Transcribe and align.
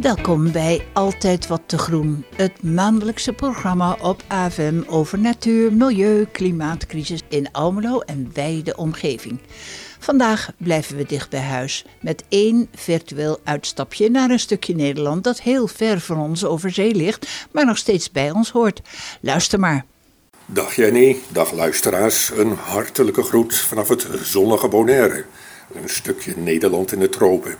Welkom 0.00 0.52
bij 0.52 0.86
Altijd 0.92 1.46
Wat 1.46 1.62
te 1.66 1.78
Groen, 1.78 2.24
het 2.36 2.62
maandelijkse 2.62 3.32
programma 3.32 3.96
op 4.00 4.22
AVM 4.28 4.82
over 4.86 5.18
natuur, 5.18 5.72
milieu, 5.72 6.26
klimaatcrisis 6.32 7.20
in 7.28 7.52
Almelo 7.52 8.00
en 8.00 8.30
wijde 8.34 8.76
omgeving. 8.76 9.38
Vandaag 9.98 10.50
blijven 10.56 10.96
we 10.96 11.04
dicht 11.04 11.30
bij 11.30 11.40
huis 11.40 11.84
met 12.00 12.24
één 12.28 12.68
virtueel 12.74 13.38
uitstapje 13.44 14.10
naar 14.10 14.30
een 14.30 14.38
stukje 14.38 14.74
Nederland 14.74 15.24
dat 15.24 15.40
heel 15.40 15.66
ver 15.66 16.00
van 16.00 16.18
ons 16.18 16.44
over 16.44 16.70
zee 16.70 16.94
ligt, 16.94 17.48
maar 17.52 17.66
nog 17.66 17.78
steeds 17.78 18.10
bij 18.10 18.30
ons 18.30 18.50
hoort. 18.50 18.80
Luister 19.20 19.60
maar. 19.60 19.84
Dag 20.46 20.74
Jenny, 20.74 21.16
dag 21.28 21.52
luisteraars. 21.52 22.30
Een 22.30 22.52
hartelijke 22.52 23.22
groet 23.22 23.56
vanaf 23.56 23.88
het 23.88 24.06
zonnige 24.22 24.68
Bonaire. 24.68 25.24
Een 25.72 25.88
stukje 25.88 26.34
Nederland 26.36 26.92
in 26.92 26.98
de 26.98 27.08
tropen. 27.08 27.56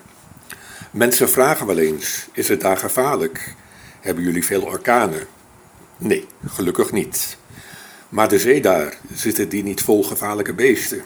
Mensen 0.91 1.28
vragen 1.28 1.66
wel 1.66 1.78
eens, 1.78 2.27
is 2.33 2.48
het 2.48 2.60
daar 2.60 2.77
gevaarlijk? 2.77 3.55
Hebben 4.01 4.24
jullie 4.24 4.45
veel 4.45 4.62
orkanen? 4.62 5.27
Nee, 5.97 6.27
gelukkig 6.47 6.92
niet. 6.92 7.37
Maar 8.09 8.28
de 8.28 8.38
zee 8.38 8.61
daar, 8.61 8.98
zitten 9.12 9.48
die 9.48 9.62
niet 9.62 9.83
vol 9.83 10.02
gevaarlijke 10.05 10.55
beesten? 10.55 11.02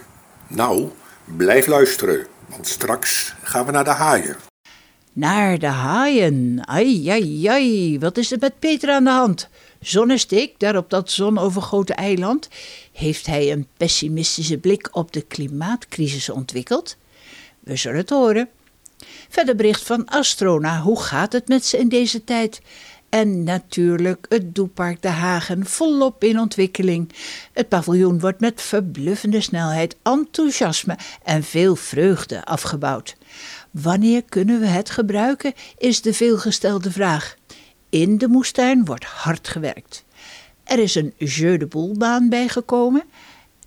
Nou, 0.46 0.88
blijf 1.24 1.66
luisteren, 1.66 2.26
want 2.46 2.66
straks 2.66 3.34
gaan 3.42 3.66
we 3.66 3.72
naar 3.72 3.84
de 3.84 3.90
haaien. 3.90 4.36
Naar 5.12 5.58
de 5.58 5.66
haaien. 5.66 6.66
Ai, 6.66 7.08
ai, 7.08 7.46
ai. 7.46 7.98
Wat 7.98 8.18
is 8.18 8.32
er 8.32 8.38
met 8.40 8.58
Peter 8.58 8.90
aan 8.90 9.04
de 9.04 9.10
hand? 9.10 9.48
Zonnesteek, 9.80 10.58
daar 10.58 10.76
op 10.76 10.90
dat 10.90 11.10
zonovergoten 11.10 11.96
eiland, 11.96 12.48
heeft 12.92 13.26
hij 13.26 13.52
een 13.52 13.66
pessimistische 13.76 14.58
blik 14.58 14.88
op 14.92 15.12
de 15.12 15.22
klimaatcrisis 15.22 16.30
ontwikkeld? 16.30 16.96
We 17.60 17.76
zullen 17.76 17.98
het 17.98 18.10
horen. 18.10 18.48
Verder 19.28 19.56
bericht 19.56 19.82
van 19.82 20.06
Astrona. 20.06 20.80
Hoe 20.80 21.02
gaat 21.02 21.32
het 21.32 21.48
met 21.48 21.64
ze 21.64 21.78
in 21.78 21.88
deze 21.88 22.24
tijd? 22.24 22.60
En 23.08 23.42
natuurlijk 23.42 24.26
het 24.28 24.54
Doepark 24.54 25.02
De 25.02 25.08
Hagen 25.08 25.66
volop 25.66 26.24
in 26.24 26.38
ontwikkeling. 26.38 27.12
Het 27.52 27.68
paviljoen 27.68 28.20
wordt 28.20 28.40
met 28.40 28.62
verbluffende 28.62 29.40
snelheid, 29.40 29.96
enthousiasme 30.02 30.98
en 31.22 31.42
veel 31.42 31.76
vreugde 31.76 32.44
afgebouwd. 32.44 33.16
Wanneer 33.70 34.22
kunnen 34.28 34.60
we 34.60 34.66
het 34.66 34.90
gebruiken, 34.90 35.52
is 35.78 36.02
de 36.02 36.12
veelgestelde 36.12 36.90
vraag. 36.90 37.34
In 37.90 38.18
de 38.18 38.28
moestuin 38.28 38.84
wordt 38.84 39.04
hard 39.04 39.48
gewerkt. 39.48 40.04
Er 40.64 40.78
is 40.78 40.94
een 40.94 41.14
jeu 41.16 41.56
de 41.56 41.66
boule 41.66 41.96
baan 41.98 42.28
bijgekomen. 42.28 43.02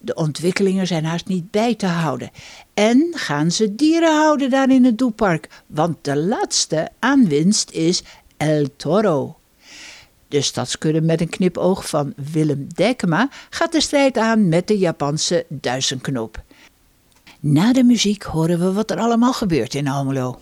De 0.05 0.13
ontwikkelingen 0.13 0.87
zijn 0.87 1.05
haast 1.05 1.27
niet 1.27 1.51
bij 1.51 1.75
te 1.75 1.85
houden. 1.85 2.31
En 2.73 3.11
gaan 3.11 3.51
ze 3.51 3.75
dieren 3.75 4.15
houden 4.15 4.49
daar 4.49 4.69
in 4.69 4.85
het 4.85 4.97
Doepark, 4.97 5.49
want 5.67 5.97
de 6.01 6.17
laatste 6.17 6.89
aanwinst 6.99 7.71
is 7.71 8.03
El 8.37 8.67
Toro. 8.75 9.37
De 10.27 10.41
stadskudde 10.41 11.01
met 11.01 11.21
een 11.21 11.29
knipoog 11.29 11.89
van 11.89 12.13
Willem 12.31 12.67
Dekema 12.75 13.29
gaat 13.49 13.71
de 13.71 13.81
strijd 13.81 14.17
aan 14.17 14.49
met 14.49 14.67
de 14.67 14.77
Japanse 14.77 15.45
duizendknop. 15.49 16.43
Na 17.39 17.73
de 17.73 17.83
muziek 17.83 18.23
horen 18.23 18.59
we 18.59 18.73
wat 18.73 18.91
er 18.91 18.97
allemaal 18.97 19.33
gebeurt 19.33 19.73
in 19.73 19.87
Almelo. 19.87 20.39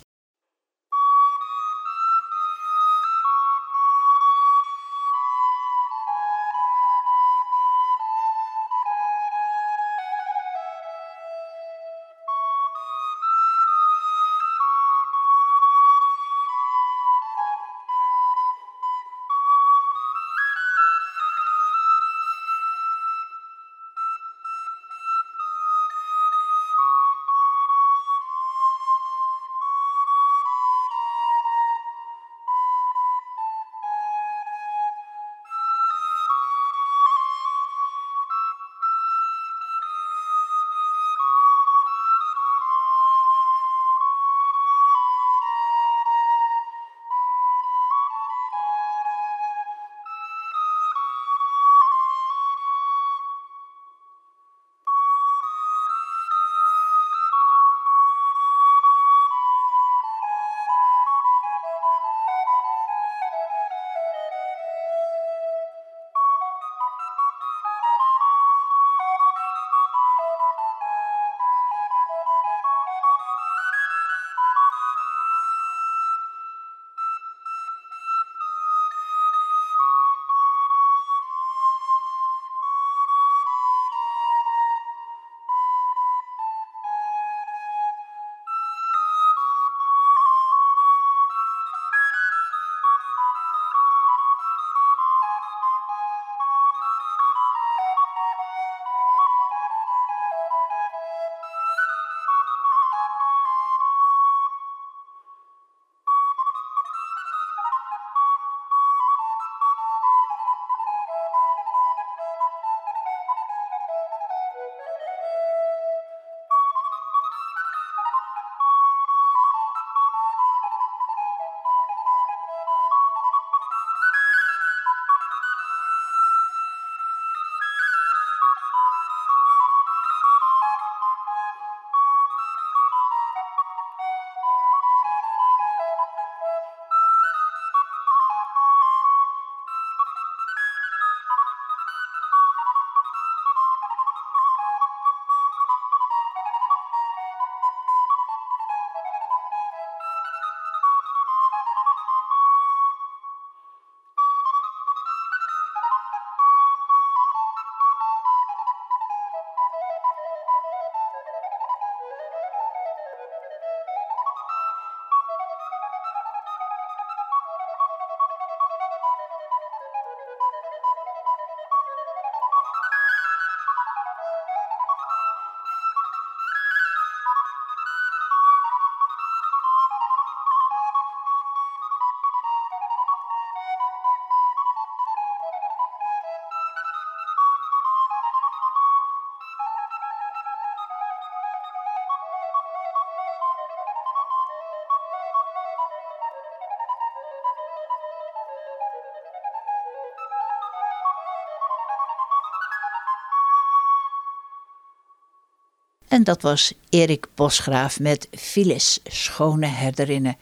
En 206.14 206.24
dat 206.24 206.42
was 206.42 206.72
Erik 206.88 207.26
Bosgraaf 207.34 208.00
met 208.00 208.28
Phyllis 208.30 209.00
Schone 209.04 209.66
Herderinnen 209.66 210.36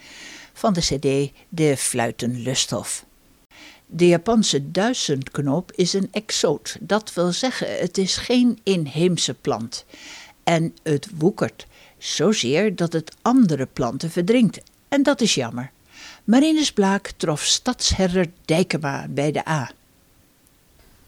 van 0.53 0.73
de 0.73 0.81
cd 0.81 1.33
De 1.49 1.77
Fluitenlusthof. 1.77 3.05
De 3.87 4.07
Japanse 4.07 4.71
duizendknoop 4.71 5.73
is 5.75 5.93
een 5.93 6.09
exoot. 6.11 6.77
Dat 6.81 7.15
wil 7.15 7.33
zeggen, 7.33 7.79
het 7.79 7.99
is 7.99 8.17
geen 8.17 8.59
inheemse 8.63 9.35
plant. 9.35 9.85
En 10.45 10.77
het 10.83 11.09
woekert, 11.19 11.67
zozeer 11.99 12.77
dat 12.77 12.93
het 12.93 13.17
andere 13.23 13.67
planten 13.67 14.11
verdrinkt. 14.11 14.61
En 14.89 15.03
dat 15.03 15.21
is 15.21 15.35
jammer. 15.35 15.71
Marinus 16.25 16.73
Blaak 16.73 17.13
trof 17.17 17.43
stadsherder 17.43 18.27
Dijkema 18.45 19.07
bij 19.09 19.33
de 19.33 19.49
A. 19.49 19.71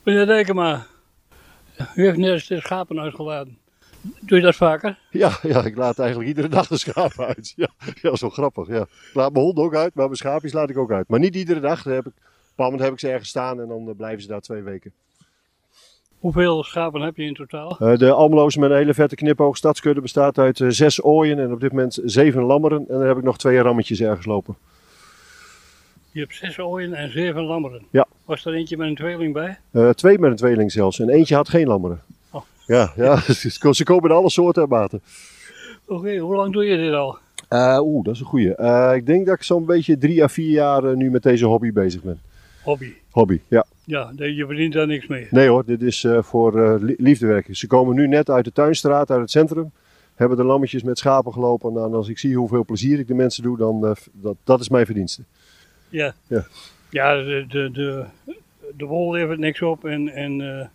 Meneer 0.02 0.26
Dijkema, 0.26 0.86
u 1.94 2.04
heeft 2.04 2.18
net 2.18 2.46
de 2.46 2.60
schapen 2.60 3.00
uitgeladen. 3.00 3.62
Doe 4.20 4.38
je 4.38 4.44
dat 4.44 4.56
vaker? 4.56 4.98
Ja, 5.10 5.38
ja, 5.42 5.64
ik 5.64 5.76
laat 5.76 5.98
eigenlijk 5.98 6.28
iedere 6.28 6.48
dag 6.48 6.66
de 6.66 6.78
schapen 6.78 7.26
uit. 7.26 7.52
Ja, 7.56 7.68
ja 8.02 8.16
zo 8.16 8.30
grappig. 8.30 8.68
Ja. 8.68 8.80
Ik 8.80 9.10
laat 9.14 9.32
mijn 9.32 9.44
hond 9.44 9.58
ook 9.58 9.74
uit, 9.74 9.94
maar 9.94 10.04
mijn 10.04 10.16
schaapjes 10.16 10.52
laat 10.52 10.70
ik 10.70 10.78
ook 10.78 10.92
uit. 10.92 11.08
Maar 11.08 11.20
niet 11.20 11.34
iedere 11.34 11.60
dag. 11.60 11.84
Heb 11.84 12.06
ik, 12.06 12.06
op 12.06 12.14
een 12.16 12.22
bepaald 12.48 12.70
moment 12.70 12.82
heb 12.82 12.92
ik 12.92 12.98
ze 12.98 13.08
ergens 13.08 13.28
staan 13.28 13.60
en 13.60 13.68
dan 13.68 13.88
eh, 13.88 13.96
blijven 13.96 14.22
ze 14.22 14.28
daar 14.28 14.40
twee 14.40 14.62
weken. 14.62 14.92
Hoeveel 16.18 16.62
schapen 16.64 17.00
heb 17.00 17.16
je 17.16 17.22
in 17.22 17.34
totaal? 17.34 17.76
Uh, 17.80 17.96
de 17.96 18.12
Almeloze 18.12 18.58
met 18.58 18.70
een 18.70 18.76
hele 18.76 18.94
vette 18.94 19.14
knipoog 19.14 19.56
stadskudde 19.56 20.00
bestaat 20.00 20.38
uit 20.38 20.58
uh, 20.58 20.70
zes 20.70 21.02
ooien 21.02 21.38
en 21.38 21.52
op 21.52 21.60
dit 21.60 21.70
moment 21.70 22.00
zeven 22.04 22.42
lammeren. 22.42 22.78
En 22.78 22.98
dan 22.98 23.06
heb 23.06 23.16
ik 23.16 23.22
nog 23.22 23.38
twee 23.38 23.58
rammetjes 23.58 24.00
ergens 24.00 24.26
lopen. 24.26 24.56
Je 26.10 26.20
hebt 26.20 26.34
zes 26.34 26.58
ooien 26.58 26.94
en 26.94 27.10
zeven 27.10 27.42
lammeren? 27.42 27.82
Ja. 27.90 28.06
Was 28.24 28.44
er 28.44 28.54
eentje 28.54 28.76
met 28.76 28.88
een 28.88 28.94
tweeling 28.94 29.32
bij? 29.32 29.58
Uh, 29.72 29.90
twee 29.90 30.18
met 30.18 30.30
een 30.30 30.36
tweeling 30.36 30.72
zelfs. 30.72 31.00
En 31.00 31.08
eentje 31.08 31.34
had 31.34 31.48
geen 31.48 31.66
lammeren. 31.66 32.02
Ja, 32.66 32.92
ja, 32.96 33.20
ze 33.72 33.84
komen 33.84 34.10
in 34.10 34.16
alle 34.16 34.30
soorten 34.30 34.62
en 34.62 34.68
maten. 34.68 35.02
Oké, 35.86 35.98
okay, 35.98 36.18
hoe 36.18 36.34
lang 36.34 36.52
doe 36.52 36.64
je 36.64 36.76
dit 36.76 36.92
al? 36.92 37.18
Oeh, 37.80 38.04
dat 38.04 38.14
is 38.14 38.20
een 38.20 38.26
goeie. 38.26 38.50
ik 38.94 39.06
denk 39.06 39.26
dat 39.26 39.34
ik 39.34 39.42
zo'n 39.42 39.66
beetje 39.66 39.98
drie 39.98 40.22
à 40.22 40.28
vier 40.28 40.50
jaar 40.50 40.96
nu 40.96 41.10
met 41.10 41.22
deze 41.22 41.46
hobby 41.46 41.72
bezig 41.72 42.02
ben. 42.02 42.20
Hobby? 42.62 42.92
Hobby, 43.10 43.40
ja. 43.48 43.66
Ja, 43.84 44.12
je 44.16 44.46
verdient 44.46 44.72
daar 44.72 44.86
niks 44.86 45.06
mee? 45.06 45.26
Nee 45.30 45.48
hoor, 45.48 45.64
dit 45.64 45.82
is 45.82 46.02
uh, 46.02 46.22
voor 46.22 46.58
uh, 46.58 46.94
liefdewerk. 46.98 47.48
Ze 47.50 47.66
komen 47.66 47.94
nu 47.94 48.08
net 48.08 48.30
uit 48.30 48.44
de 48.44 48.52
tuinstraat, 48.52 49.10
uit 49.10 49.20
het 49.20 49.30
centrum. 49.30 49.72
Hebben 50.14 50.36
de 50.36 50.44
lammetjes 50.44 50.82
met 50.82 50.98
schapen 50.98 51.32
gelopen. 51.32 51.72
Nou, 51.72 51.86
en 51.86 51.94
als 51.94 52.08
ik 52.08 52.18
zie 52.18 52.36
hoeveel 52.36 52.64
plezier 52.64 52.98
ik 52.98 53.06
de 53.06 53.14
mensen 53.14 53.42
doe, 53.42 53.56
dan 53.56 53.84
uh, 53.84 53.90
dat, 54.12 54.36
dat 54.44 54.60
is 54.60 54.68
mijn 54.68 54.86
verdienste. 54.86 55.22
Ja, 55.88 56.14
ja. 56.26 56.46
ja 56.90 57.14
de, 57.14 57.44
de, 57.48 57.70
de, 57.70 58.04
de 58.76 58.84
wol 58.84 59.12
levert 59.12 59.38
niks 59.38 59.62
op 59.62 59.84
en, 59.84 60.08
en 60.08 60.70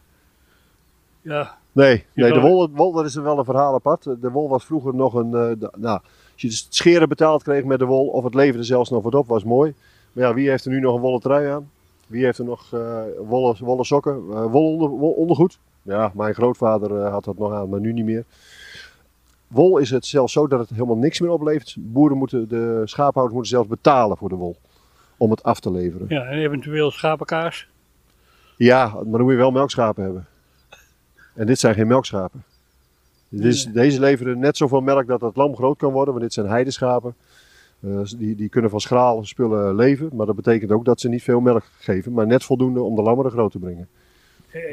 ja... 1.21 1.57
Nee, 1.79 2.05
nee 2.13 2.33
de 2.33 2.39
wol, 2.39 2.69
wol, 2.69 2.91
dat 2.91 3.05
is 3.05 3.15
wel 3.15 3.37
een 3.37 3.45
verhaal 3.45 3.73
apart. 3.73 4.03
De 4.03 4.31
wol 4.31 4.49
was 4.49 4.65
vroeger 4.65 4.95
nog 4.95 5.13
een... 5.13 5.31
De, 5.31 5.71
nou, 5.77 5.99
als 6.33 6.41
je 6.41 6.47
de 6.47 6.65
scheren 6.69 7.09
betaald 7.09 7.43
kreeg 7.43 7.63
met 7.63 7.79
de 7.79 7.85
wol, 7.85 8.07
of 8.07 8.23
het 8.23 8.33
leverde 8.33 8.63
zelfs 8.63 8.89
nog 8.89 9.03
wat 9.03 9.15
op, 9.15 9.27
was 9.27 9.43
mooi. 9.43 9.73
Maar 10.11 10.23
ja, 10.23 10.33
wie 10.33 10.49
heeft 10.49 10.65
er 10.65 10.71
nu 10.71 10.79
nog 10.79 10.95
een 10.95 11.01
wollen 11.01 11.19
trui 11.19 11.47
aan? 11.47 11.69
Wie 12.07 12.23
heeft 12.23 12.37
er 12.37 12.45
nog 12.45 12.71
uh, 12.73 13.01
wollen, 13.27 13.55
wollen 13.59 13.85
sokken, 13.85 14.23
uh, 14.29 14.45
wol, 14.45 14.73
onder, 14.73 14.89
wol 14.89 15.11
ondergoed? 15.11 15.59
Ja, 15.81 16.11
mijn 16.13 16.33
grootvader 16.33 16.91
uh, 16.91 17.11
had 17.11 17.23
dat 17.23 17.37
nog 17.37 17.53
aan, 17.53 17.69
maar 17.69 17.79
nu 17.79 17.93
niet 17.93 18.05
meer. 18.05 18.25
Wol 19.47 19.77
is 19.77 19.89
het 19.89 20.05
zelfs 20.05 20.33
zo 20.33 20.47
dat 20.47 20.59
het 20.59 20.69
helemaal 20.69 20.97
niks 20.97 21.19
meer 21.19 21.31
oplevert. 21.31 21.75
Boeren 21.79 22.17
moeten, 22.17 22.47
de 22.47 22.81
schaaphouders 22.85 23.35
moeten 23.35 23.51
zelfs 23.51 23.69
betalen 23.69 24.17
voor 24.17 24.29
de 24.29 24.35
wol. 24.35 24.55
Om 25.17 25.31
het 25.31 25.43
af 25.43 25.59
te 25.59 25.71
leveren. 25.71 26.05
Ja, 26.09 26.23
en 26.23 26.37
eventueel 26.37 26.91
schapenkaas? 26.91 27.67
Ja, 28.57 28.87
maar 28.93 29.03
dan 29.03 29.21
moet 29.21 29.31
je 29.31 29.37
wel 29.37 29.51
melkschapen 29.51 30.03
hebben. 30.03 30.27
En 31.39 31.45
dit 31.45 31.59
zijn 31.59 31.73
geen 31.73 31.87
melkschapen. 31.87 32.43
Is, 33.29 33.65
nee. 33.65 33.73
Deze 33.73 33.99
leveren 33.99 34.39
net 34.39 34.57
zoveel 34.57 34.81
melk 34.81 35.07
dat 35.07 35.21
het 35.21 35.35
lam 35.35 35.55
groot 35.55 35.77
kan 35.77 35.91
worden, 35.91 36.13
want 36.13 36.25
dit 36.25 36.33
zijn 36.33 36.47
heideschapen. 36.47 37.15
Uh, 37.79 37.99
die, 38.17 38.35
die 38.35 38.49
kunnen 38.49 38.69
van 38.69 38.79
schraal 38.79 39.25
spullen 39.25 39.75
leven, 39.75 40.09
maar 40.13 40.25
dat 40.25 40.35
betekent 40.35 40.71
ook 40.71 40.85
dat 40.85 40.99
ze 40.99 41.09
niet 41.09 41.23
veel 41.23 41.39
melk 41.39 41.63
geven, 41.79 42.11
maar 42.11 42.27
net 42.27 42.43
voldoende 42.43 42.81
om 42.81 42.95
de 42.95 43.01
lammeren 43.01 43.31
groot 43.31 43.51
te 43.51 43.59
brengen. 43.59 43.87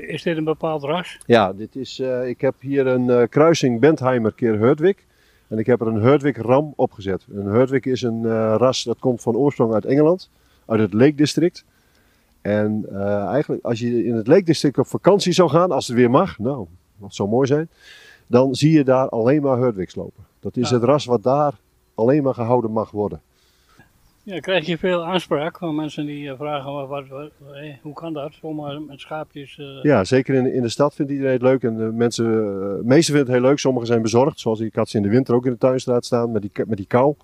Is 0.06 0.22
dit 0.22 0.36
een 0.36 0.44
bepaald 0.44 0.82
ras? 0.82 1.18
Ja, 1.26 1.52
dit 1.52 1.76
is, 1.76 1.98
uh, 2.00 2.28
ik 2.28 2.40
heb 2.40 2.54
hier 2.58 2.86
een 2.86 3.08
uh, 3.08 3.22
kruising 3.28 3.80
Bentheimer 3.80 4.32
keer 4.32 4.58
Herdwick. 4.58 5.04
En 5.48 5.58
ik 5.58 5.66
heb 5.66 5.80
er 5.80 5.86
een 5.86 6.02
Herdwick 6.02 6.36
ram 6.36 6.72
opgezet. 6.76 7.26
Een 7.32 7.46
Herdwick 7.46 7.86
is 7.86 8.02
een 8.02 8.26
ras 8.56 8.82
dat 8.82 8.98
komt 8.98 9.22
van 9.22 9.36
oorsprong 9.36 9.74
uit 9.74 9.84
Engeland, 9.84 10.30
uit 10.66 10.80
het 10.80 10.92
Lake 10.92 11.14
District. 11.14 11.64
En 12.46 12.86
eigenlijk 13.28 13.64
als 13.64 13.78
je 13.78 14.04
in 14.04 14.14
het 14.14 14.26
Lake 14.26 14.42
District 14.42 14.78
op 14.78 14.86
vakantie 14.86 15.32
zou 15.32 15.48
gaan, 15.48 15.70
als 15.70 15.86
het 15.86 15.96
weer 15.96 16.10
mag, 16.10 16.38
nou, 16.38 16.66
dat 17.00 17.14
zou 17.14 17.28
mooi 17.28 17.46
zijn, 17.46 17.68
dan 18.26 18.54
zie 18.54 18.72
je 18.72 18.84
daar 18.84 19.08
alleen 19.08 19.42
maar 19.42 19.58
Herdwicks 19.58 19.94
lopen. 19.94 20.24
Dat 20.40 20.56
is 20.56 20.68
ja. 20.68 20.74
het 20.74 20.84
ras 20.84 21.04
wat 21.04 21.22
daar 21.22 21.54
alleen 21.94 22.22
maar 22.22 22.34
gehouden 22.34 22.70
mag 22.70 22.90
worden. 22.90 23.20
Ja, 24.22 24.38
krijg 24.40 24.66
je 24.66 24.78
veel 24.78 25.04
aanspraak 25.04 25.58
van 25.58 25.74
mensen 25.74 26.06
die 26.06 26.34
vragen 26.34 26.72
wat, 26.72 26.88
wat, 26.88 27.08
wat 27.08 27.30
hoe 27.82 27.92
kan 27.92 28.12
dat, 28.12 28.32
zomaar 28.40 28.82
met 28.82 29.00
schaapjes? 29.00 29.58
Uh... 29.58 29.82
Ja, 29.82 30.04
zeker 30.04 30.34
in, 30.34 30.54
in 30.54 30.62
de 30.62 30.68
stad 30.68 30.94
vindt 30.94 31.10
iedereen 31.10 31.32
het 31.32 31.42
leuk 31.42 31.62
en 31.62 31.76
de 31.76 31.90
mensen, 31.92 32.26
meesten 32.86 33.14
vinden 33.14 33.32
het 33.32 33.40
heel 33.42 33.50
leuk, 33.50 33.58
sommigen 33.58 33.86
zijn 33.86 34.02
bezorgd. 34.02 34.40
Zoals 34.40 34.60
ik 34.60 34.74
had 34.74 34.88
ze 34.88 34.96
in 34.96 35.02
de 35.02 35.08
winter 35.08 35.34
ook 35.34 35.46
in 35.46 35.52
de 35.52 35.58
tuinstraat 35.58 36.04
staan 36.04 36.32
met 36.32 36.42
die, 36.42 36.50
met 36.66 36.76
die 36.76 36.86
kou. 36.86 37.14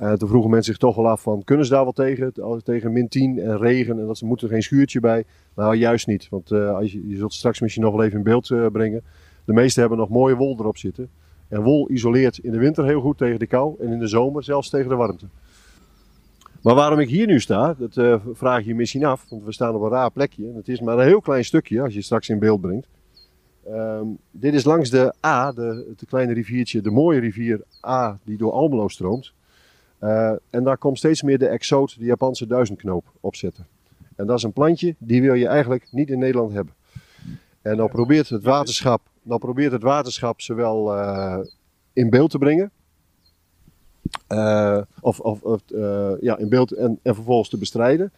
Uh, 0.00 0.12
toen 0.12 0.28
vroegen 0.28 0.50
mensen 0.50 0.72
zich 0.72 0.80
toch 0.82 0.96
wel 0.96 1.08
af 1.08 1.22
van, 1.22 1.44
kunnen 1.44 1.66
ze 1.66 1.72
daar 1.72 1.82
wel 1.82 1.92
tegen? 1.92 2.32
Tegen 2.64 2.92
min 2.92 3.08
10 3.08 3.38
en 3.38 3.58
regen 3.58 3.98
en 3.98 4.06
dat 4.06 4.18
ze 4.18 4.26
moeten 4.26 4.46
er 4.46 4.52
geen 4.52 4.62
schuurtje 4.62 5.00
bij. 5.00 5.24
Nou, 5.54 5.76
juist 5.76 6.06
niet, 6.06 6.28
want 6.28 6.52
als 6.52 6.92
je, 6.92 7.08
je 7.08 7.16
zult 7.16 7.32
straks 7.32 7.60
misschien 7.60 7.82
nog 7.82 7.94
wel 7.94 8.04
even 8.04 8.16
in 8.16 8.24
beeld 8.24 8.72
brengen. 8.72 9.02
De 9.44 9.52
meesten 9.52 9.80
hebben 9.80 9.98
nog 9.98 10.08
mooie 10.08 10.36
wol 10.36 10.56
erop 10.58 10.76
zitten. 10.76 11.08
En 11.48 11.62
wol 11.62 11.90
isoleert 11.90 12.38
in 12.38 12.50
de 12.50 12.58
winter 12.58 12.84
heel 12.84 13.00
goed 13.00 13.18
tegen 13.18 13.38
de 13.38 13.46
kou 13.46 13.74
en 13.80 13.92
in 13.92 13.98
de 13.98 14.06
zomer 14.06 14.44
zelfs 14.44 14.70
tegen 14.70 14.88
de 14.88 14.94
warmte. 14.94 15.26
Maar 16.62 16.74
waarom 16.74 16.98
ik 16.98 17.08
hier 17.08 17.26
nu 17.26 17.40
sta, 17.40 17.74
dat 17.78 18.20
vraag 18.32 18.64
je 18.64 18.74
misschien 18.74 19.04
af, 19.04 19.26
want 19.28 19.44
we 19.44 19.52
staan 19.52 19.74
op 19.74 19.82
een 19.82 19.90
raar 19.90 20.10
plekje. 20.10 20.48
En 20.48 20.54
het 20.54 20.68
is 20.68 20.80
maar 20.80 20.98
een 20.98 21.06
heel 21.06 21.20
klein 21.20 21.44
stukje 21.44 21.80
als 21.80 21.90
je 21.90 21.96
het 21.96 22.04
straks 22.04 22.28
in 22.28 22.38
beeld 22.38 22.60
brengt. 22.60 22.86
Um, 23.68 24.18
dit 24.30 24.54
is 24.54 24.64
langs 24.64 24.90
de 24.90 25.14
A, 25.26 25.52
de, 25.52 25.84
het 25.88 26.08
kleine 26.08 26.32
riviertje, 26.32 26.80
de 26.80 26.90
mooie 26.90 27.20
rivier 27.20 27.62
A 27.86 28.18
die 28.24 28.36
door 28.36 28.52
Almelo 28.52 28.88
stroomt. 28.88 29.32
Uh, 30.00 30.32
en 30.50 30.64
daar 30.64 30.78
komt 30.78 30.98
steeds 30.98 31.22
meer 31.22 31.38
de 31.38 31.46
exoot, 31.46 31.98
de 31.98 32.04
Japanse 32.04 32.46
duizendknoop, 32.46 33.12
opzetten. 33.20 33.66
En 34.16 34.26
dat 34.26 34.36
is 34.36 34.42
een 34.42 34.52
plantje, 34.52 34.94
die 34.98 35.22
wil 35.22 35.34
je 35.34 35.46
eigenlijk 35.46 35.88
niet 35.90 36.10
in 36.10 36.18
Nederland 36.18 36.52
hebben. 36.52 36.74
En 37.62 37.76
dan 37.76 37.88
probeert 37.88 38.28
het 38.28 38.42
waterschap, 38.42 39.00
dan 39.22 39.38
probeert 39.38 39.72
het 39.72 39.82
waterschap 39.82 40.40
zowel 40.40 40.96
uh, 40.96 41.38
in 41.92 42.10
beeld 42.10 42.30
te 42.30 42.38
brengen. 42.38 42.70
Uh, 44.28 44.80
of 45.00 45.20
of, 45.20 45.62
ja, 46.20 46.38
in 46.38 46.48
beeld 46.48 46.72
en, 46.72 46.98
en 47.02 47.14
vervolgens 47.14 47.48
te 47.48 47.58
bestrijden. 47.58 48.12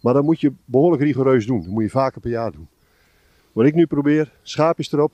Maar 0.00 0.14
dan 0.14 0.24
moet 0.24 0.40
je 0.40 0.52
behoorlijk 0.64 1.02
rigoureus 1.02 1.46
doen. 1.46 1.62
Dat 1.62 1.70
moet 1.70 1.82
je 1.82 1.90
vaker 1.90 2.20
per 2.20 2.30
jaar 2.30 2.52
doen. 2.52 2.68
Wat 3.52 3.66
ik 3.66 3.74
nu 3.74 3.86
probeer, 3.86 4.32
schaapjes 4.42 4.92
erop. 4.92 5.12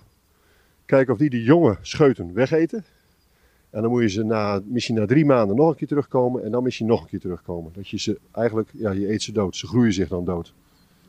Kijken 0.85 1.13
of 1.13 1.19
die 1.19 1.31
de 1.31 1.43
jonge 1.43 1.79
scheuten 1.81 2.33
wegeten. 2.33 2.85
En 3.75 3.83
dan 3.83 3.91
moet 3.91 4.03
je 4.03 4.09
ze 4.09 4.25
na, 4.25 4.61
misschien 4.65 4.95
na 4.95 5.07
drie 5.07 5.25
maanden 5.25 5.57
nog 5.57 5.69
een 5.71 5.77
keer 5.77 5.89
terugkomen. 5.89 6.45
En 6.45 6.51
dan 6.51 6.63
misschien 6.63 6.87
nog 6.87 7.01
een 7.01 7.09
keer 7.09 7.21
terugkomen. 7.21 7.73
Dat 7.75 7.89
je 7.89 7.99
ze 7.99 8.19
eigenlijk, 8.33 8.69
ja, 8.73 8.91
je 8.91 9.13
eet 9.13 9.23
ze 9.23 9.33
dood. 9.33 9.57
Ze 9.57 9.67
groeien 9.67 9.93
zich 9.93 10.09
dan 10.09 10.25
dood. 10.25 10.53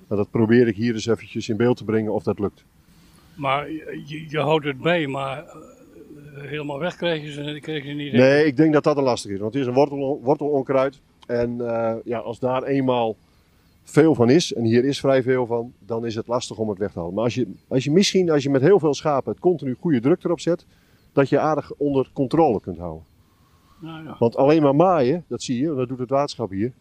Nou, 0.07 0.21
dat 0.21 0.31
probeer 0.31 0.67
ik 0.67 0.75
hier 0.75 0.93
eens 0.93 1.05
eventjes 1.05 1.49
in 1.49 1.57
beeld 1.57 1.77
te 1.77 1.83
brengen 1.83 2.13
of 2.13 2.23
dat 2.23 2.39
lukt. 2.39 2.63
Maar 3.35 3.71
je, 3.71 4.25
je 4.29 4.39
houdt 4.39 4.65
het 4.65 4.81
bij, 4.81 5.07
maar 5.07 5.43
uh, 5.43 6.41
helemaal 6.41 6.79
weg 6.79 6.95
krijgen 6.95 7.33
ze, 7.33 7.57
krijgen 7.61 7.89
ze 7.89 7.95
niet. 7.95 8.13
Nee, 8.13 8.45
ik 8.45 8.57
denk 8.57 8.73
dat 8.73 8.83
dat 8.83 8.97
een 8.97 9.03
lastig 9.03 9.31
is. 9.31 9.39
Want 9.39 9.53
het 9.53 9.61
is 9.61 9.67
een 9.67 9.73
wortel, 9.73 10.19
wortelonkruid. 10.23 10.99
En 11.27 11.57
uh, 11.57 11.93
ja, 12.03 12.17
als 12.17 12.39
daar 12.39 12.63
eenmaal 12.63 13.15
veel 13.83 14.15
van 14.15 14.29
is, 14.29 14.53
en 14.53 14.63
hier 14.63 14.85
is 14.85 14.99
vrij 14.99 15.23
veel 15.23 15.45
van, 15.45 15.73
dan 15.79 16.05
is 16.05 16.15
het 16.15 16.27
lastig 16.27 16.57
om 16.57 16.69
het 16.69 16.77
weg 16.77 16.91
te 16.91 16.99
halen. 16.99 17.13
Maar 17.13 17.23
als 17.23 17.35
je, 17.35 17.47
als 17.67 17.83
je 17.83 17.91
misschien, 17.91 18.29
als 18.29 18.43
je 18.43 18.49
met 18.49 18.61
heel 18.61 18.79
veel 18.79 18.93
schapen 18.93 19.31
het 19.31 19.41
continu 19.41 19.75
goede 19.79 19.99
druk 19.99 20.23
erop 20.23 20.39
zet, 20.39 20.65
dat 21.15 21.29
je 21.29 21.39
aardig 21.39 21.73
onder 21.73 22.09
controle 22.13 22.59
kunt 22.59 22.77
houden. 22.77 23.03
Nou, 23.79 24.03
ja. 24.03 24.15
Want 24.19 24.35
alleen 24.35 24.61
maar 24.61 24.75
maaien, 24.75 25.25
dat 25.27 25.41
zie 25.41 25.61
je, 25.61 25.75
dat 25.75 25.87
doet 25.87 25.99
het 25.99 26.09
waterschap 26.09 26.49
hier, 26.49 26.73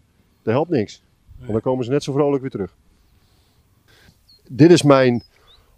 dat 0.43 0.55
helpt 0.55 0.71
niks. 0.71 1.03
Want 1.38 1.53
dan 1.53 1.61
komen 1.61 1.85
ze 1.85 1.91
net 1.91 2.03
zo 2.03 2.12
vrolijk 2.12 2.41
weer 2.41 2.50
terug. 2.50 2.76
Dit 4.49 4.71
is 4.71 4.83
mijn 4.83 5.23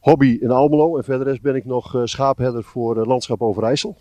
hobby 0.01 0.39
in 0.41 0.51
Almelo. 0.51 0.97
En 0.97 1.05
verder 1.05 1.39
ben 1.43 1.55
ik 1.55 1.65
nog 1.65 1.95
uh, 1.95 2.03
schaapherder 2.05 2.65
voor 2.65 2.97
uh, 2.97 3.05
Landschap 3.05 3.43
Overijssel. 3.43 3.97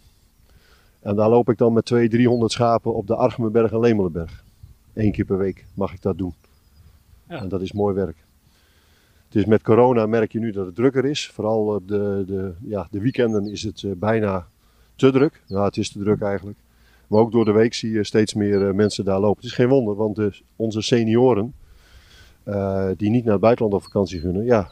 En 0.99 1.15
daar 1.15 1.29
loop 1.29 1.49
ik 1.49 1.57
dan 1.57 1.73
met 1.73 1.85
200, 1.85 2.19
300 2.19 2.51
schapen 2.51 2.93
op 2.93 3.07
de 3.07 3.15
Archemenberg 3.15 3.71
en 3.71 3.79
Lemelenberg. 3.79 4.43
Eén 4.93 5.11
keer 5.11 5.25
per 5.25 5.37
week 5.37 5.65
mag 5.73 5.93
ik 5.93 6.01
dat 6.01 6.17
doen. 6.17 6.33
Ja. 7.29 7.37
En 7.37 7.49
dat 7.49 7.61
is 7.61 7.71
mooi 7.73 7.95
werk. 7.95 8.24
Is 9.35 9.45
met 9.45 9.61
corona 9.61 10.05
merk 10.05 10.31
je 10.31 10.39
nu 10.39 10.51
dat 10.51 10.65
het 10.65 10.75
drukker 10.75 11.05
is. 11.05 11.29
Vooral 11.29 11.65
op 11.65 11.87
de, 11.87 12.23
de, 12.27 12.53
ja, 12.61 12.87
de 12.91 13.01
weekenden 13.01 13.51
is 13.51 13.63
het 13.63 13.81
uh, 13.81 13.91
bijna 13.95 14.47
te 14.95 15.11
druk. 15.11 15.41
Nou, 15.47 15.65
het 15.65 15.77
is 15.77 15.91
te 15.91 15.99
druk 15.99 16.21
eigenlijk. 16.21 16.57
Maar 17.07 17.19
ook 17.19 17.31
door 17.31 17.45
de 17.45 17.51
week 17.51 17.73
zie 17.73 17.91
je 17.91 18.03
steeds 18.03 18.33
meer 18.33 18.75
mensen 18.75 19.05
daar 19.05 19.19
lopen. 19.19 19.35
Het 19.35 19.45
is 19.45 19.53
geen 19.53 19.67
wonder, 19.67 19.95
want 19.95 20.15
de, 20.15 20.41
onze 20.55 20.81
senioren, 20.81 21.53
uh, 22.45 22.89
die 22.97 23.09
niet 23.09 23.23
naar 23.23 23.33
het 23.33 23.41
buitenland 23.41 23.75
op 23.75 23.83
vakantie 23.83 24.19
gunnen, 24.19 24.45
ja, 24.45 24.71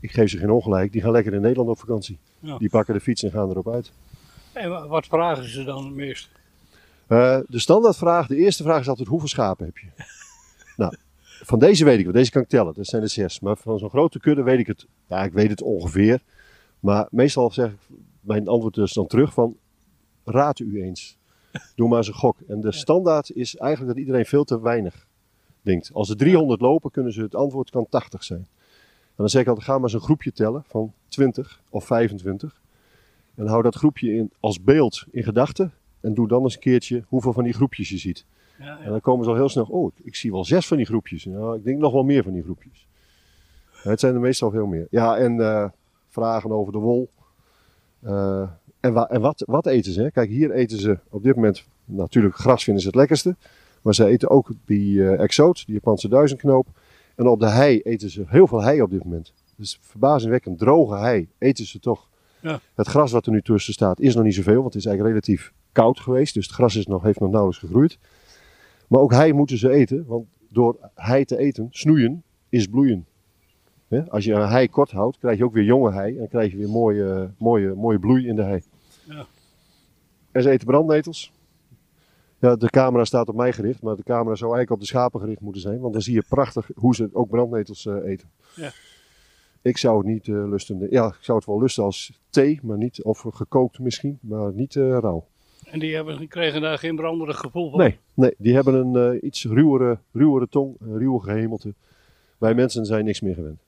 ik 0.00 0.10
geef 0.10 0.30
ze 0.30 0.38
geen 0.38 0.50
ongelijk, 0.50 0.92
die 0.92 1.02
gaan 1.02 1.12
lekker 1.12 1.34
in 1.34 1.40
Nederland 1.40 1.68
op 1.68 1.78
vakantie. 1.78 2.18
Ja. 2.40 2.58
Die 2.58 2.70
pakken 2.70 2.94
de 2.94 3.00
fiets 3.00 3.22
en 3.22 3.30
gaan 3.30 3.50
erop 3.50 3.68
uit. 3.68 3.92
En 4.52 4.88
wat 4.88 5.06
vragen 5.06 5.48
ze 5.48 5.64
dan 5.64 5.84
het 5.84 5.94
meest? 5.94 6.28
Uh, 7.08 7.38
de 7.48 7.58
standaardvraag, 7.58 8.26
de 8.26 8.36
eerste 8.36 8.62
vraag 8.62 8.80
is 8.80 8.88
altijd 8.88 9.08
hoeveel 9.08 9.28
schapen 9.28 9.64
heb 9.66 9.78
je? 9.78 9.86
Van 11.42 11.58
deze 11.58 11.84
weet 11.84 11.98
ik 11.98 12.04
wel, 12.04 12.12
deze 12.12 12.30
kan 12.30 12.42
ik 12.42 12.48
tellen, 12.48 12.74
dat 12.74 12.86
zijn 12.86 13.02
er 13.02 13.08
zes. 13.08 13.40
Maar 13.40 13.56
van 13.56 13.78
zo'n 13.78 13.90
grote 13.90 14.20
kudde 14.20 14.42
weet 14.42 14.58
ik 14.58 14.66
het, 14.66 14.86
ja 15.08 15.24
ik 15.24 15.32
weet 15.32 15.50
het 15.50 15.62
ongeveer. 15.62 16.22
Maar 16.80 17.08
meestal 17.10 17.50
zeg 17.50 17.70
ik 17.70 17.78
mijn 18.20 18.48
antwoord 18.48 18.74
dus 18.74 18.92
dan 18.92 19.06
terug 19.06 19.32
van, 19.32 19.56
raad 20.24 20.58
u 20.58 20.82
eens. 20.82 21.18
Doe 21.74 21.88
maar 21.88 21.98
eens 21.98 22.08
een 22.08 22.14
gok. 22.14 22.36
En 22.48 22.60
de 22.60 22.72
standaard 22.72 23.30
is 23.30 23.56
eigenlijk 23.56 23.94
dat 23.94 24.04
iedereen 24.04 24.26
veel 24.26 24.44
te 24.44 24.60
weinig 24.60 25.06
denkt. 25.62 25.90
Als 25.92 26.10
er 26.10 26.16
300 26.16 26.60
lopen, 26.60 26.90
kunnen 26.90 27.12
ze 27.12 27.22
het 27.22 27.34
antwoord 27.34 27.70
kan 27.70 27.86
80 27.88 28.24
zijn. 28.24 28.46
En 29.06 29.22
dan 29.22 29.28
zeg 29.28 29.42
ik 29.42 29.48
altijd, 29.48 29.66
ga 29.66 29.74
maar 29.74 29.82
eens 29.82 29.92
een 29.92 30.00
groepje 30.00 30.32
tellen 30.32 30.64
van 30.66 30.92
20 31.08 31.62
of 31.70 31.84
25. 31.84 32.60
En 33.34 33.46
hou 33.46 33.62
dat 33.62 33.74
groepje 33.74 34.14
in, 34.14 34.32
als 34.40 34.62
beeld 34.62 35.04
in 35.10 35.22
gedachten. 35.22 35.72
En 36.00 36.14
doe 36.14 36.28
dan 36.28 36.42
eens 36.42 36.54
een 36.54 36.60
keertje 36.60 37.04
hoeveel 37.06 37.32
van 37.32 37.44
die 37.44 37.52
groepjes 37.52 37.88
je 37.88 37.98
ziet. 37.98 38.24
Ja. 38.58 38.78
En 38.80 38.90
dan 38.90 39.00
komen 39.00 39.24
ze 39.24 39.30
al 39.30 39.36
heel 39.36 39.48
snel, 39.48 39.64
oh, 39.64 39.92
ik 40.02 40.14
zie 40.14 40.32
wel 40.32 40.44
zes 40.44 40.66
van 40.66 40.76
die 40.76 40.86
groepjes. 40.86 41.24
Nou, 41.24 41.56
ik 41.56 41.64
denk 41.64 41.78
nog 41.78 41.92
wel 41.92 42.04
meer 42.04 42.22
van 42.22 42.32
die 42.32 42.42
groepjes. 42.42 42.86
Het 43.70 44.00
zijn 44.00 44.14
er 44.14 44.20
meestal 44.20 44.50
veel 44.50 44.66
meer. 44.66 44.86
Ja, 44.90 45.16
en 45.16 45.36
uh, 45.36 45.68
vragen 46.08 46.50
over 46.50 46.72
de 46.72 46.78
wol. 46.78 47.08
Uh, 48.04 48.48
en, 48.80 48.92
wa 48.92 49.08
en 49.08 49.20
wat, 49.20 49.42
wat, 49.46 49.66
eten 49.66 49.92
ze? 49.92 50.10
Kijk, 50.12 50.28
hier 50.28 50.50
eten 50.50 50.78
ze 50.78 50.98
op 51.08 51.22
dit 51.22 51.34
moment 51.34 51.64
natuurlijk 51.84 52.36
gras 52.36 52.64
vinden 52.64 52.82
ze 52.82 52.88
het 52.88 52.96
lekkerste. 52.96 53.36
Maar 53.82 53.94
ze 53.94 54.06
eten 54.06 54.30
ook 54.30 54.50
die 54.64 54.96
uh, 54.96 55.20
exoot, 55.20 55.66
die 55.66 55.74
Japanse 55.74 56.08
duizendknoop. 56.08 56.66
En 57.14 57.26
op 57.26 57.40
de 57.40 57.48
hei 57.48 57.80
eten 57.80 58.10
ze 58.10 58.24
heel 58.26 58.46
veel 58.46 58.62
hei 58.62 58.82
op 58.82 58.90
dit 58.90 59.04
moment. 59.04 59.32
Dus 59.56 59.78
verbazingwekkend 59.82 60.58
droge 60.58 60.96
hei 60.96 61.28
eten 61.38 61.66
ze 61.66 61.78
toch. 61.78 62.08
Ja. 62.40 62.60
Het 62.74 62.86
gras 62.86 63.12
wat 63.12 63.26
er 63.26 63.32
nu 63.32 63.42
tussen 63.42 63.72
staat 63.72 64.00
is 64.00 64.14
nog 64.14 64.24
niet 64.24 64.34
zoveel, 64.34 64.60
want 64.60 64.74
het 64.74 64.74
is 64.74 64.86
eigenlijk 64.86 65.16
relatief 65.16 65.52
koud 65.72 66.00
geweest. 66.00 66.34
Dus 66.34 66.46
het 66.46 66.54
gras 66.54 66.76
is 66.76 66.86
nog, 66.86 67.02
heeft 67.02 67.20
nog 67.20 67.30
nauwelijks 67.30 67.64
gegroeid. 67.64 67.98
Maar 68.88 69.00
ook 69.00 69.12
hei 69.12 69.32
moeten 69.32 69.58
ze 69.58 69.70
eten, 69.70 70.04
want 70.06 70.26
door 70.48 70.90
hei 70.94 71.24
te 71.24 71.38
eten, 71.38 71.68
snoeien, 71.70 72.22
is 72.48 72.66
bloeien. 72.66 73.06
Als 74.08 74.24
je 74.24 74.32
een 74.32 74.48
hei 74.48 74.68
kort 74.68 74.90
houdt, 74.90 75.18
krijg 75.18 75.38
je 75.38 75.44
ook 75.44 75.52
weer 75.52 75.64
jonge 75.64 75.92
hei 75.92 76.12
en 76.12 76.18
dan 76.18 76.28
krijg 76.28 76.50
je 76.50 76.56
weer 76.56 76.68
mooie, 76.68 77.30
mooie, 77.38 77.74
mooie 77.74 77.98
bloei 77.98 78.26
in 78.26 78.36
de 78.36 78.42
hei. 78.42 78.62
Ja. 79.04 79.26
En 80.32 80.42
ze 80.42 80.50
eten 80.50 80.66
brandnetels. 80.66 81.32
Ja, 82.38 82.56
de 82.56 82.70
camera 82.70 83.04
staat 83.04 83.28
op 83.28 83.34
mij 83.34 83.52
gericht, 83.52 83.82
maar 83.82 83.96
de 83.96 84.02
camera 84.02 84.34
zou 84.34 84.54
eigenlijk 84.54 84.70
op 84.70 84.80
de 84.80 84.86
schapen 84.86 85.20
gericht 85.20 85.40
moeten 85.40 85.60
zijn, 85.60 85.80
want 85.80 85.92
dan 85.92 86.02
zie 86.02 86.14
je 86.14 86.24
prachtig 86.28 86.70
hoe 86.74 86.94
ze 86.94 87.08
ook 87.12 87.28
brandnetels 87.28 87.84
uh, 87.84 88.04
eten. 88.04 88.30
Ja. 88.54 88.70
Ik 89.62 89.76
zou 89.76 89.98
het 89.98 90.06
niet 90.06 90.26
uh, 90.26 90.48
lusten. 90.48 90.86
Ja, 90.90 91.06
ik 91.06 91.18
zou 91.20 91.38
het 91.38 91.46
wel 91.46 91.60
lusten 91.60 91.84
als 91.84 92.20
thee, 92.30 92.60
maar 92.62 92.76
niet, 92.76 93.02
of 93.02 93.24
gekookt 93.28 93.78
misschien, 93.78 94.18
maar 94.20 94.52
niet 94.52 94.74
uh, 94.74 94.98
rauw. 94.98 95.26
En 95.70 95.78
die 95.78 95.94
hebben, 95.94 96.28
kregen 96.28 96.60
daar 96.60 96.78
geen 96.78 96.96
branderig 96.96 97.38
gevoel 97.38 97.70
van? 97.70 97.78
Nee, 97.78 97.98
nee 98.14 98.34
die 98.38 98.54
hebben 98.54 98.74
een 98.74 99.26
iets 99.26 99.44
ruwere, 99.44 99.98
ruwere 100.12 100.48
tong, 100.48 100.76
een 100.80 100.98
ruwe 100.98 101.20
gehemelte. 101.20 101.74
Wij 102.38 102.54
mensen 102.54 102.86
zijn 102.86 103.04
niks 103.04 103.20
meer 103.20 103.34
gewend. 103.34 103.60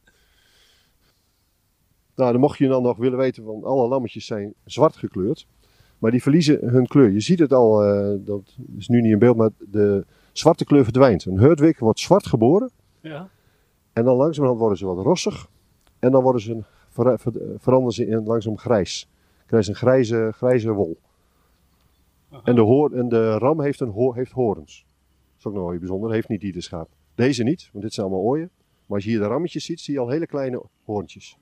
Nou, 2.14 2.32
dan 2.32 2.40
mocht 2.40 2.58
je 2.58 2.68
dan 2.68 2.82
nog 2.82 2.96
willen 2.96 3.18
weten, 3.18 3.44
want 3.44 3.64
alle 3.64 3.88
lammetjes 3.88 4.26
zijn 4.26 4.54
zwart 4.64 4.96
gekleurd. 4.96 5.46
Maar 5.98 6.10
die 6.10 6.22
verliezen 6.22 6.68
hun 6.68 6.86
kleur. 6.86 7.10
Je 7.10 7.20
ziet 7.20 7.38
het 7.38 7.52
al, 7.52 7.86
uh, 7.86 8.16
dat 8.26 8.56
is 8.76 8.88
nu 8.88 9.00
niet 9.00 9.12
in 9.12 9.18
beeld, 9.18 9.36
maar 9.36 9.50
de 9.58 10.06
zwarte 10.32 10.64
kleur 10.64 10.84
verdwijnt. 10.84 11.24
Een 11.24 11.38
herdwik 11.38 11.78
wordt 11.78 12.00
zwart 12.00 12.26
geboren. 12.26 12.70
Ja. 13.00 13.28
En 13.92 14.04
dan 14.04 14.16
langzamerhand 14.16 14.60
worden 14.60 14.78
ze 14.78 14.86
wat 14.86 15.04
rossig. 15.04 15.48
En 15.98 16.10
dan 16.10 16.22
worden 16.22 16.42
ze, 16.42 16.58
ver, 16.88 17.18
ver, 17.18 17.32
veranderen 17.58 17.94
ze 17.94 18.06
in 18.06 18.24
langzaam 18.24 18.58
grijs. 18.58 19.08
Dan 19.36 19.46
krijg 19.46 19.64
je 19.64 19.70
een 19.70 19.76
grijze, 19.76 20.30
grijze 20.34 20.72
wol. 20.72 20.98
En 22.44 22.54
de, 22.54 22.60
hoor, 22.60 22.92
en 22.92 23.08
de 23.08 23.38
ram 23.38 23.60
heeft, 23.60 23.80
een 23.80 24.12
heeft 24.14 24.32
horens. 24.32 24.84
Dat 24.86 25.38
is 25.38 25.46
ook 25.46 25.52
nog 25.52 25.68
wel 25.68 25.78
bijzonder. 25.78 26.10
Heeft 26.10 26.28
niet 26.28 26.42
ieder 26.42 26.62
schaap. 26.62 26.88
Deze 27.14 27.42
niet, 27.42 27.68
want 27.72 27.84
dit 27.84 27.94
zijn 27.94 28.06
allemaal 28.06 28.24
ooien. 28.24 28.50
Maar 28.86 28.96
als 28.96 29.04
je 29.04 29.10
hier 29.10 29.20
de 29.20 29.26
rammetjes 29.26 29.64
ziet, 29.64 29.80
zie 29.80 29.94
je 29.94 30.00
al 30.00 30.08
hele 30.08 30.26
kleine 30.26 30.62
hoorntjes. 30.84 31.38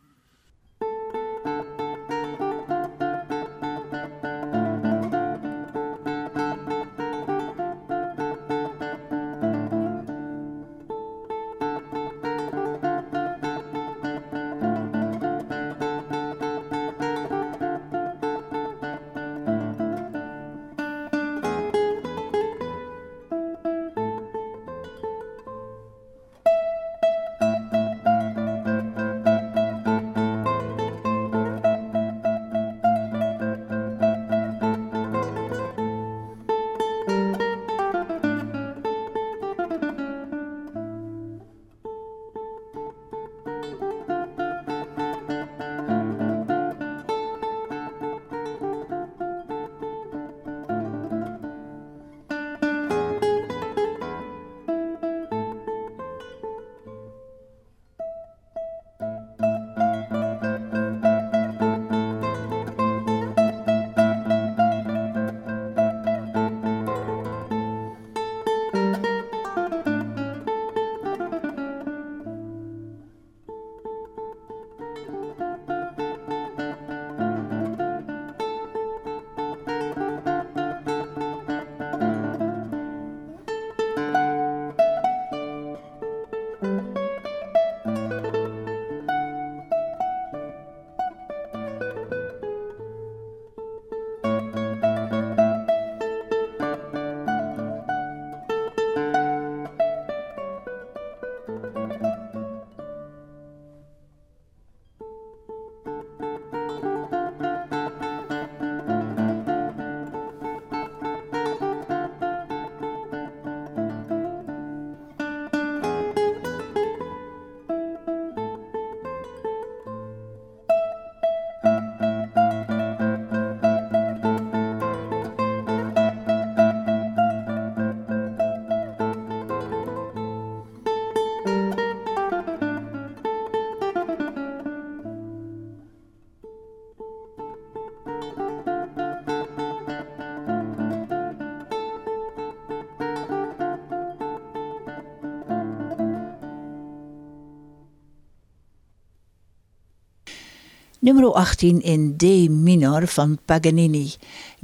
Nummer 151.06 151.32
18 151.32 151.80
in 151.82 152.16
D 152.16 152.22
minor 152.50 153.06
van 153.06 153.38
Paganini. 153.44 154.14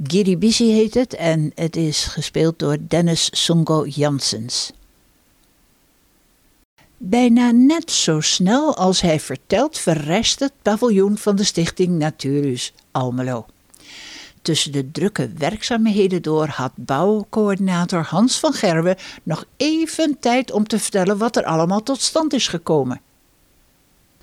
Giribisi 0.03 0.71
heet 0.71 0.93
het 0.93 1.13
en 1.13 1.51
het 1.55 1.75
is 1.75 2.03
gespeeld 2.03 2.59
door 2.59 2.77
Dennis 2.87 3.29
Songo 3.31 3.85
Janssens. 3.85 4.71
Bijna 6.97 7.51
net 7.51 7.91
zo 7.91 8.19
snel 8.19 8.75
als 8.75 9.01
hij 9.01 9.19
vertelt 9.19 9.77
verrest 9.77 10.39
het 10.39 10.53
paviljoen 10.61 11.17
van 11.17 11.35
de 11.35 11.43
stichting 11.43 11.97
Naturus 11.97 12.73
Almelo. 12.91 13.45
Tussen 14.41 14.71
de 14.71 14.91
drukke 14.91 15.31
werkzaamheden 15.37 16.21
door 16.21 16.47
had 16.47 16.71
bouwcoördinator 16.75 18.03
Hans 18.03 18.39
van 18.39 18.53
Gerwen 18.53 18.97
nog 19.23 19.45
even 19.57 20.19
tijd 20.19 20.51
om 20.51 20.67
te 20.67 20.79
vertellen 20.79 21.17
wat 21.17 21.35
er 21.35 21.43
allemaal 21.45 21.83
tot 21.83 22.01
stand 22.01 22.33
is 22.33 22.47
gekomen. 22.47 23.01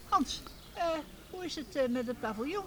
Hans, 0.09 0.43
is 1.51 1.57
het 1.57 1.77
uh, 1.77 1.95
met 1.95 2.07
het 2.07 2.21
paviljoen? 2.21 2.65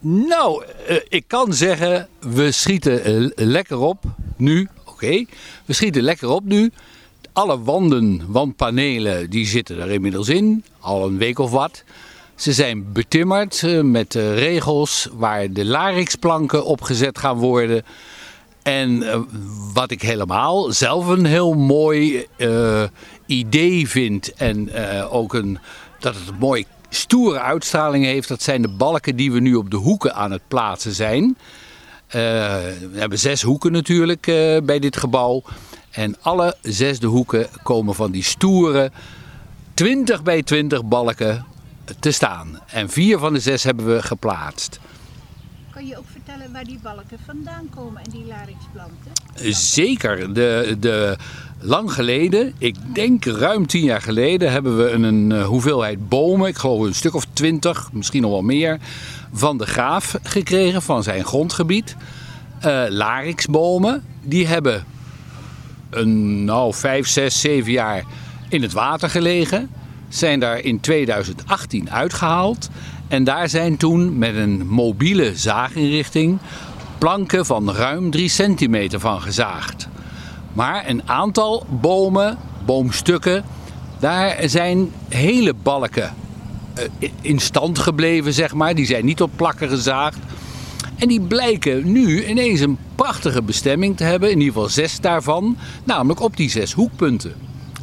Nou, 0.00 0.64
uh, 0.90 0.96
ik 1.08 1.24
kan 1.26 1.52
zeggen, 1.52 2.08
we 2.18 2.52
schieten 2.52 3.32
lekker 3.34 3.78
op 3.78 4.04
nu. 4.36 4.68
Oké, 4.84 5.24
we 5.64 5.72
schieten 5.72 6.02
lekker 6.02 6.28
op 6.28 6.44
nu. 6.44 6.70
Alle 7.32 7.62
wanden, 7.62 8.32
wandpanelen, 8.32 9.30
die 9.30 9.46
zitten 9.46 9.80
er 9.80 9.90
inmiddels 9.90 10.28
in. 10.28 10.64
Al 10.78 11.06
een 11.06 11.18
week 11.18 11.38
of 11.38 11.50
wat. 11.50 11.84
Ze 12.34 12.52
zijn 12.52 12.92
betimmerd 12.92 13.62
met 13.82 14.14
regels 14.14 15.08
waar 15.12 15.52
de 15.52 15.64
larixplanken 15.64 16.64
opgezet 16.64 17.18
gaan 17.18 17.36
worden. 17.36 17.84
En 18.62 19.04
wat 19.74 19.90
ik 19.90 20.02
helemaal 20.02 20.72
zelf 20.72 21.06
een 21.06 21.24
heel 21.24 21.54
mooi 21.54 22.26
idee 23.26 23.88
vind. 23.88 24.32
En 24.34 24.72
ook 25.10 25.34
een, 25.34 25.58
dat 25.98 26.14
het 26.14 26.28
een 26.28 26.38
mooi 26.38 26.66
stoere 26.88 27.40
uitstraling 27.40 28.04
heeft. 28.04 28.28
Dat 28.28 28.42
zijn 28.42 28.62
de 28.62 28.68
balken 28.68 29.16
die 29.16 29.32
we 29.32 29.40
nu 29.40 29.54
op 29.54 29.70
de 29.70 29.76
hoeken 29.76 30.14
aan 30.14 30.30
het 30.30 30.42
plaatsen 30.48 30.92
zijn. 30.92 31.36
we 32.10 32.88
hebben 32.92 33.18
zes 33.18 33.42
hoeken 33.42 33.72
natuurlijk 33.72 34.22
bij 34.64 34.78
dit 34.78 34.96
gebouw. 34.96 35.42
En 35.90 36.16
alle 36.20 36.56
zes 36.62 37.00
de 37.00 37.06
hoeken 37.06 37.46
komen 37.62 37.94
van 37.94 38.10
die 38.10 38.22
stoere 38.22 38.90
20 39.74 40.22
bij 40.22 40.42
20 40.42 40.84
balken 40.84 41.44
te 42.00 42.10
staan. 42.10 42.60
En 42.66 42.90
vier 42.90 43.18
van 43.18 43.32
de 43.32 43.40
zes 43.40 43.62
hebben 43.62 43.86
we 43.86 44.02
geplaatst. 44.02 44.80
Kan 45.72 45.86
je 45.86 45.98
ook 45.98 46.04
vertellen 46.12 46.52
waar 46.52 46.64
die 46.64 46.78
balken 46.82 47.18
vandaan 47.26 47.68
komen 47.74 48.02
en 48.02 48.10
die 48.10 48.24
larixplanten? 48.26 49.54
Zeker. 49.54 50.34
De, 50.34 50.76
de, 50.78 51.16
lang 51.60 51.92
geleden, 51.92 52.52
ik 52.58 52.76
denk 52.92 53.24
ruim 53.24 53.66
tien 53.66 53.84
jaar 53.84 54.02
geleden, 54.02 54.52
hebben 54.52 54.76
we 54.76 54.90
een, 54.90 55.02
een 55.02 55.32
eh, 55.32 55.46
hoeveelheid 55.46 56.08
bomen, 56.08 56.48
ik 56.48 56.56
geloof 56.56 56.86
een 56.86 56.94
stuk 56.94 57.14
of 57.14 57.24
twintig, 57.32 57.92
misschien 57.92 58.22
nog 58.22 58.30
wel 58.30 58.42
meer, 58.42 58.78
van 59.32 59.58
de 59.58 59.66
graaf 59.66 60.18
gekregen 60.22 60.82
van 60.82 61.02
zijn 61.02 61.24
grondgebied. 61.24 61.96
Uh, 62.66 62.82
larixbomen, 62.88 64.04
die 64.22 64.46
hebben 64.46 64.84
een 65.90 66.44
nou, 66.44 66.74
vijf, 66.74 67.06
zes, 67.06 67.40
zeven 67.40 67.72
jaar 67.72 68.04
in 68.48 68.62
het 68.62 68.72
water 68.72 69.10
gelegen 69.10 69.70
zijn 70.08 70.40
daar 70.40 70.58
in 70.58 70.80
2018 70.80 71.90
uitgehaald. 71.90 72.68
En 73.08 73.24
daar 73.24 73.48
zijn 73.48 73.76
toen 73.76 74.18
met 74.18 74.34
een 74.34 74.66
mobiele 74.66 75.36
zaaginrichting 75.36 76.38
planken 76.98 77.46
van 77.46 77.70
ruim 77.72 78.10
3 78.10 78.28
centimeter 78.28 79.00
van 79.00 79.20
gezaagd. 79.20 79.88
Maar 80.52 80.88
een 80.88 81.02
aantal 81.08 81.66
bomen, 81.68 82.38
boomstukken, 82.64 83.44
daar 83.98 84.36
zijn 84.44 84.92
hele 85.08 85.54
balken 85.54 86.14
eh, 86.74 87.10
in 87.20 87.38
stand 87.38 87.78
gebleven, 87.78 88.32
zeg 88.32 88.54
maar. 88.54 88.74
Die 88.74 88.86
zijn 88.86 89.04
niet 89.04 89.22
op 89.22 89.30
plakken 89.36 89.68
gezaagd. 89.68 90.18
En 90.96 91.08
die 91.08 91.20
blijken 91.20 91.92
nu 91.92 92.26
ineens 92.26 92.60
een 92.60 92.78
prachtige 92.94 93.42
bestemming 93.42 93.96
te 93.96 94.04
hebben, 94.04 94.30
in 94.30 94.38
ieder 94.38 94.52
geval 94.52 94.68
zes 94.68 95.00
daarvan, 95.00 95.56
namelijk 95.84 96.20
op 96.20 96.36
die 96.36 96.50
zes 96.50 96.72
hoekpunten. 96.72 97.34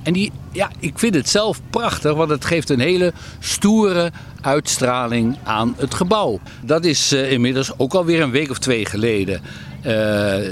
En 0.04 0.13
die, 0.13 0.32
ja, 0.51 0.71
ik 0.80 0.99
vind 0.99 1.15
het 1.15 1.30
zelf 1.30 1.62
prachtig, 1.69 2.13
want 2.13 2.30
het 2.30 2.45
geeft 2.45 2.69
een 2.69 2.80
hele 2.80 3.13
stoere 3.39 4.12
uitstraling 4.41 5.38
aan 5.43 5.75
het 5.78 5.93
gebouw. 5.93 6.39
Dat 6.62 6.86
is 6.86 7.13
uh, 7.13 7.32
inmiddels 7.32 7.71
ook 7.78 7.93
alweer 7.93 8.21
een 8.21 8.32
week 8.32 8.49
of 8.49 8.60
twee 8.60 8.86
geleden. 8.86 9.41
Uh, 9.86 9.91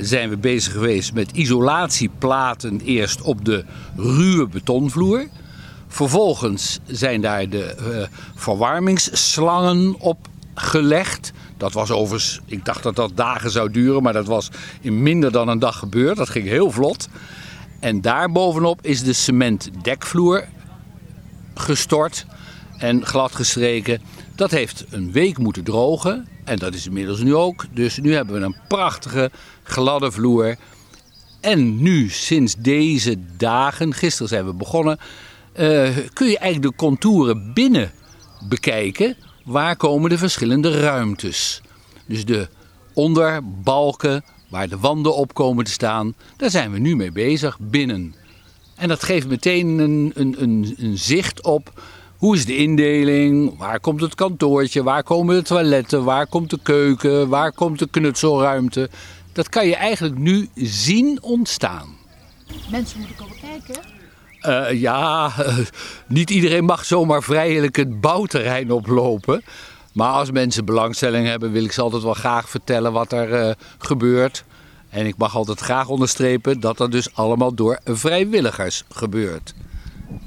zijn 0.02 0.30
we 0.30 0.38
bezig 0.38 0.74
geweest 0.74 1.14
met 1.14 1.32
isolatieplaten 1.32 2.80
eerst 2.80 3.22
op 3.22 3.46
de 3.46 3.66
ruwe 3.96 4.48
betonvloer. 4.48 5.28
Vervolgens 5.88 6.80
zijn 6.86 7.22
daar 7.22 7.50
de 7.50 7.76
uh, 7.80 8.18
verwarmingsslangen 8.36 10.00
op 10.00 10.28
gelegd. 10.54 11.32
Dat 11.58 11.74
was 11.74 11.92
overigens, 11.92 12.40
ik 12.46 12.66
dacht 12.66 12.84
dat 12.84 12.96
dat 12.96 13.12
dagen 13.16 13.52
zou 13.52 13.72
duren, 13.72 14.04
maar 14.04 14.14
dat 14.14 14.28
was 14.28 14.50
in 14.82 15.04
minder 15.04 15.32
dan 15.32 15.48
een 15.48 15.60
dag 15.60 15.78
gebeurd. 15.78 16.18
Dat 16.18 16.30
ging 16.30 16.48
heel 16.48 16.72
vlot. 16.72 17.08
En 17.80 18.02
daarbovenop 18.02 18.80
is 18.82 19.04
de 19.04 19.14
cementdekvloer 19.14 20.46
gestort 21.56 22.26
en 22.78 23.06
gladgestreken. 23.06 24.02
Dat 24.36 24.52
heeft 24.52 24.86
een 24.90 25.12
week 25.12 25.38
moeten 25.38 25.64
drogen. 25.64 26.28
En 26.44 26.58
dat 26.58 26.74
is 26.74 26.86
inmiddels 26.86 27.20
nu 27.20 27.36
ook. 27.36 27.66
Dus 27.74 27.98
nu 27.98 28.14
hebben 28.14 28.40
we 28.40 28.46
een 28.46 28.56
prachtige 28.68 29.32
gladde 29.64 30.12
vloer. 30.12 30.56
En 31.42 31.82
nu, 31.82 32.10
sinds 32.10 32.56
deze 32.56 33.18
dagen, 33.38 33.94
gisteren 33.94 34.28
zijn 34.28 34.46
we 34.46 34.54
begonnen, 34.54 34.98
uh, 35.60 35.98
kun 36.14 36.28
je 36.28 36.38
eigenlijk 36.38 36.72
de 36.72 36.86
contouren 36.86 37.54
binnen 37.54 37.92
bekijken. 38.48 39.16
Waar 39.44 39.76
komen 39.76 40.10
de 40.10 40.18
verschillende 40.18 40.80
ruimtes? 40.80 41.62
Dus 42.06 42.26
de 42.26 42.48
onderbalken, 42.94 44.24
waar 44.50 44.70
de 44.70 44.78
wanden 44.78 45.16
op 45.16 45.34
komen 45.34 45.66
te 45.66 45.72
staan, 45.72 46.16
daar 46.38 46.50
zijn 46.50 46.72
we 46.72 46.80
nu 46.80 46.96
mee 46.96 47.12
bezig 47.12 47.60
binnen. 47.60 48.16
En 48.76 48.88
dat 48.88 49.04
geeft 49.04 49.28
meteen 49.28 49.68
een, 49.68 50.12
een, 50.16 50.36
een, 50.42 50.76
een 50.78 50.98
zicht 50.98 51.44
op 51.44 51.82
hoe 52.24 52.36
is 52.36 52.46
de 52.46 52.56
indeling, 52.56 53.58
waar 53.58 53.80
komt 53.80 54.02
het 54.02 54.16
kantoortje, 54.16 54.84
waar 54.84 55.04
komen 55.04 55.36
de 55.36 55.42
toiletten, 55.42 56.04
waar 56.04 56.28
komt 56.28 56.50
de 56.50 56.60
keuken, 56.64 57.30
waar 57.30 57.52
komt 57.52 57.80
de 57.80 57.88
knutselruimte. 57.88 58.90
Dat 59.32 59.50
kan 59.50 59.68
je 59.68 59.76
eigenlijk 59.76 60.18
nu 60.18 60.50
zien 60.56 61.22
ontstaan. 61.22 61.88
Mensen 62.72 63.00
moeten 63.00 63.16
komen 63.16 63.36
kijken. 63.42 63.82
Uh, 64.74 64.82
ja, 64.82 65.32
uh, 65.40 65.58
niet 66.08 66.30
iedereen 66.30 66.66
mag 66.66 66.86
zomaar 66.86 67.24
vrijelijk 67.24 67.76
het 67.76 68.02
bouwterrein 68.02 68.72
oplopen. 68.72 69.44
Maar 69.94 70.12
als 70.12 70.32
mensen 70.32 70.66
belangstelling 70.66 71.28
hebben, 71.28 71.52
wil 71.52 71.64
ik 71.64 71.72
ze 71.72 71.82
altijd 71.82 72.04
wel 72.04 72.14
graag 72.14 72.50
vertellen 72.50 72.92
wat 72.92 73.12
er 73.12 73.48
uh, 73.48 73.52
gebeurt. 73.78 74.44
En 74.90 75.06
ik 75.06 75.18
mag 75.18 75.36
altijd 75.36 75.60
graag 75.60 75.88
onderstrepen 75.88 76.60
dat 76.60 76.78
dat 76.78 76.92
dus 76.92 77.16
allemaal 77.16 77.54
door 77.54 77.80
vrijwilligers 77.84 78.84
gebeurt. 78.90 79.54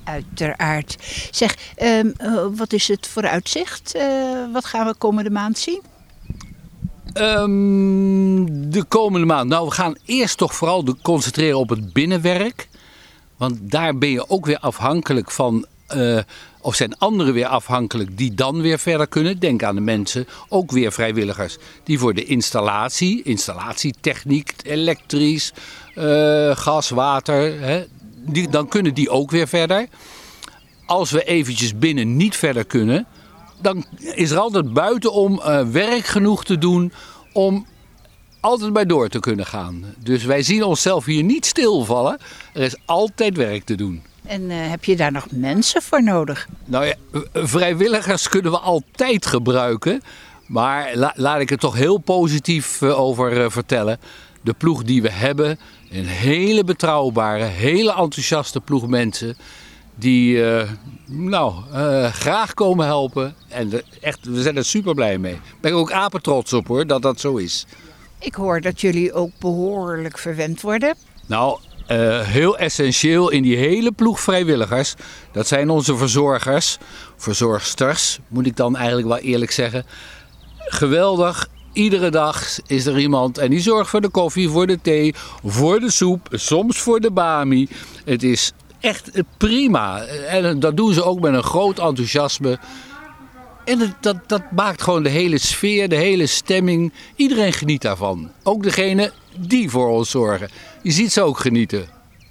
Uiteraard. 0.07 0.97
Zeg, 1.31 1.57
um, 1.83 2.14
uh, 2.23 2.47
wat 2.57 2.73
is 2.73 2.88
het 2.88 3.07
vooruitzicht? 3.07 3.97
Uh, 3.97 4.53
wat 4.53 4.64
gaan 4.64 4.87
we 4.87 4.95
komende 4.95 5.31
maand 5.31 5.59
zien? 5.59 5.83
Um, 7.14 8.71
de 8.71 8.85
komende 8.85 9.27
maand. 9.27 9.49
Nou, 9.49 9.66
we 9.66 9.73
gaan 9.73 9.97
eerst 10.05 10.38
toch 10.38 10.55
vooral 10.55 10.97
concentreren 11.03 11.59
op 11.59 11.69
het 11.69 11.92
binnenwerk. 11.92 12.69
Want 13.37 13.59
daar 13.61 13.99
ben 13.99 14.11
je 14.11 14.29
ook 14.29 14.47
weer 14.47 14.59
afhankelijk 14.59 15.31
van 15.31 15.66
uh, 15.97 16.19
of 16.61 16.75
zijn 16.75 16.99
anderen 16.99 17.33
weer 17.33 17.47
afhankelijk 17.47 18.16
die 18.19 18.35
dan 18.35 18.61
weer 18.61 18.79
verder 18.79 19.07
kunnen? 19.07 19.38
Denk 19.38 19.62
aan 19.62 19.75
de 19.75 19.81
mensen, 19.81 20.27
ook 20.49 20.71
weer 20.71 20.92
vrijwilligers, 20.92 21.57
die 21.85 21.99
voor 21.99 22.14
de 22.14 22.25
installatie, 22.25 23.23
installatietechniek, 23.23 24.53
elektrisch, 24.62 25.53
gas, 26.55 26.88
water, 26.88 27.61
hè, 27.61 27.85
die, 28.28 28.48
dan 28.48 28.68
kunnen 28.68 28.94
die 28.94 29.10
ook 29.10 29.30
weer 29.30 29.48
verder. 29.48 29.86
Als 30.86 31.10
we 31.10 31.24
eventjes 31.24 31.78
binnen 31.78 32.16
niet 32.16 32.36
verder 32.36 32.64
kunnen, 32.64 33.06
dan 33.60 33.84
is 34.00 34.30
er 34.30 34.38
altijd 34.38 34.72
buitenom 34.72 35.32
uh, 35.38 35.68
werk 35.68 36.06
genoeg 36.06 36.44
te 36.44 36.58
doen 36.58 36.92
om 37.32 37.66
altijd 38.40 38.72
bij 38.72 38.84
door 38.84 39.08
te 39.08 39.20
kunnen 39.20 39.46
gaan. 39.46 39.84
Dus 39.98 40.24
wij 40.24 40.42
zien 40.42 40.62
onszelf 40.62 41.04
hier 41.04 41.22
niet 41.22 41.46
stilvallen. 41.46 42.18
Er 42.52 42.62
is 42.62 42.76
altijd 42.84 43.36
werk 43.36 43.64
te 43.64 43.74
doen. 43.74 44.02
En 44.26 44.42
uh, 44.42 44.56
heb 44.70 44.84
je 44.84 44.96
daar 44.96 45.12
nog 45.12 45.26
mensen 45.30 45.82
voor 45.82 46.02
nodig? 46.02 46.48
Nou 46.64 46.84
ja, 46.86 46.94
vrijwilligers 47.32 48.28
kunnen 48.28 48.50
we 48.50 48.58
altijd 48.58 49.26
gebruiken. 49.26 50.02
Maar 50.46 50.90
la 50.94 51.12
laat 51.16 51.40
ik 51.40 51.48
het 51.48 51.60
toch 51.60 51.74
heel 51.74 51.98
positief 51.98 52.80
uh, 52.80 53.00
over 53.00 53.50
vertellen. 53.50 53.98
De 54.42 54.52
ploeg 54.52 54.82
die 54.82 55.02
we 55.02 55.10
hebben, 55.10 55.58
een 55.90 56.07
hele 56.07 56.64
betrouwbare, 56.64 57.44
hele 57.44 57.90
enthousiaste 57.90 58.61
ploeg 58.61 58.87
mensen. 58.87 59.37
Die 59.94 60.42
nou, 61.07 61.55
graag 62.12 62.55
komen 62.55 62.87
helpen. 62.87 63.35
En 63.49 63.68
de, 63.68 63.85
echt, 64.01 64.25
we 64.25 64.42
zijn 64.42 64.57
er 64.57 64.64
super 64.64 64.94
blij 64.94 65.18
mee. 65.18 65.33
Ik 65.33 65.61
ben 65.61 65.72
ook 65.72 65.92
apen 65.92 66.22
trots 66.22 66.53
op 66.53 66.66
hoor, 66.66 66.87
dat 66.87 67.03
dat 67.03 67.20
zo 67.20 67.37
is. 67.37 67.66
Ik 68.18 68.35
hoor 68.35 68.61
dat 68.61 68.81
jullie 68.81 69.12
ook 69.12 69.31
behoorlijk 69.38 70.18
verwend 70.18 70.61
worden. 70.61 70.94
Nou, 71.27 71.59
uh, 71.88 72.20
heel 72.20 72.59
essentieel 72.59 73.31
in 73.31 73.42
die 73.42 73.57
hele 73.57 73.92
ploeg 73.92 74.20
vrijwilligers. 74.20 74.94
Dat 75.33 75.46
zijn 75.46 75.70
onze 75.70 75.96
verzorgers, 75.96 76.79
verzorgsters, 77.16 78.18
moet 78.29 78.46
ik 78.46 78.57
dan 78.57 78.77
eigenlijk 78.77 79.09
wel 79.09 79.18
eerlijk 79.18 79.51
zeggen. 79.51 79.85
Geweldig. 80.59 81.49
Iedere 81.76 82.10
dag 82.10 82.58
is 82.66 82.86
er 82.86 82.98
iemand 82.98 83.38
en 83.38 83.50
die 83.50 83.60
zorgt 83.60 83.90
voor 83.90 84.00
de 84.00 84.08
koffie, 84.08 84.48
voor 84.48 84.66
de 84.66 84.80
thee, 84.82 85.14
voor 85.44 85.80
de 85.80 85.90
soep, 85.90 86.28
soms 86.30 86.78
voor 86.78 87.00
de 87.00 87.10
bami. 87.10 87.68
Het 88.04 88.22
is 88.22 88.52
echt 88.80 89.10
prima. 89.36 90.02
En 90.04 90.60
dat 90.60 90.76
doen 90.76 90.92
ze 90.92 91.04
ook 91.04 91.20
met 91.20 91.34
een 91.34 91.42
groot 91.42 91.78
enthousiasme. 91.78 92.58
En 93.64 93.78
dat, 93.78 93.90
dat, 94.00 94.16
dat 94.26 94.42
maakt 94.50 94.82
gewoon 94.82 95.02
de 95.02 95.08
hele 95.08 95.38
sfeer, 95.38 95.88
de 95.88 95.96
hele 95.96 96.26
stemming. 96.26 96.92
Iedereen 97.16 97.52
geniet 97.52 97.82
daarvan. 97.82 98.30
Ook 98.42 98.62
degene 98.62 99.12
die 99.38 99.70
voor 99.70 99.88
ons 99.88 100.10
zorgen. 100.10 100.48
Je 100.82 100.90
ziet 100.90 101.12
ze 101.12 101.22
ook 101.22 101.38
genieten. 101.38 101.86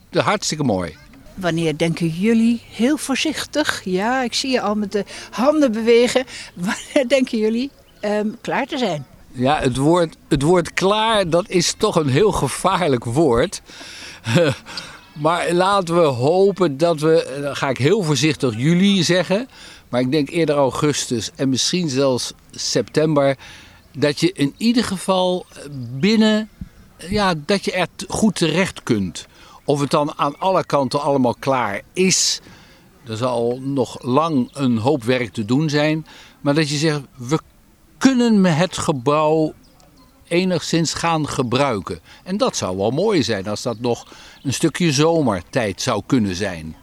De 0.09 0.21
hartstikke 0.21 0.63
mooi. 0.63 0.95
Wanneer 1.33 1.77
denken 1.77 2.07
jullie, 2.07 2.61
heel 2.71 2.97
voorzichtig, 2.97 3.81
ja, 3.83 4.23
ik 4.23 4.33
zie 4.33 4.51
je 4.51 4.61
al 4.61 4.75
met 4.75 4.91
de 4.91 5.05
handen 5.31 5.71
bewegen. 5.71 6.25
Wanneer 6.53 7.07
denken 7.07 7.37
jullie 7.37 7.71
ehm, 7.99 8.27
klaar 8.41 8.65
te 8.65 8.77
zijn? 8.77 9.05
Ja, 9.37 9.59
het 9.59 9.77
woord, 9.77 10.15
het 10.27 10.41
woord 10.41 10.73
klaar, 10.73 11.29
dat 11.29 11.49
is 11.49 11.73
toch 11.77 11.95
een 11.95 12.09
heel 12.09 12.31
gevaarlijk 12.31 13.03
woord. 13.03 13.61
maar 15.23 15.51
laten 15.51 15.95
we 15.95 16.07
hopen 16.07 16.77
dat 16.77 16.99
we, 16.99 17.39
dan 17.41 17.55
ga 17.55 17.69
ik 17.69 17.77
heel 17.77 18.03
voorzichtig 18.03 18.57
juli 18.57 19.03
zeggen. 19.03 19.47
Maar 19.89 20.01
ik 20.01 20.11
denk 20.11 20.29
eerder 20.29 20.55
augustus 20.55 21.31
en 21.35 21.49
misschien 21.49 21.89
zelfs 21.89 22.33
september. 22.51 23.37
Dat 23.97 24.19
je 24.19 24.31
in 24.33 24.53
ieder 24.57 24.83
geval 24.83 25.45
binnen, 25.99 26.49
ja, 26.97 27.33
dat 27.45 27.65
je 27.65 27.71
er 27.71 27.87
goed 28.07 28.35
terecht 28.35 28.83
kunt. 28.83 29.27
Of 29.65 29.79
het 29.79 29.91
dan 29.91 30.13
aan 30.15 30.39
alle 30.39 30.65
kanten 30.65 31.01
allemaal 31.01 31.35
klaar 31.39 31.81
is. 31.93 32.41
Er 33.07 33.17
zal 33.17 33.59
nog 33.61 34.03
lang 34.03 34.49
een 34.53 34.77
hoop 34.77 35.03
werk 35.03 35.33
te 35.33 35.45
doen 35.45 35.69
zijn. 35.69 36.05
Maar 36.41 36.53
dat 36.53 36.69
je 36.69 36.77
zegt, 36.77 37.01
we 37.15 37.39
kunnen 38.05 38.45
het 38.45 38.77
gebouw 38.77 39.53
enigszins 40.27 40.93
gaan 40.93 41.27
gebruiken. 41.29 41.99
En 42.23 42.37
dat 42.37 42.57
zou 42.57 42.77
wel 42.77 42.91
mooi 42.91 43.23
zijn 43.23 43.47
als 43.47 43.61
dat 43.61 43.79
nog 43.79 44.13
een 44.43 44.53
stukje 44.53 44.91
zomertijd 44.91 45.81
zou 45.81 46.03
kunnen 46.05 46.35
zijn. 46.35 46.75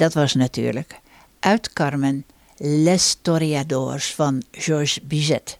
Dat 0.00 0.14
was 0.14 0.34
natuurlijk 0.34 1.00
uit 1.40 1.72
Carmen 1.72 2.24
Les 2.56 3.18
Toreadors 3.22 4.14
van 4.14 4.42
Georges 4.50 5.00
Bizet. 5.02 5.58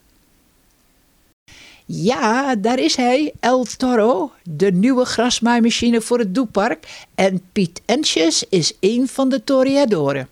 Ja, 1.85 2.55
daar 2.55 2.79
is 2.79 2.95
hij, 2.95 3.33
El 3.39 3.63
Toro, 3.63 4.31
de 4.43 4.71
nieuwe 4.71 5.05
grasmaaimachine 5.05 6.01
voor 6.01 6.19
het 6.19 6.35
Doepark. 6.35 7.07
En 7.15 7.41
Piet 7.51 7.81
Entjes 7.85 8.47
is 8.49 8.77
een 8.79 9.07
van 9.07 9.29
de 9.29 9.43
Toreadoren. 9.43 10.27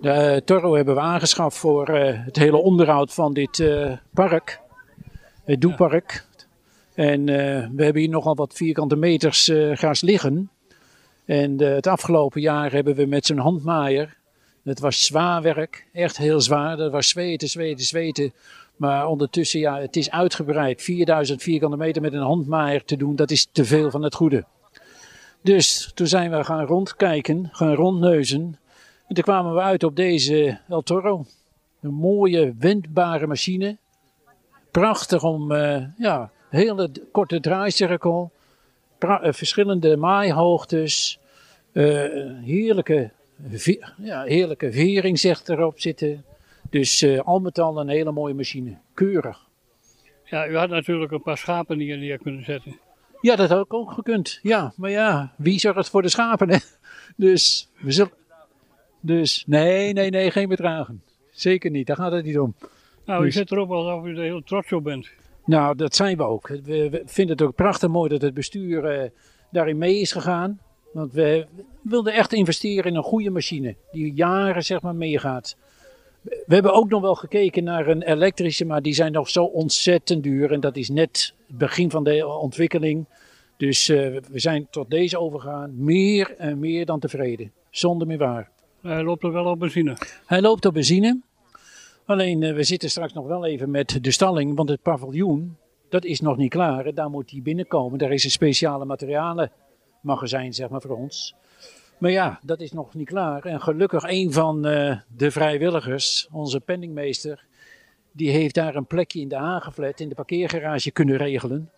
De 0.00 0.42
Toro 0.44 0.74
hebben 0.74 0.94
we 0.94 1.00
aangeschaft 1.00 1.56
voor 1.56 1.90
uh, 1.90 2.24
het 2.24 2.36
hele 2.36 2.56
onderhoud 2.56 3.14
van 3.14 3.32
dit 3.32 3.58
uh, 3.58 3.92
park, 4.10 4.60
het 5.44 5.60
Doepark. 5.60 6.26
En 6.94 7.20
uh, 7.20 7.26
we 7.74 7.84
hebben 7.84 8.02
hier 8.02 8.10
nogal 8.10 8.34
wat 8.34 8.54
vierkante 8.54 8.96
meters 8.96 9.50
gras 9.72 10.00
liggen. 10.00 10.50
En 11.26 11.62
uh, 11.62 11.74
het 11.74 11.86
afgelopen 11.86 12.40
jaar 12.40 12.72
hebben 12.72 12.94
we 12.94 13.06
met 13.06 13.26
zo'n 13.26 13.38
handmaaier. 13.38 14.16
Het 14.64 14.80
was 14.80 15.04
zwaar 15.04 15.42
werk, 15.42 15.86
echt 15.92 16.16
heel 16.16 16.40
zwaar. 16.40 16.76
Dat 16.76 16.92
was 16.92 17.08
zweten, 17.08 17.48
zweten, 17.48 17.84
zweten. 17.84 18.32
Maar 18.76 19.06
ondertussen, 19.06 19.60
ja, 19.60 19.80
het 19.80 19.96
is 19.96 20.10
uitgebreid. 20.10 20.82
4000 20.82 21.42
vierkante 21.42 21.76
meter 21.76 22.02
met 22.02 22.12
een 22.12 22.20
handmaaier 22.20 22.84
te 22.84 22.96
doen, 22.96 23.16
dat 23.16 23.30
is 23.30 23.48
te 23.52 23.64
veel 23.64 23.90
van 23.90 24.02
het 24.02 24.14
goede. 24.14 24.44
Dus 25.42 25.90
toen 25.94 26.06
zijn 26.06 26.30
we 26.30 26.44
gaan 26.44 26.64
rondkijken, 26.64 27.48
gaan 27.52 27.74
rondneuzen. 27.74 28.58
En 29.08 29.14
toen 29.14 29.24
kwamen 29.24 29.54
we 29.54 29.60
uit 29.60 29.84
op 29.84 29.96
deze 29.96 30.58
El 30.68 30.82
Toro. 30.82 31.24
Een 31.80 31.94
mooie, 31.94 32.54
wendbare 32.58 33.26
machine. 33.26 33.76
Prachtig 34.70 35.22
om, 35.22 35.52
uh, 35.52 35.84
ja, 35.98 36.30
hele 36.50 36.90
korte 37.12 37.40
draaicirkel. 37.40 38.30
Eh, 39.06 39.32
verschillende 39.32 39.96
maaihoogtes. 39.96 41.18
Uh, 41.72 41.84
heerlijke, 42.44 43.10
ja, 43.96 44.22
heerlijke 44.22 44.72
vering 44.72 45.18
zegt 45.18 45.48
erop 45.48 45.80
zitten. 45.80 46.24
Dus 46.70 47.02
uh, 47.02 47.20
al 47.20 47.40
met 47.40 47.58
al 47.58 47.80
een 47.80 47.88
hele 47.88 48.12
mooie 48.12 48.34
machine. 48.34 48.76
Keurig. 48.94 49.46
Ja, 50.24 50.48
u 50.48 50.56
had 50.56 50.68
natuurlijk 50.68 51.12
een 51.12 51.22
paar 51.22 51.38
schapen 51.38 51.78
die 51.78 51.86
je 51.86 51.96
neer 51.96 52.18
kunnen 52.18 52.44
zetten. 52.44 52.78
Ja, 53.20 53.36
dat 53.36 53.48
had 53.48 53.64
ik 53.64 53.74
ook 53.74 53.92
gekund. 53.92 54.38
Ja, 54.42 54.72
maar 54.76 54.90
ja, 54.90 55.32
wie 55.36 55.58
zorgt 55.58 55.90
voor 55.90 56.02
de 56.02 56.08
schapen? 56.08 56.50
Hè? 56.50 56.56
Dus, 57.16 57.68
we 57.78 57.92
zullen... 57.92 58.12
dus 59.00 59.44
nee, 59.46 59.92
nee, 59.92 60.10
nee, 60.10 60.30
geen 60.30 60.48
bedragen. 60.48 61.02
Zeker 61.30 61.70
niet, 61.70 61.86
daar 61.86 61.96
gaat 61.96 62.12
het 62.12 62.24
niet 62.24 62.38
om. 62.38 62.54
Nou, 63.04 63.24
dus... 63.24 63.34
u 63.34 63.38
zit 63.38 63.50
erop 63.50 63.70
alsof 63.70 64.04
u 64.04 64.16
er 64.16 64.22
heel 64.22 64.42
trots 64.42 64.72
op 64.72 64.84
bent. 64.84 65.08
Nou, 65.46 65.76
dat 65.76 65.94
zijn 65.94 66.16
we 66.16 66.22
ook. 66.22 66.48
We, 66.48 67.02
vinden 67.04 67.36
het 67.36 67.46
ook 67.46 67.54
prachtig 67.54 67.88
mooi 67.88 68.08
dat 68.08 68.22
het 68.22 68.34
bestuur 68.34 69.02
uh, 69.02 69.10
daarin 69.50 69.78
mee 69.78 70.00
is 70.00 70.12
gegaan. 70.12 70.60
Want 70.92 71.12
we 71.12 71.46
wilden 71.82 72.12
echt 72.12 72.32
investeren 72.32 72.90
in 72.90 72.96
een 72.96 73.02
goede 73.02 73.30
machine 73.30 73.76
die 73.92 74.12
jaren 74.12 74.64
zeg 74.64 74.82
maar 74.82 74.94
meegaat. 74.94 75.56
We 76.22 76.54
hebben 76.54 76.72
ook 76.72 76.88
nog 76.88 77.00
wel 77.00 77.14
gekeken 77.14 77.64
naar 77.64 77.88
een 77.88 78.02
elektrische, 78.02 78.64
maar 78.64 78.82
die 78.82 78.94
zijn 78.94 79.12
nog 79.12 79.28
zo 79.28 79.44
ontzettend 79.44 80.22
duur. 80.22 80.52
En 80.52 80.60
dat 80.60 80.76
is 80.76 80.88
net 80.88 81.34
het 81.46 81.58
begin 81.58 81.90
van 81.90 82.04
de 82.04 82.26
ontwikkeling. 82.26 83.06
Dus 83.56 83.88
uh, 83.88 83.98
we 84.30 84.38
zijn 84.38 84.66
tot 84.70 84.90
deze 84.90 85.18
overgegaan. 85.18 85.84
Meer 85.84 86.34
en 86.38 86.58
meer 86.58 86.86
dan 86.86 87.00
tevreden. 87.00 87.52
Zonder 87.70 88.06
meer 88.06 88.18
waar. 88.18 88.50
Hij 88.82 89.02
loopt 89.02 89.22
er 89.22 89.32
wel 89.32 89.44
op 89.44 89.58
benzine? 89.58 89.96
Hij 90.26 90.40
loopt 90.40 90.66
op 90.66 90.74
benzine. 90.74 91.20
Alleen 92.06 92.42
eh, 92.42 92.54
we 92.54 92.62
zitten 92.62 92.90
straks 92.90 93.12
nog 93.12 93.26
wel 93.26 93.46
even 93.46 93.70
met 93.70 93.98
de 94.04 94.10
stalling, 94.10 94.56
want 94.56 94.68
het 94.68 94.82
paviljoen, 94.82 95.56
dat 95.88 96.04
is 96.04 96.20
nog 96.20 96.36
niet 96.36 96.50
klaar. 96.50 96.94
Daar 96.94 97.10
moet 97.10 97.30
hij 97.30 97.42
binnenkomen. 97.42 97.98
Daar 97.98 98.12
is 98.12 98.24
een 98.24 98.30
speciale 98.30 98.84
materialenmagazijn, 98.84 100.54
zeg 100.54 100.68
maar, 100.68 100.80
voor 100.80 100.96
ons. 100.96 101.34
Maar 101.98 102.10
ja, 102.10 102.40
dat 102.42 102.60
is 102.60 102.72
nog 102.72 102.94
niet 102.94 103.08
klaar. 103.08 103.44
En 103.44 103.60
gelukkig 103.60 104.02
een 104.02 104.32
van 104.32 104.66
uh, 104.66 104.98
de 105.16 105.30
vrijwilligers, 105.30 106.28
onze 106.32 106.60
penningmeester, 106.60 107.44
die 108.12 108.30
heeft 108.30 108.54
daar 108.54 108.74
een 108.74 108.86
plekje 108.86 109.20
in 109.20 109.28
de 109.28 109.36
Hageflat, 109.36 110.00
in 110.00 110.08
de 110.08 110.14
parkeergarage 110.14 110.90
kunnen 110.90 111.16
regelen. 111.16 111.70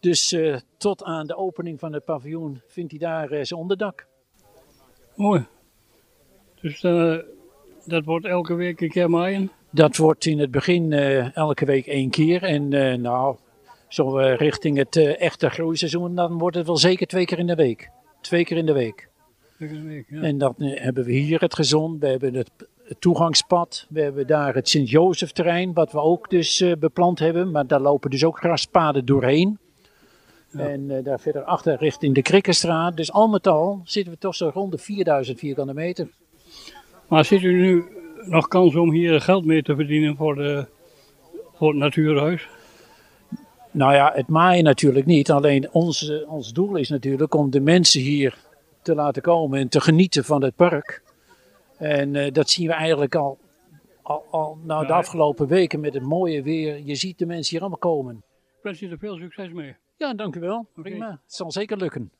Dus 0.00 0.32
uh, 0.32 0.56
tot 0.76 1.02
aan 1.02 1.26
de 1.26 1.36
opening 1.36 1.78
van 1.78 1.92
het 1.92 2.04
paviljoen 2.04 2.62
vindt 2.66 2.90
hij 2.90 3.00
daar 3.00 3.46
zijn 3.46 3.60
onderdak. 3.60 4.06
Mooi. 5.14 5.46
Dus 6.60 6.80
dat 7.86 8.04
wordt 8.04 8.26
elke 8.26 8.54
week 8.54 8.80
een 8.80 8.88
keer 8.88 9.10
maaien? 9.10 9.50
Dat 9.70 9.96
wordt 9.96 10.26
in 10.26 10.38
het 10.38 10.50
begin 10.50 10.92
elke 11.32 11.64
week 11.64 11.86
één 11.86 12.10
keer. 12.10 12.42
En 12.42 12.68
nou, 13.00 13.36
zo 13.88 14.16
richting 14.16 14.76
het 14.76 14.96
echte 14.96 15.50
groeiseizoen, 15.50 16.14
dan 16.14 16.38
wordt 16.38 16.56
het 16.56 16.66
wel 16.66 16.76
zeker 16.76 17.06
twee 17.06 17.24
keer 17.24 17.38
in 17.38 17.46
de 17.46 17.54
week. 17.54 17.90
Twee 18.20 18.44
keer 18.44 18.56
in 18.56 18.66
de 18.66 18.72
week. 18.72 19.08
En 20.10 20.38
dan 20.38 20.54
eh, 20.58 20.82
hebben 20.82 21.04
we 21.04 21.12
hier 21.12 21.40
het 21.40 21.54
gezond, 21.54 22.00
we 22.00 22.06
hebben 22.06 22.34
het, 22.34 22.50
toegangspad, 22.98 23.86
we 23.88 24.00
hebben 24.00 24.26
daar 24.26 24.54
het 24.54 24.68
Sint-Jozef 24.68 25.32
terrein, 25.32 25.72
wat 25.72 25.92
we 25.92 26.00
ook 26.00 26.30
dus 26.30 26.60
uh, 26.60 26.72
beplant 26.78 27.18
hebben, 27.18 27.50
maar 27.50 27.66
daar 27.66 27.80
lopen 27.80 28.10
dus 28.10 28.24
ook 28.24 28.38
graspaden 28.38 29.04
doorheen. 29.04 29.58
En 30.52 30.90
uh, 30.90 31.04
daar 31.04 31.20
verder 31.20 31.42
achter 31.42 31.76
richting 31.78 32.14
de 32.14 32.22
Krikkenstraat. 32.22 32.96
Dus 32.96 33.12
al 33.12 33.28
met 33.28 33.46
al 33.46 33.80
zitten 33.84 34.12
we 34.12 34.18
toch 34.18 34.34
zo 34.34 34.50
rond 34.54 34.72
de 34.72 34.78
4000 34.78 35.38
vierkante 35.38 35.74
meter. 35.74 36.08
Maar 37.08 37.24
ziet 37.24 37.42
u 37.42 37.52
nu 37.52 37.84
nog 38.24 38.48
kans 38.48 38.76
om 38.76 38.92
hier 38.92 39.20
geld 39.20 39.44
mee 39.44 39.62
te 39.62 39.74
verdienen 39.74 40.16
voor, 40.16 40.34
de, 40.34 40.66
voor 41.54 41.68
het 41.68 41.78
natuurhuis? 41.78 42.48
Nou 43.70 43.94
ja, 43.94 44.12
het 44.14 44.28
maaien 44.28 44.64
natuurlijk 44.64 45.06
niet. 45.06 45.30
Alleen 45.30 45.70
ons, 45.72 46.12
ons 46.26 46.52
doel 46.52 46.76
is 46.76 46.88
natuurlijk 46.88 47.34
om 47.34 47.50
de 47.50 47.60
mensen 47.60 48.00
hier 48.00 48.38
te 48.82 48.94
laten 48.94 49.22
komen 49.22 49.60
en 49.60 49.68
te 49.68 49.80
genieten 49.80 50.24
van 50.24 50.42
het 50.42 50.56
park. 50.56 51.02
En 51.78 52.14
uh, 52.14 52.32
dat 52.32 52.50
zien 52.50 52.66
we 52.66 52.72
eigenlijk 52.72 53.14
al, 53.14 53.38
al, 54.02 54.24
al 54.30 54.58
nou, 54.62 54.86
de 54.86 54.92
afgelopen 54.92 55.46
weken 55.46 55.80
met 55.80 55.94
het 55.94 56.02
mooie 56.02 56.42
weer. 56.42 56.80
Je 56.84 56.94
ziet 56.94 57.18
de 57.18 57.26
mensen 57.26 57.50
hier 57.50 57.60
allemaal 57.60 57.78
komen. 57.78 58.16
Ik 58.56 58.62
wens 58.62 58.78
je 58.78 58.88
er 58.88 58.98
veel 58.98 59.16
succes 59.16 59.52
mee. 59.52 59.76
Ja, 59.96 60.14
dank 60.14 60.36
u 60.36 60.40
wel. 60.40 60.58
Okay. 60.58 60.90
Prima. 60.90 61.10
Het 61.10 61.34
zal 61.34 61.52
zeker 61.52 61.76
lukken. 61.76 62.10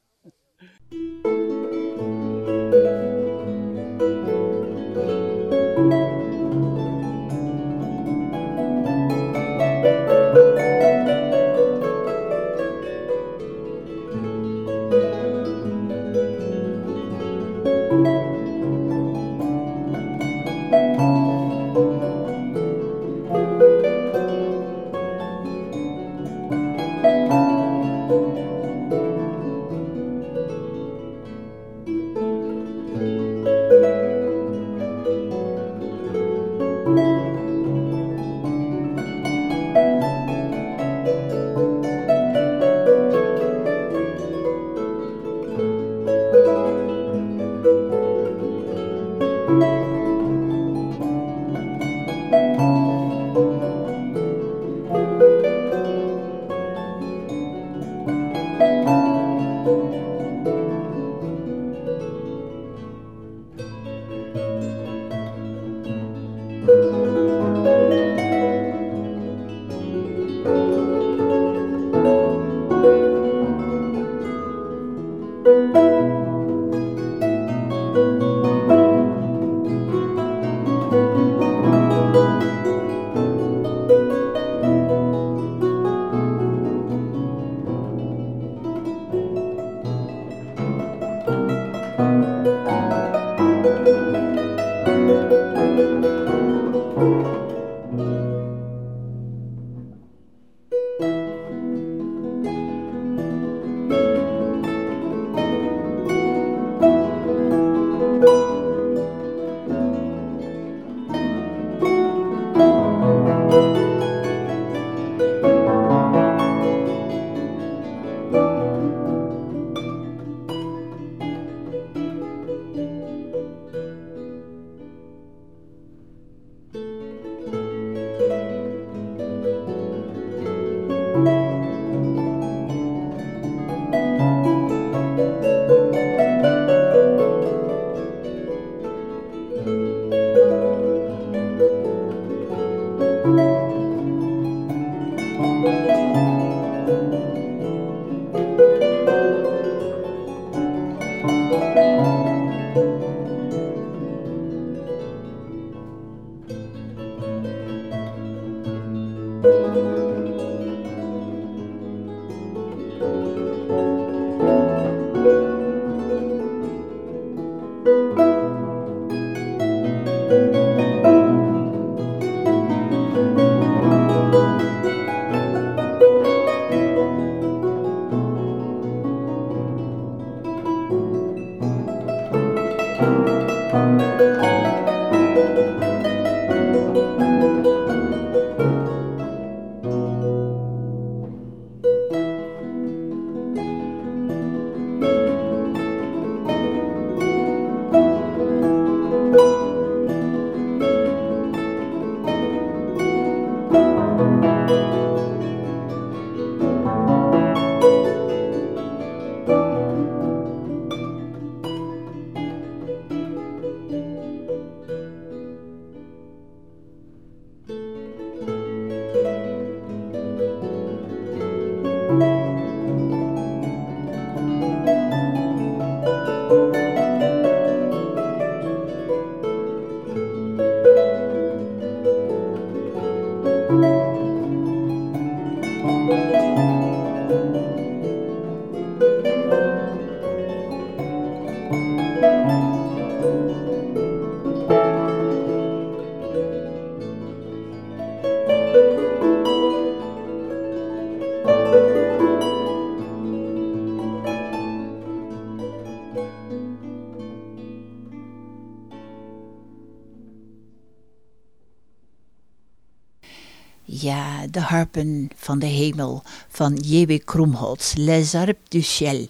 De 264.56 264.62
harpen 264.62 265.28
van 265.34 265.58
de 265.58 265.66
hemel 265.66 266.22
van 266.48 266.74
J.B. 266.74 267.24
Krumholtz, 267.24 267.94
Les 267.96 268.32
Harpes 268.32 268.68
du 268.68 268.80
Ciel. 268.80 269.26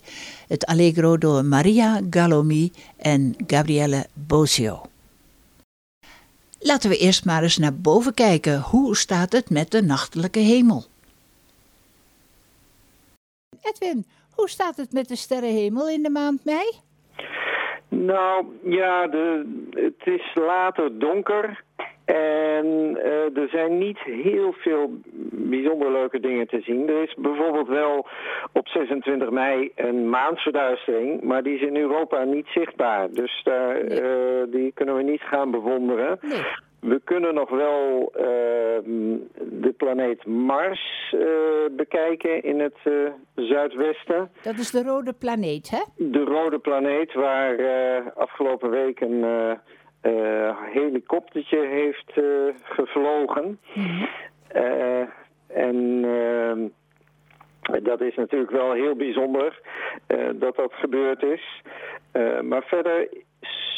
Het 0.48 0.66
allegro 0.66 1.18
door 1.18 1.44
Maria 1.44 2.00
Galomi 2.10 2.72
en 2.96 3.34
Gabriele 3.46 4.06
Bosio. 4.14 4.80
Laten 6.58 6.90
we 6.90 6.96
eerst 6.96 7.24
maar 7.24 7.42
eens 7.42 7.58
naar 7.58 7.74
boven 7.74 8.14
kijken. 8.14 8.60
Hoe 8.60 8.96
staat 8.96 9.32
het 9.32 9.50
met 9.50 9.70
de 9.70 9.82
nachtelijke 9.82 10.38
hemel? 10.38 10.84
Edwin, 13.62 14.04
hoe 14.34 14.48
staat 14.48 14.76
het 14.76 14.92
met 14.92 15.08
de 15.08 15.16
sterrenhemel 15.16 15.88
in 15.88 16.02
de 16.02 16.10
maand 16.10 16.44
mei? 16.44 16.66
Nou 17.88 18.46
ja, 18.64 19.06
de, 19.06 19.44
het 19.70 20.06
is 20.06 20.34
later 20.34 20.98
donker. 20.98 21.64
En 22.06 22.66
uh, 22.96 23.36
er 23.36 23.48
zijn 23.48 23.78
niet 23.78 23.98
heel 23.98 24.52
veel 24.52 24.90
bijzonder 25.30 25.92
leuke 25.92 26.20
dingen 26.20 26.48
te 26.48 26.60
zien. 26.60 26.88
Er 26.88 27.02
is 27.02 27.14
bijvoorbeeld 27.18 27.68
wel 27.68 28.06
op 28.52 28.68
26 28.68 29.30
mei 29.30 29.72
een 29.74 30.08
maansverduistering, 30.08 31.22
maar 31.22 31.42
die 31.42 31.54
is 31.54 31.60
in 31.60 31.76
Europa 31.76 32.24
niet 32.24 32.46
zichtbaar. 32.46 33.10
Dus 33.10 33.40
daar, 33.44 33.84
nee. 33.84 34.02
uh, 34.02 34.52
die 34.52 34.72
kunnen 34.72 34.96
we 34.96 35.02
niet 35.02 35.20
gaan 35.20 35.50
bewonderen. 35.50 36.18
Nee. 36.20 36.42
We 36.80 37.00
kunnen 37.04 37.34
nog 37.34 37.50
wel 37.50 38.12
uh, 38.16 38.22
de 39.42 39.74
planeet 39.76 40.26
Mars 40.26 41.14
uh, 41.14 41.26
bekijken 41.76 42.42
in 42.42 42.60
het 42.60 42.76
uh, 42.84 42.94
zuidwesten. 43.34 44.30
Dat 44.42 44.58
is 44.58 44.70
de 44.70 44.82
rode 44.82 45.12
planeet, 45.12 45.70
hè? 45.70 46.08
De 46.10 46.24
rode 46.24 46.58
planeet 46.58 47.12
waar 47.14 47.56
afgelopen 48.12 48.70
week 48.70 49.00
een 49.00 49.24
helikoptertje 50.72 51.66
heeft 51.66 52.12
gevlogen. 52.62 53.58
Mhm. 53.74 53.80
Mm 53.80 53.86
-hmm. 53.86 55.08
en 55.46 56.04
ehm, 56.04 56.68
dat 57.82 58.00
is 58.00 58.14
natuurlijk 58.14 58.50
wel 58.50 58.72
heel 58.72 58.94
bijzonder 58.94 59.60
dat 60.34 60.56
dat 60.56 60.72
gebeurd 60.72 61.22
is. 61.22 61.62
maar 62.42 62.62
verder 62.62 63.08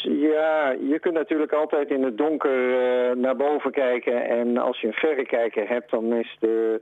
ja, 0.03 0.69
je 0.69 0.99
kunt 0.99 1.13
natuurlijk 1.13 1.53
altijd 1.53 1.89
in 1.89 2.03
het 2.03 2.17
donker 2.17 2.69
uh, 2.69 3.15
naar 3.15 3.35
boven 3.35 3.71
kijken. 3.71 4.25
En 4.29 4.57
als 4.57 4.81
je 4.81 4.87
een 4.87 4.93
verrekijker 4.93 5.67
hebt, 5.67 5.91
dan 5.91 6.13
is 6.13 6.37
de, 6.39 6.81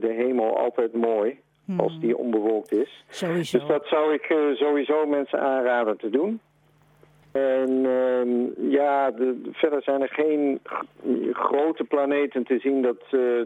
de 0.00 0.12
hemel 0.16 0.58
altijd 0.58 0.92
mooi. 0.92 1.38
Hmm. 1.64 1.80
Als 1.80 2.00
die 2.00 2.16
onbewolkt 2.16 2.72
is. 2.72 3.04
Sowieso. 3.08 3.58
Dus 3.58 3.68
dat 3.68 3.86
zou 3.86 4.14
ik 4.14 4.34
sowieso 4.54 5.06
mensen 5.06 5.40
aanraden 5.40 5.96
te 5.96 6.10
doen. 6.10 6.40
En 7.32 7.86
ehm, 7.86 8.70
ja, 8.70 9.10
de, 9.10 9.50
verder 9.52 9.82
zijn 9.82 10.00
er 10.02 10.08
geen 10.08 10.60
grote 11.32 11.84
planeten 11.84 12.44
te 12.44 12.58
zien. 12.58 12.82
Dat 12.82 13.00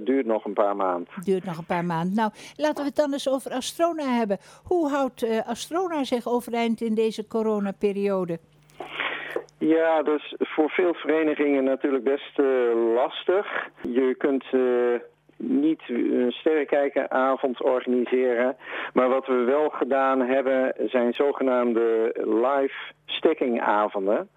duurt 0.05 0.27
nog 0.27 0.45
een 0.45 0.53
paar 0.53 0.77
maanden. 0.77 1.09
Duurt 1.25 1.45
nog 1.45 1.59
een 1.59 1.67
paar 1.67 1.85
maanden. 1.85 2.15
Nou, 2.15 2.31
laten 2.57 2.83
we 2.83 2.89
het 2.89 2.97
dan 2.97 3.13
eens 3.13 3.29
over 3.29 3.51
Astrona 3.51 4.05
hebben. 4.05 4.39
Hoe 4.65 4.89
houdt 4.89 5.45
Astrona 5.47 6.05
zich 6.05 6.27
overeind 6.27 6.81
in 6.81 6.95
deze 6.95 7.27
coronaperiode? 7.27 8.39
Ja, 9.59 10.03
dat 10.03 10.17
is 10.19 10.35
voor 10.39 10.71
veel 10.71 10.95
verenigingen 10.95 11.65
natuurlijk 11.65 12.05
best 12.05 12.39
uh, 12.39 12.47
lastig. 12.95 13.47
Je 13.83 14.15
kunt 14.19 14.45
niet 15.37 15.83
een 15.89 16.33
sterrenkijkeravond 16.33 17.63
organiseren. 17.63 18.57
Maar 18.93 19.09
wat 19.09 19.27
we 19.27 19.35
wel 19.35 19.69
gedaan 19.69 20.21
hebben, 20.21 20.75
zijn 20.87 21.13
zogenaamde 21.13 22.15
live 22.15 22.93
stackingavonden. 23.07 24.29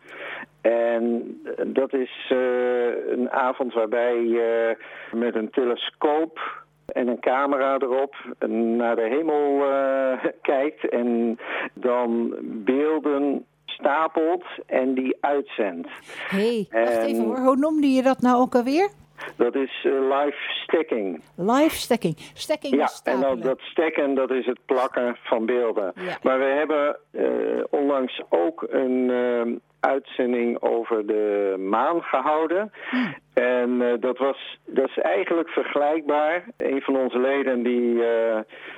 En 0.62 1.24
dat 1.68 1.94
is 1.94 2.32
uh, 2.34 3.10
een 3.10 3.32
avond 3.32 3.74
waarbij 3.74 4.24
je 4.24 4.78
met 5.12 5.36
een 5.36 5.50
telescoop 5.50 6.64
en 6.86 7.08
een 7.08 7.20
camera 7.20 7.78
erop 7.80 8.16
naar 8.48 8.96
de 8.96 9.08
hemel 9.10 9.64
kijkt 10.42 10.90
en 10.90 11.40
dan 11.74 12.36
beelden 12.42 13.46
stapelt 13.66 14.44
en 14.66 14.94
die 14.94 15.18
uitzendt. 15.20 15.88
Hé, 16.28 16.66
hey, 16.70 16.86
wacht 16.86 17.04
even 17.04 17.24
hoor. 17.24 17.38
Hoe 17.38 17.56
noemde 17.56 17.88
je 17.88 18.02
dat 18.02 18.22
nou 18.22 18.38
ook 18.42 18.56
alweer? 18.56 18.90
Dat 19.36 19.56
is 19.56 19.84
uh, 19.84 19.94
live 19.94 20.38
stacking. 20.64 21.22
Live 21.36 21.76
stacking. 21.76 22.16
Stacking 22.34 22.76
ja, 22.76 22.84
is 22.84 22.92
stapelen. 22.92 23.30
en 23.30 23.36
dat, 23.36 23.44
dat 23.44 23.60
stacken, 23.60 24.16
dat 24.16 24.32
is 24.32 24.46
het 24.46 24.60
plakken 24.66 25.18
van 25.24 25.46
beelden. 25.46 25.92
Ja. 25.96 26.18
Maar 26.22 26.40
we 26.40 26.46
hebben 26.46 26.98
uh, 27.12 27.64
onlangs 27.70 28.22
ook 28.30 28.66
een 28.70 29.10
uh, 29.10 29.56
uitzending 29.80 30.62
over 30.62 31.06
de 31.06 31.56
maan 31.60 32.02
gehouden. 32.02 32.72
Hm. 32.90 32.98
En 33.34 34.00
dat, 34.00 34.18
was, 34.18 34.60
dat 34.66 34.90
is 34.90 34.98
eigenlijk 34.98 35.50
vergelijkbaar. 35.50 36.46
Een 36.58 36.82
van 36.82 36.98
onze 36.98 37.20
leden 37.20 37.64
die 37.64 38.04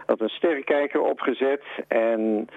had 0.05 0.21
een 0.21 0.29
sterrenkijker 0.29 1.01
opgezet 1.01 1.63
en 1.87 2.49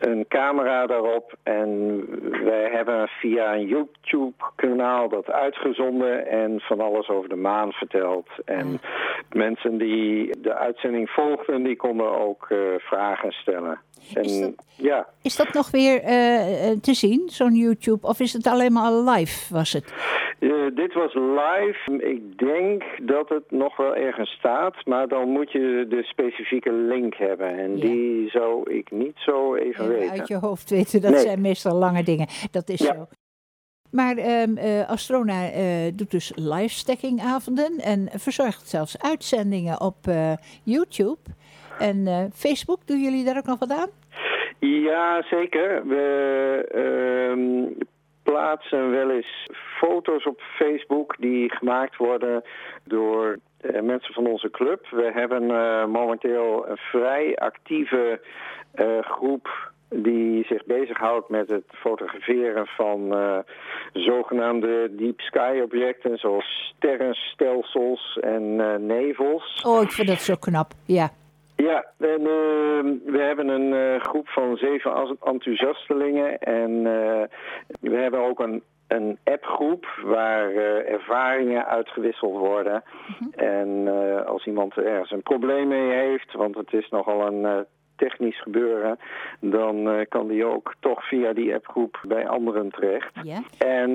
een 0.00 0.24
camera 0.28 0.86
daarop 0.86 1.34
en 1.42 2.04
wij 2.44 2.70
hebben 2.72 3.08
via 3.08 3.54
een 3.54 3.66
YouTube-kanaal 3.66 5.08
dat 5.08 5.30
uitgezonden 5.30 6.26
en 6.26 6.60
van 6.60 6.80
alles 6.80 7.08
over 7.08 7.28
de 7.28 7.36
maan 7.36 7.72
verteld. 7.72 8.28
En 8.44 8.66
Mm. 8.66 8.78
mensen 9.32 9.78
die 9.78 10.40
de 10.40 10.54
uitzending 10.54 11.10
volgden, 11.10 11.62
die 11.62 11.76
konden 11.76 12.18
ook 12.18 12.46
uh, 12.48 12.58
vragen 12.78 13.32
stellen. 13.32 13.80
En, 14.14 14.22
Is 14.24 14.40
dat- 14.40 14.64
ja, 14.76 15.06
Is 15.22 15.36
dat 15.36 15.52
nog 15.52 15.70
weer 15.70 16.02
eh, 16.02 16.70
eh, 16.70 16.78
te 16.80 16.94
zien, 16.94 17.22
zo'n 17.26 17.54
YouTube? 17.54 18.06
Of 18.06 18.20
is 18.20 18.32
het 18.32 18.46
alleen 18.46 18.72
maar 18.72 18.92
live, 18.92 19.54
was 19.54 19.72
het? 19.72 19.92
Uh, 20.38 20.74
dit 20.74 20.94
was 20.94 21.14
live. 21.14 22.04
Ik 22.06 22.38
denk 22.38 22.82
dat 23.02 23.28
het 23.28 23.50
nog 23.50 23.76
wel 23.76 23.94
ergens 23.96 24.30
staat, 24.30 24.86
maar 24.86 25.08
dan 25.08 25.28
moet 25.28 25.52
je 25.52 25.86
de 25.88 26.02
specifieke 26.02 26.72
link 26.72 27.14
hebben. 27.14 27.58
En 27.58 27.76
Ja. 27.76 27.80
die 27.86 28.30
zou 28.30 28.70
ik 28.74 28.90
niet 28.90 29.16
zo 29.16 29.54
even 29.54 29.88
weten. 29.88 30.10
uit 30.10 30.28
je 30.28 30.36
hoofd 30.36 30.70
weten, 30.70 31.00
dat 31.00 31.10
Nee. 31.10 31.20
zijn 31.20 31.40
meestal 31.40 31.76
lange 31.76 32.02
dingen. 32.02 32.26
Dat 32.50 32.68
is 32.68 32.80
Ja. 32.80 32.94
zo. 32.94 33.06
Maar 33.90 34.16
ehm, 34.16 34.56
eh, 34.56 34.88
Astrona 34.88 35.50
eh, 35.50 35.64
doet 35.94 36.10
dus 36.10 36.32
live 36.34 36.74
stackingavonden 36.74 37.78
en 37.78 38.08
verzorgt 38.14 38.68
zelfs 38.68 38.98
uitzendingen 38.98 39.80
op 39.80 39.96
eh, 40.06 40.32
YouTube. 40.62 41.18
En 41.80 42.06
eh, 42.06 42.24
Facebook, 42.34 42.86
doen 42.86 43.00
jullie 43.00 43.24
daar 43.24 43.36
ook 43.36 43.46
nog 43.46 43.58
wat 43.58 43.70
aan? 43.70 43.88
Ja, 44.58 45.22
zeker. 45.22 45.86
We 45.86 46.04
ehm, 46.74 47.84
plaatsen 48.22 48.90
wel 48.90 49.10
eens 49.10 49.48
foto's 49.78 50.26
op 50.26 50.40
Facebook 50.40 51.16
die 51.18 51.54
gemaakt 51.54 51.96
worden 51.96 52.42
door 52.84 53.38
eh, 53.60 53.82
mensen 53.82 54.14
van 54.14 54.26
onze 54.26 54.50
club. 54.50 54.86
We 54.90 55.10
hebben 55.14 55.50
eh, 55.50 55.86
momenteel 55.86 56.68
een 56.68 56.76
vrij 56.76 57.36
actieve 57.36 58.20
groep 59.00 59.72
die 59.88 60.44
zich 60.44 60.64
bezighoudt 60.64 61.28
met 61.28 61.48
het 61.48 61.64
fotograferen 61.68 62.66
van 62.66 63.14
zogenaamde 63.92 64.94
deep 64.96 65.20
sky 65.20 65.60
objecten 65.62 66.18
zoals 66.18 66.72
sterrenstelsels 66.76 68.18
en 68.20 68.56
nevels. 68.86 69.62
Oh, 69.66 69.82
ik 69.82 69.90
vind 69.90 70.08
dat 70.08 70.20
zo 70.20 70.34
knap. 70.34 70.72
Ja. 70.86 71.10
Ja, 71.62 71.84
en, 71.98 72.20
uh, 72.20 73.12
we 73.12 73.18
hebben 73.18 73.48
een 73.48 73.72
uh, 73.72 74.00
groep 74.00 74.28
van 74.28 74.56
zeven 74.56 74.94
as- 74.94 75.14
enthousiastelingen 75.22 76.38
en 76.38 76.70
uh, 76.70 77.22
we 77.80 77.96
hebben 77.96 78.20
ook 78.20 78.40
een, 78.40 78.62
een 78.88 79.18
appgroep 79.24 79.86
waar 80.02 80.52
uh, 80.52 80.92
ervaringen 80.92 81.66
uitgewisseld 81.66 82.36
worden. 82.38 82.82
En 83.36 83.68
uh, 83.68 84.24
als 84.26 84.46
iemand 84.46 84.76
ergens 84.76 85.10
een 85.10 85.22
probleem 85.22 85.68
mee 85.68 85.90
heeft, 85.90 86.32
want 86.32 86.54
het 86.54 86.72
is 86.72 86.88
nogal 86.88 87.26
een 87.26 87.66
technisch 87.96 88.42
gebeuren, 88.42 88.98
dan 89.40 89.88
uh, 89.88 90.00
kan 90.08 90.28
die 90.28 90.44
ook 90.44 90.74
toch 90.80 91.08
via 91.08 91.32
die 91.32 91.54
appgroep 91.54 92.00
bij 92.08 92.28
anderen 92.28 92.70
terecht. 92.70 93.12
En 93.58 93.90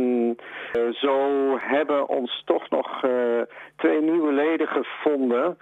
uh, 0.78 0.94
zo 0.94 1.20
hebben 1.60 2.10
ons 2.10 2.44
toch 2.46 2.70
nog 2.70 3.04
uh, 3.04 3.42
twee 3.76 4.02
nieuwe 4.02 4.32
leden 4.32 4.68
gevonden 4.68 5.58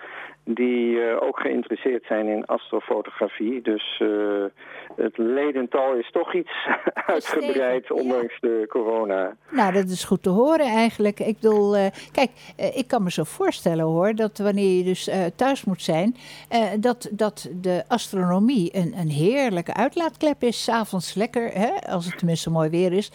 die 0.46 0.96
uh, 0.96 1.22
ook 1.22 1.40
geïnteresseerd 1.40 2.06
zijn 2.06 2.28
in 2.28 2.46
astrofotografie. 2.46 3.62
Dus 3.62 4.00
uh, 4.04 4.44
het 4.96 5.18
ledental 5.18 5.94
is 5.94 6.12
toch 6.12 6.34
iets 6.34 6.68
uitgebreid, 7.06 7.88
ja. 7.88 7.96
ondanks 7.96 8.40
de 8.40 8.66
corona. 8.70 9.36
Nou, 9.50 9.74
dat 9.74 9.86
is 9.86 10.04
goed 10.04 10.24
te 10.24 10.30
horen 10.30 10.66
eigenlijk. 10.66 11.20
Ik 11.20 11.40
bedoel, 11.40 11.78
uh, 11.78 11.86
kijk, 12.12 12.30
ik 12.76 12.88
kan 12.88 13.04
me 13.04 13.12
zo 13.12 13.24
voorstellen 13.24 13.86
hoor, 13.86 14.16
dat 14.16 14.38
wanneer 14.38 14.78
je 14.78 14.84
dus 14.84 15.10
thuis 15.36 15.66
moet 15.66 15.82
zijn, 15.82 16.16
dat, 16.80 17.10
dat 17.12 17.50
de 17.62 17.84
astronomie 17.88 18.70
een, 18.76 18.94
een 18.98 19.10
heerlijke 19.10 19.74
uitlaatklep 19.74 20.44
is. 20.44 20.64
S'avonds 20.64 21.16
lekker, 21.16 21.50
hè, 21.54 21.92
als 21.92 22.06
het 22.06 22.18
tenminste 22.18 22.50
mooi 22.50 22.70
weer 22.70 22.94
is, 22.94 23.12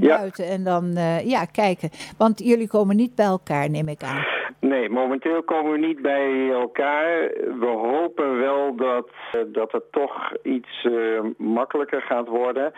buiten 0.00 0.48
en 0.48 0.64
dan 0.64 0.92
ja, 1.24 1.44
kijken. 1.44 1.90
Want 2.18 2.38
jullie 2.38 2.68
komen 2.68 2.96
niet 2.96 3.14
bij 3.14 3.26
elkaar, 3.26 3.70
neem 3.70 3.88
ik 3.88 4.02
aan. 4.02 4.24
Nee, 4.60 4.88
momenteel 4.88 5.42
komen 5.42 5.72
we 5.72 5.78
niet 5.78 6.02
bij 6.02 6.54
elkaar. 6.64 7.30
We 7.58 7.66
hopen 7.66 8.38
wel 8.38 8.74
dat, 8.76 9.10
dat 9.46 9.72
het 9.72 9.92
toch 9.92 10.32
iets 10.42 10.84
uh, 10.84 11.20
makkelijker 11.36 12.02
gaat 12.02 12.28
worden. 12.28 12.72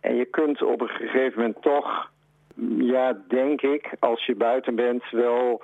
En 0.00 0.16
je 0.16 0.24
kunt 0.24 0.62
op 0.62 0.80
een 0.80 0.88
gegeven 0.88 1.38
moment 1.40 1.62
toch, 1.62 2.10
ja, 2.78 3.18
denk 3.28 3.62
ik, 3.62 3.92
als 3.98 4.26
je 4.26 4.34
buiten 4.34 4.74
bent 4.74 5.10
wel... 5.10 5.62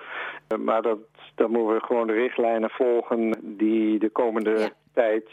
Uh, 0.49 0.59
maar 0.59 0.83
dat 0.83 0.99
dan 1.35 1.51
moeten 1.51 1.75
we 1.75 1.81
gewoon 1.81 2.07
de 2.07 2.13
richtlijnen 2.13 2.71
volgen 2.71 3.39
die 3.43 3.99
de 3.99 4.11
komende 4.11 4.71
tijd 4.95 5.25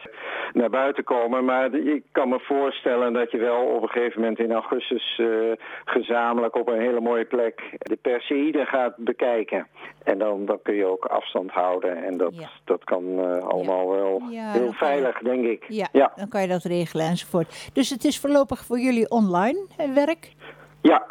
naar 0.53 0.69
buiten 0.69 1.03
komen. 1.03 1.45
Maar 1.45 1.73
ik 1.73 2.03
kan 2.11 2.29
me 2.29 2.39
voorstellen 2.39 3.13
dat 3.13 3.31
je 3.31 3.37
wel 3.37 3.65
op 3.65 3.81
een 3.81 3.89
gegeven 3.89 4.21
moment 4.21 4.39
in 4.39 4.51
augustus 4.51 5.17
uh, 5.17 5.51
gezamenlijk 5.85 6.55
op 6.55 6.67
een 6.67 6.79
hele 6.79 6.99
mooie 6.99 7.25
plek 7.25 7.61
de 7.77 7.97
Perseïde 8.01 8.65
gaat 8.65 8.97
bekijken. 8.97 9.67
En 10.03 10.17
dan, 10.17 10.45
dan 10.45 10.59
kun 10.63 10.75
je 10.75 10.85
ook 10.85 11.05
afstand 11.05 11.51
houden. 11.51 12.03
En 12.03 12.17
dat, 12.17 12.33
dat 12.65 12.83
kan 12.83 13.03
uh, 13.03 13.37
allemaal 13.37 13.89
wel 13.89 14.21
heel 14.29 14.71
veilig, 14.71 15.19
je, 15.19 15.25
denk 15.25 15.45
ik. 15.45 15.65
Ja, 15.67 16.11
dan 16.15 16.27
kan 16.27 16.41
je 16.41 16.47
dat 16.47 16.63
regelen 16.63 17.05
enzovoort. 17.05 17.69
Dus 17.73 17.89
het 17.89 18.03
is 18.03 18.19
voorlopig 18.19 18.65
voor 18.65 18.79
jullie 18.79 19.09
online 19.09 19.65
werk? 19.93 20.33
Ja, 20.81 21.05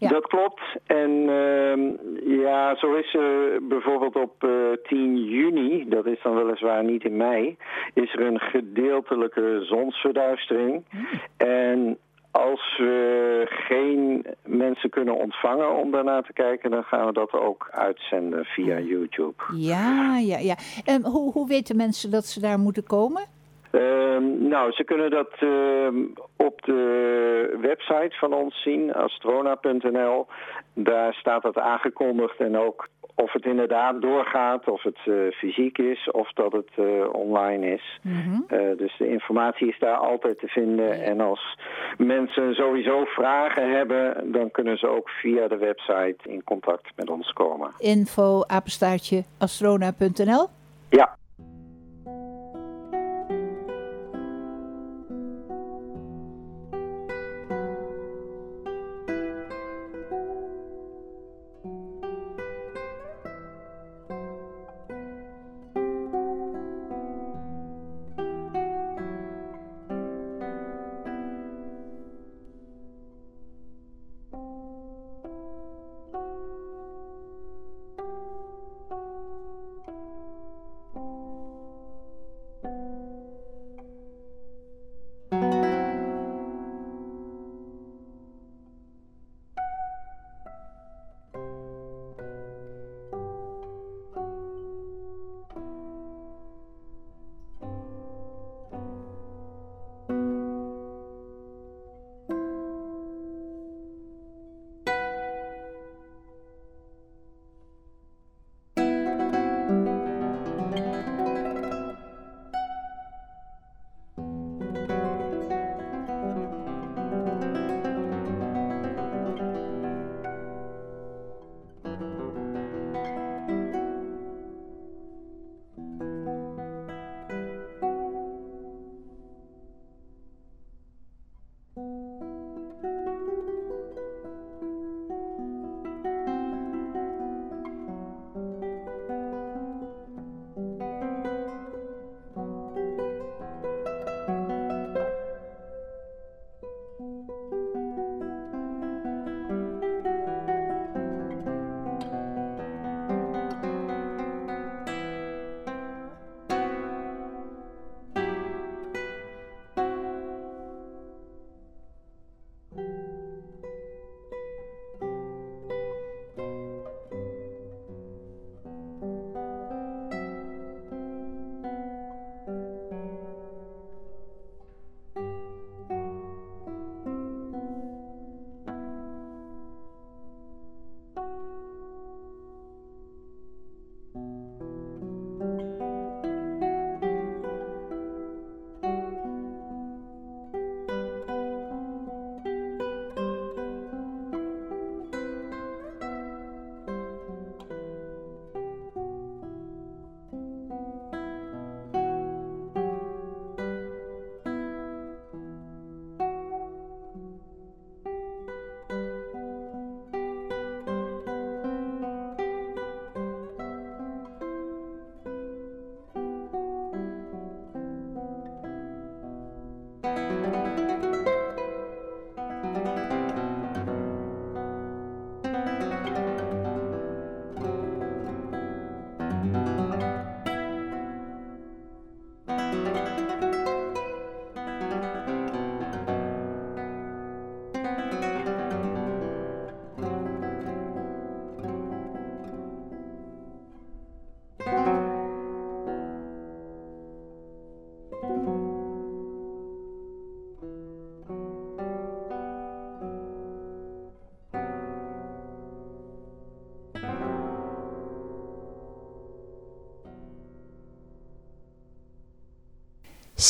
ja. 0.00 0.08
Dat 0.08 0.26
klopt. 0.26 0.60
En 0.86 1.10
uh, 1.10 2.42
ja, 2.42 2.76
zo 2.76 2.94
is 2.94 3.14
er 3.14 3.58
bijvoorbeeld 3.68 4.16
op 4.16 4.44
uh, 4.44 4.72
10 4.82 5.24
juni, 5.24 5.88
dat 5.88 6.06
is 6.06 6.22
dan 6.22 6.34
weliswaar 6.34 6.84
niet 6.84 7.04
in 7.04 7.16
mei, 7.16 7.56
is 7.94 8.12
er 8.12 8.20
een 8.20 8.40
gedeeltelijke 8.40 9.60
zonsverduistering. 9.62 10.84
Hmm. 10.90 11.06
En 11.36 11.98
als 12.30 12.76
we 12.78 13.46
geen 13.48 14.26
mensen 14.44 14.90
kunnen 14.90 15.14
ontvangen 15.14 15.76
om 15.76 15.90
daarna 15.90 16.22
te 16.22 16.32
kijken, 16.32 16.70
dan 16.70 16.84
gaan 16.84 17.06
we 17.06 17.12
dat 17.12 17.32
ook 17.32 17.68
uitzenden 17.70 18.44
via. 18.44 18.78
YouTube. 18.78 19.34
Ja, 19.54 20.18
ja, 20.18 20.38
ja. 20.38 20.56
En 20.84 21.04
hoe, 21.04 21.32
hoe 21.32 21.48
weten 21.48 21.76
mensen 21.76 22.10
dat 22.10 22.24
ze 22.24 22.40
daar 22.40 22.58
moeten 22.58 22.84
komen? 22.84 23.22
Ehm, 23.70 24.48
nou, 24.48 24.72
ze 24.72 24.84
kunnen 24.84 25.10
dat 25.10 25.30
ehm, 25.38 25.96
op 26.36 26.62
de 26.62 27.58
website 27.60 28.16
van 28.18 28.32
ons 28.32 28.62
zien, 28.62 28.92
astrona.nl. 28.92 30.26
Daar 30.74 31.14
staat 31.14 31.42
dat 31.42 31.58
aangekondigd 31.58 32.40
en 32.40 32.58
ook 32.58 32.88
of 33.20 33.32
het 33.32 33.44
inderdaad 33.44 34.02
doorgaat, 34.02 34.68
of 34.68 34.82
het 34.82 34.98
uh, 35.04 35.32
fysiek 35.32 35.78
is, 35.78 36.10
of 36.10 36.32
dat 36.32 36.52
het 36.52 36.70
uh, 36.78 37.12
online 37.12 37.72
is. 37.72 38.00
Mm 38.02 38.28
uh, 38.48 38.76
dus 38.76 38.96
de 38.98 39.08
informatie 39.08 39.68
is 39.68 39.78
daar 39.78 39.96
altijd 39.96 40.38
te 40.38 40.46
vinden. 40.46 41.02
En 41.02 41.20
als 41.20 41.58
mensen 41.98 42.54
sowieso 42.54 43.04
vragen 43.04 43.70
hebben, 43.70 44.32
dan 44.32 44.50
kunnen 44.50 44.78
ze 44.78 44.88
ook 44.88 45.08
via 45.08 45.48
de 45.48 45.56
website 45.56 46.16
in 46.22 46.44
contact 46.44 46.86
met 46.96 47.10
ons 47.10 47.32
komen. 47.32 47.70
Info 47.78 48.42
apenstaartje 48.46 49.22
astrona.nl? 49.38 50.46
Ja. 50.88 51.18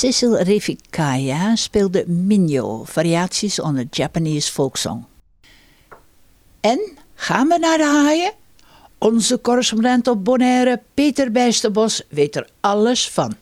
Cecil 0.01 0.37
Refikaya 0.37 1.57
speelde 1.57 2.05
Minyo, 2.09 2.85
variaties 2.85 3.59
on 3.61 3.77
a 3.77 3.85
Japanese 3.91 4.53
folksong. 4.53 5.05
En 6.61 6.81
gaan 7.15 7.49
we 7.49 7.59
naar 7.59 7.79
de 7.79 7.85
haaien? 7.85 8.33
Onze 8.99 9.41
correspondent 9.41 10.09
op 10.09 10.25
Bonaire, 10.25 10.81
Peter 10.95 11.33
Bijsterbos, 11.33 12.03
weet 12.09 12.37
er 12.37 12.49
alles 12.61 13.11
van. 13.11 13.37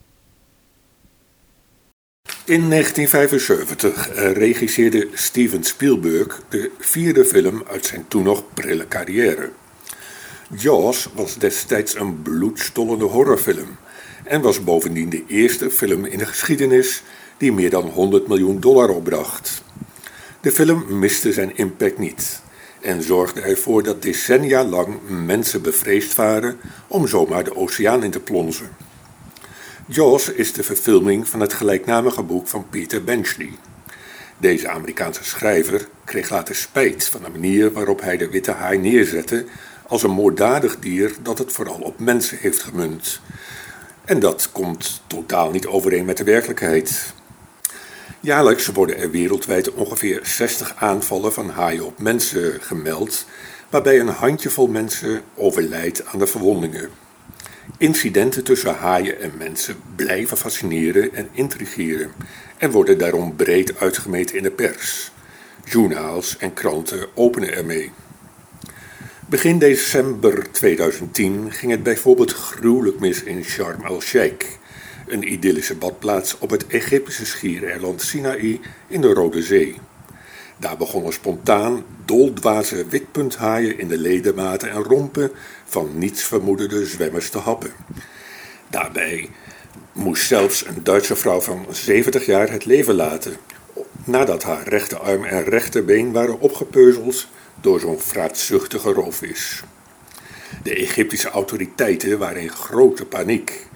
In 2.44 2.70
1975 2.70 4.09
regisseerde 4.32 5.09
Steven 5.12 5.64
Spielberg 5.64 6.42
de 6.48 6.70
vierde 6.78 7.24
film 7.24 7.62
uit 7.70 7.86
zijn 7.86 8.09
toen 8.09 8.22
nog 8.22 8.42
prille 8.54 8.88
carrière. 8.88 9.50
Jaws 10.56 11.09
was 11.14 11.36
destijds 11.36 11.94
een 11.94 12.22
bloedstollende 12.22 13.04
horrorfilm 13.04 13.76
en 14.29 14.41
was 14.41 14.64
bovendien 14.64 15.09
de 15.09 15.24
eerste 15.26 15.70
film 15.70 16.05
in 16.05 16.18
de 16.18 16.26
geschiedenis 16.26 17.03
die 17.37 17.53
meer 17.53 17.70
dan 17.70 17.89
100 17.89 18.29
miljoen 18.29 18.61
dollar 18.61 18.89
opbracht. 18.89 19.62
De 20.41 20.53
film 20.53 20.99
miste 20.99 21.33
zijn 21.33 21.57
impact 21.57 21.99
niet 21.99 22.41
en 22.81 23.03
zorgde 23.03 23.41
ervoor 23.41 23.83
dat 23.83 24.03
decennia 24.03 24.64
lang 24.64 24.99
mensen 25.09 25.62
bevreesd 25.62 26.14
waren 26.14 26.59
om 26.87 27.07
zomaar 27.07 27.45
de 27.45 27.57
oceaan 27.57 28.05
in 28.05 28.11
te 28.11 28.20
plonzen. 28.20 28.76
Jaws 29.87 30.33
is 30.33 30.53
de 30.53 30.62
verfilming 30.62 31.29
van 31.29 31.41
het 31.41 31.53
gelijknamige 31.53 32.22
boek 32.22 32.49
van 32.49 32.66
Peter 32.70 33.05
Benchley. 33.05 33.51
Deze 34.39 34.68
Amerikaanse 34.68 35.24
schrijver 35.24 35.89
kreeg 36.05 36.31
later 36.31 36.55
spijt 36.55 37.05
van 37.05 37.22
de 37.22 37.31
manier 37.31 37.72
waarop 37.72 38.01
hij 38.01 38.16
de 38.16 38.31
witte 38.31 38.53
haai 38.53 38.79
neerzette 38.79 39.45
als 39.87 40.03
een 40.03 40.11
moorddadig 40.11 40.79
dier 40.79 41.12
dat 41.22 41.39
het 41.39 41.53
vooral 41.53 41.79
op 41.81 41.99
mensen 41.99 42.39
heeft 42.39 42.62
gemunt. 42.62 43.20
En 44.09 44.20
dat 44.20 44.52
komt 44.52 45.00
totaal 45.06 45.50
niet 45.50 45.66
overeen 45.66 46.04
met 46.04 46.16
de 46.16 46.24
werkelijkheid. 46.24 47.14
Jaarlijks 48.20 48.66
worden 48.66 48.98
er 48.98 49.11
wereldwijd 49.11 49.72
ongeveer 49.72 50.20
60 50.22 50.74
aanvallen 50.76 51.32
van 51.32 51.50
haaien 51.50 51.84
op 51.84 51.98
mensen 51.98 52.61
gemeld, 52.61 53.26
waarbij 53.70 54.00
een 54.00 54.09
handjevol 54.09 54.66
mensen 54.66 55.22
overlijdt 55.34 56.06
aan 56.06 56.18
de 56.18 56.26
verwondingen. 56.26 56.90
Incidenten 57.78 58.44
tussen 58.44 58.74
haaien 58.74 59.20
en 59.20 59.32
mensen 59.38 59.76
blijven 59.96 60.36
fascineren 60.36 61.14
en 61.14 61.28
intrigeren 61.32 62.12
en 62.59 62.70
worden 62.70 62.98
daarom 62.98 63.36
breed 63.36 63.80
uitgemeten 63.80 64.36
in 64.36 64.42
de 64.42 64.50
pers. 64.50 65.11
Journaals 65.64 66.36
en 66.36 66.52
kranten 66.52 67.06
openen 67.14 67.52
ermee. 67.52 67.92
Begin 69.29 69.59
december 69.59 70.53
2010 70.53 71.53
ging 71.53 71.72
het 71.72 71.83
bijvoorbeeld 71.83 72.33
gruwelijk 72.33 73.01
mis 73.01 73.22
in 73.22 73.45
Sharm 73.45 73.85
el-Sheikh, 73.85 74.47
een 75.07 75.33
idyllische 75.33 75.74
badplaats 75.74 76.39
op 76.39 76.51
het 76.51 76.66
Egyptische 76.66 77.26
schiereiland 77.26 78.03
Sinaï 78.03 78.61
in 78.87 79.01
de 79.01 79.12
Rode 79.12 79.43
Zee. 79.43 79.76
Daar 80.57 80.76
begonnen 80.76 81.12
spontaan 81.12 81.85
doldwaze 82.05 82.87
witpunthaaien 82.87 83.79
in 83.79 83.89
de 83.89 83.99
ledematen 83.99 84.70
en 84.70 84.83
rompen 84.83 85.31
van 85.64 85.91
nietsvermoedende 85.95 86.87
zwemmers 86.87 87.31
te 87.31 87.39
happen. 87.39 87.70
Daarbij 88.70 89.31
moest 89.93 90.26
zelfs 90.26 90.66
een 90.66 90.83
Duitse 90.85 91.16
vrouw 91.16 91.41
van 91.41 91.66
70 91.70 92.26
jaar 92.26 92.51
het 92.51 92.64
leven 92.64 92.95
laten, 92.95 93.37
nadat 94.05 94.43
haar 94.43 94.68
rechterarm 94.68 95.24
en 95.24 95.45
rechterbeen 95.45 96.12
waren 96.12 96.41
opgepeuzeld 96.41 97.29
door 97.61 97.80
zo'n 97.80 98.00
vraatzuchtige 98.00 98.92
roofvis. 98.92 99.62
De 100.62 100.74
Egyptische 100.74 101.28
autoriteiten 101.28 102.18
waren 102.18 102.42
in 102.42 102.50
grote 102.50 103.04
paniek 103.04 103.66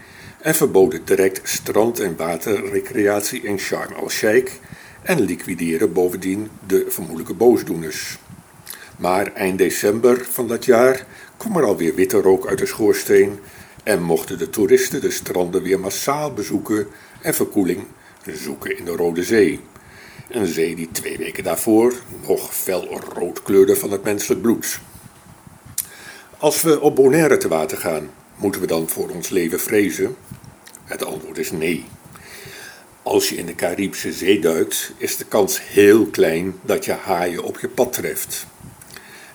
en 0.41 0.55
verboden 0.55 1.05
direct 1.05 1.49
strand- 1.49 2.01
en 2.01 2.17
waterrecreatie 2.17 3.43
in 3.43 3.59
Sharm 3.59 3.93
el-Sheikh 3.93 4.53
en 5.03 5.21
liquideren 5.21 5.93
bovendien 5.93 6.51
de 6.67 6.87
vermoedelijke 6.89 7.35
boosdoeners. 7.35 8.19
Maar 8.99 9.33
eind 9.33 9.59
december 9.59 10.25
van 10.31 10.49
dat 10.49 10.65
jaar 10.65 11.07
kwam 11.37 11.57
er 11.57 11.65
alweer 11.65 11.95
witte 11.95 12.21
rook 12.21 12.47
uit 12.47 12.59
de 12.59 12.67
schoorsteen 12.67 13.39
en 13.83 14.03
mochten 14.03 14.39
de 14.39 14.51
toeristen 14.51 15.01
de 15.01 15.11
stranden 15.11 15.63
weer 15.63 15.81
massaal 15.81 16.33
bezoeken 16.33 16.87
en 17.23 17.35
verkoeling 17.35 17.85
zoeken 18.33 18.79
in 18.79 18.85
de 18.85 18.97
Rode 18.97 19.25
Zee. 19.25 19.61
Een 20.33 20.47
zee 20.47 20.75
die 20.75 20.89
twee 20.93 21.19
weken 21.19 21.45
daarvoor 21.45 21.95
nog 22.27 22.55
fel 22.55 23.01
rood 23.15 23.43
kleurde 23.43 23.77
van 23.77 23.91
het 23.91 24.05
menselijk 24.05 24.43
bloed. 24.43 24.81
Als 26.39 26.63
we 26.63 26.81
op 26.81 26.95
Bonaire 26.95 27.37
te 27.37 27.49
water 27.49 27.79
gaan, 27.79 28.11
moeten 28.37 28.61
we 28.61 28.67
dan 28.67 28.89
voor 28.89 29.09
ons 29.09 29.29
leven 29.29 29.61
vrezen? 29.61 30.17
Het 30.85 31.05
antwoord 31.05 31.39
is 31.39 31.51
nee. 31.51 31.85
Als 33.03 33.29
je 33.29 33.37
in 33.37 33.47
de 33.47 33.55
Caribische 33.55 34.13
Zee 34.13 34.41
duikt, 34.41 34.93
is 34.97 35.17
de 35.17 35.25
kans 35.25 35.61
heel 35.69 36.07
klein 36.07 36.55
dat 36.63 36.85
je 36.85 36.93
haaien 36.93 37.43
op 37.43 37.59
je 37.59 37.69
pad 37.69 37.93
treft. 37.93 38.47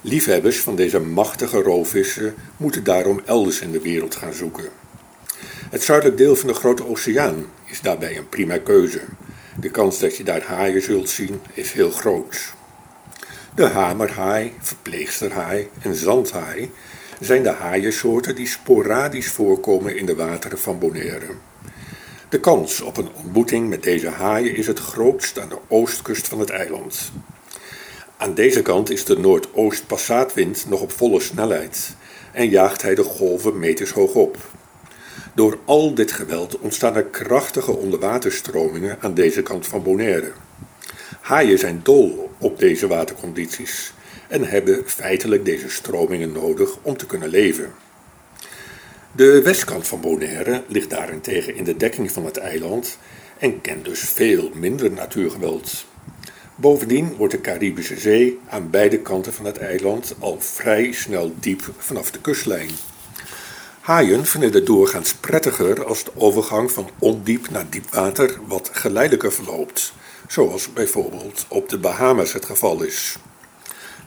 Liefhebbers 0.02 0.60
van 0.60 0.76
deze 0.76 1.00
machtige 1.00 1.62
roofvissen 1.62 2.36
moeten 2.58 2.84
daarom 2.84 3.22
elders 3.26 3.62
in 3.62 3.72
de 3.72 3.82
wereld 3.82 4.16
gaan 4.16 4.34
zoeken. 4.34 4.70
Het 5.70 5.84
zuidelijk 5.84 6.18
deel 6.18 6.36
van 6.36 6.48
de 6.48 6.54
Grote 6.54 6.88
Oceaan 6.88 7.46
is 7.66 7.82
daarbij 7.82 8.18
een 8.18 8.30
prima 8.30 8.58
keuze. 8.58 9.02
De 9.60 9.70
kans 9.70 10.00
dat 10.00 10.18
je 10.18 10.24
daar 10.24 10.44
haaien 10.44 10.82
zult 10.82 11.10
zien 11.10 11.42
is 11.54 11.72
heel 11.72 11.92
groot. 11.92 12.54
De 13.56 13.66
hamerhaai, 13.66 14.54
verpleegsterhaai 14.60 15.70
en 15.82 15.96
zandhaai 15.96 16.72
zijn 17.20 17.44
de 17.44 17.50
haaiensoorten 17.50 18.36
die 18.36 18.48
sporadisch 18.48 19.28
voorkomen 19.28 19.98
in 19.98 20.06
de 20.06 20.16
wateren 20.16 20.60
van 20.60 20.80
Bonaire. 20.80 21.28
De 22.30 22.40
kans 22.40 22.82
op 22.82 22.98
een 22.98 23.10
ontmoeting 23.14 23.70
met 23.70 23.84
deze 23.84 24.10
haaien 24.10 24.56
is 24.56 24.68
het 24.68 24.80
grootst 24.80 25.40
aan 25.40 25.50
de 25.50 25.60
oostkust 25.68 26.28
van 26.28 26.40
het 26.40 26.50
eiland. 26.50 27.12
Aan 28.18 28.34
deze 28.34 28.62
kant 28.62 28.90
is 28.90 29.06
de 29.06 29.20
noordoost-passaatwind 29.20 30.66
nog 30.70 30.82
op 30.82 30.92
volle 30.92 31.20
snelheid 31.20 31.96
en 32.32 32.50
jaagt 32.50 32.82
hij 32.82 32.96
de 32.96 33.04
golven 33.04 33.60
meters 33.60 33.92
hoog 33.92 34.14
op. 34.14 34.38
Door 35.38 35.58
al 35.66 35.94
dit 35.94 36.12
geweld 36.12 36.60
ontstaan 36.60 36.96
er 36.96 37.06
krachtige 37.06 37.72
onderwaterstromingen 37.72 38.98
aan 39.02 39.14
deze 39.14 39.42
kant 39.42 39.68
van 39.68 39.84
Bonaire. 39.84 40.32
Haaien 41.22 41.60
zijn 41.60 41.80
dol 41.84 42.30
op 42.38 42.60
deze 42.60 42.88
watercondities 42.88 43.94
en 44.28 44.44
hebben 44.44 44.84
feitelijk 44.86 45.46
deze 45.46 45.70
stromingen 45.70 46.32
nodig 46.32 46.78
om 46.82 46.98
te 46.98 47.06
kunnen 47.06 47.30
leven. 47.30 47.74
De 49.12 49.42
westkant 49.42 49.88
van 49.88 50.02
Bonaire 50.02 50.64
ligt 50.68 50.90
daarentegen 50.90 51.56
in 51.56 51.64
de 51.64 51.78
dekking 51.78 52.12
van 52.12 52.26
het 52.26 52.38
eiland 52.38 52.98
en 53.38 53.62
kent 53.62 53.86
dus 53.86 54.00
veel 54.00 54.52
minder 54.54 54.92
natuurgeweld. 54.92 55.86
Bovendien 56.56 57.16
wordt 57.16 57.34
de 57.34 57.42
Caribische 57.42 58.00
Zee 58.00 58.40
aan 58.50 58.70
beide 58.70 59.00
kanten 59.00 59.34
van 59.34 59.46
het 59.46 59.58
eiland 59.58 60.16
al 60.20 60.40
vrij 60.40 60.92
snel 60.92 61.34
diep 61.40 61.74
vanaf 61.78 62.12
de 62.12 62.22
kustlijn. 62.22 62.70
Haaien 63.88 64.26
vinden 64.26 64.54
het 64.54 64.66
doorgaans 64.66 65.14
prettiger 65.14 65.86
als 65.86 66.04
de 66.04 66.12
overgang 66.16 66.72
van 66.72 66.90
ondiep 67.00 67.50
naar 67.50 67.70
diep 67.70 67.90
water 67.90 68.40
wat 68.48 68.70
geleidelijker 68.74 69.34
verloopt, 69.34 69.94
zoals 70.28 70.74
bijvoorbeeld 70.74 71.46
op 71.48 71.70
de 71.70 71.78
Bahamas 71.78 72.34
het 72.34 72.46
geval 72.46 72.84
is. 72.84 73.18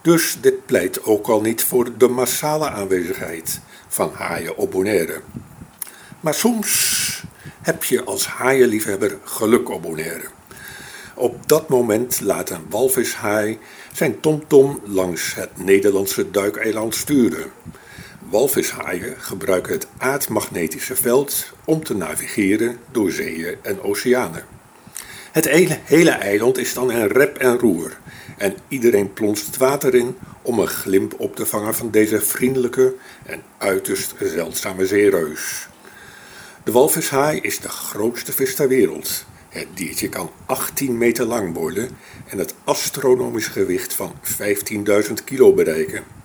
Dus 0.02 0.36
dit 0.40 0.66
pleit 0.66 1.04
ook 1.04 1.26
al 1.26 1.40
niet 1.40 1.64
voor 1.64 1.98
de 1.98 2.08
massale 2.08 2.70
aanwezigheid 2.70 3.60
van 3.88 4.12
haaien 4.14 4.56
op 4.56 4.70
Bonaire. 4.70 5.20
Maar 6.20 6.34
soms 6.34 7.22
heb 7.62 7.84
je 7.84 8.04
als 8.04 8.26
haaienliefhebber 8.26 9.18
geluk 9.24 9.68
op. 9.68 9.96
Op 11.14 11.48
dat 11.48 11.68
moment 11.68 12.20
laat 12.20 12.50
een 12.50 12.66
walvishaai 12.68 13.58
zijn 13.92 14.20
tomtom 14.20 14.80
langs 14.84 15.34
het 15.34 15.64
Nederlandse 15.64 16.30
duikeiland 16.30 16.94
sturen. 16.94 17.52
Walvishaaien 18.30 19.14
gebruiken 19.18 19.72
het 19.72 19.86
aardmagnetische 19.96 20.96
veld 20.96 21.52
om 21.64 21.84
te 21.84 21.96
navigeren 21.96 22.78
door 22.90 23.10
zeeën 23.10 23.56
en 23.62 23.82
oceanen. 23.82 24.44
Het 25.32 25.48
hele 25.84 26.10
eiland 26.10 26.58
is 26.58 26.74
dan 26.74 26.90
een 26.90 27.06
rep 27.06 27.38
en 27.38 27.58
roer 27.58 27.98
en 28.38 28.54
iedereen 28.68 29.12
plonst 29.12 29.46
het 29.46 29.56
water 29.56 29.94
in 29.94 30.16
om 30.42 30.58
een 30.58 30.68
glimp 30.68 31.20
op 31.20 31.36
te 31.36 31.46
vangen 31.46 31.74
van 31.74 31.90
deze 31.90 32.20
vriendelijke 32.20 32.94
en 33.26 33.42
uiterst 33.58 34.14
zeldzame 34.20 34.86
zeereus. 34.86 35.68
De 36.64 36.72
walvishaai 36.72 37.40
is 37.40 37.58
de 37.58 37.68
grootste 37.68 38.32
vis 38.32 38.54
ter 38.54 38.68
wereld. 38.68 39.24
Het 39.48 39.66
diertje 39.74 40.08
kan 40.08 40.30
18 40.46 40.98
meter 40.98 41.24
lang 41.24 41.54
worden 41.54 41.90
en 42.26 42.38
het 42.38 42.54
astronomisch 42.64 43.46
gewicht 43.46 43.94
van 43.94 44.14
15.000 45.06 45.12
kilo 45.24 45.52
bereiken. 45.52 46.19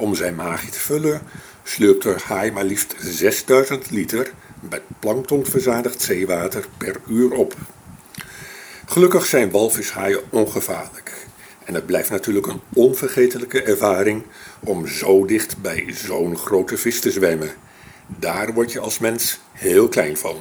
Om 0.00 0.14
zijn 0.14 0.34
maagje 0.34 0.70
te 0.70 0.78
vullen 0.78 1.22
slurpt 1.62 2.02
de 2.02 2.16
haai 2.24 2.52
maar 2.52 2.64
liefst 2.64 2.94
6000 3.00 3.90
liter 3.90 4.32
met 4.70 4.82
plankton 4.98 5.46
verzadigd 5.46 6.02
zeewater 6.02 6.66
per 6.76 6.96
uur 7.08 7.32
op. 7.32 7.54
Gelukkig 8.86 9.26
zijn 9.26 9.50
walvishaaien 9.50 10.20
ongevaarlijk. 10.30 11.26
En 11.64 11.74
het 11.74 11.86
blijft 11.86 12.10
natuurlijk 12.10 12.46
een 12.46 12.60
onvergetelijke 12.74 13.62
ervaring 13.62 14.22
om 14.60 14.86
zo 14.86 15.24
dicht 15.24 15.62
bij 15.62 15.84
zo'n 15.88 16.36
grote 16.36 16.76
vis 16.76 17.00
te 17.00 17.10
zwemmen. 17.10 17.50
Daar 18.06 18.52
word 18.52 18.72
je 18.72 18.80
als 18.80 18.98
mens 18.98 19.40
heel 19.52 19.88
klein 19.88 20.16
van. 20.16 20.36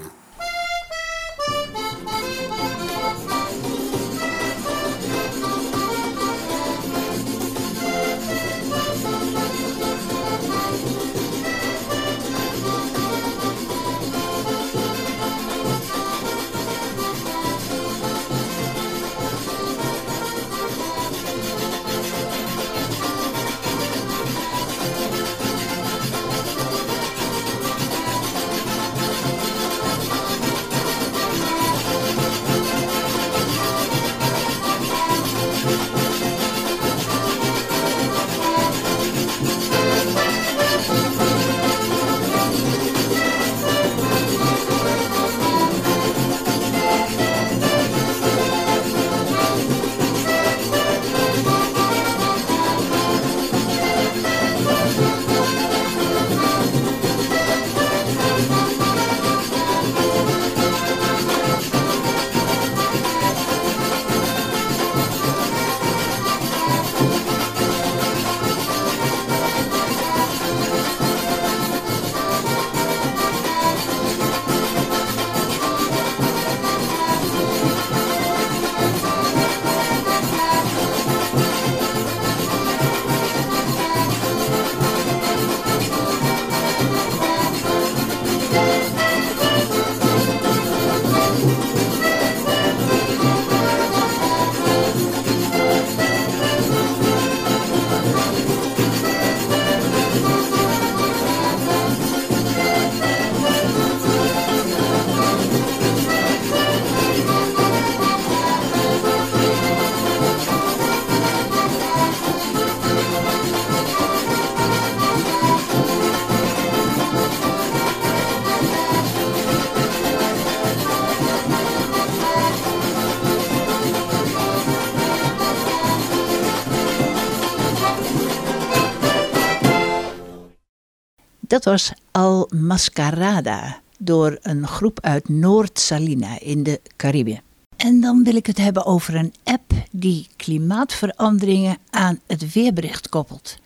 Dat 131.59 131.73
was 131.73 131.91
Al 132.11 132.49
Mascarada 132.55 133.79
door 133.97 134.37
een 134.41 134.67
groep 134.67 134.99
uit 135.01 135.29
Noord-Salina 135.29 136.39
in 136.39 136.63
de 136.63 136.81
Cariben. 136.95 137.41
En 137.75 138.01
dan 138.01 138.23
wil 138.23 138.35
ik 138.35 138.45
het 138.45 138.57
hebben 138.57 138.85
over 138.85 139.15
een 139.15 139.33
app 139.43 139.71
die 139.91 140.27
klimaatveranderingen 140.35 141.77
aan 141.89 142.19
het 142.27 142.53
weerbericht 142.53 143.09
koppelt. 143.09 143.57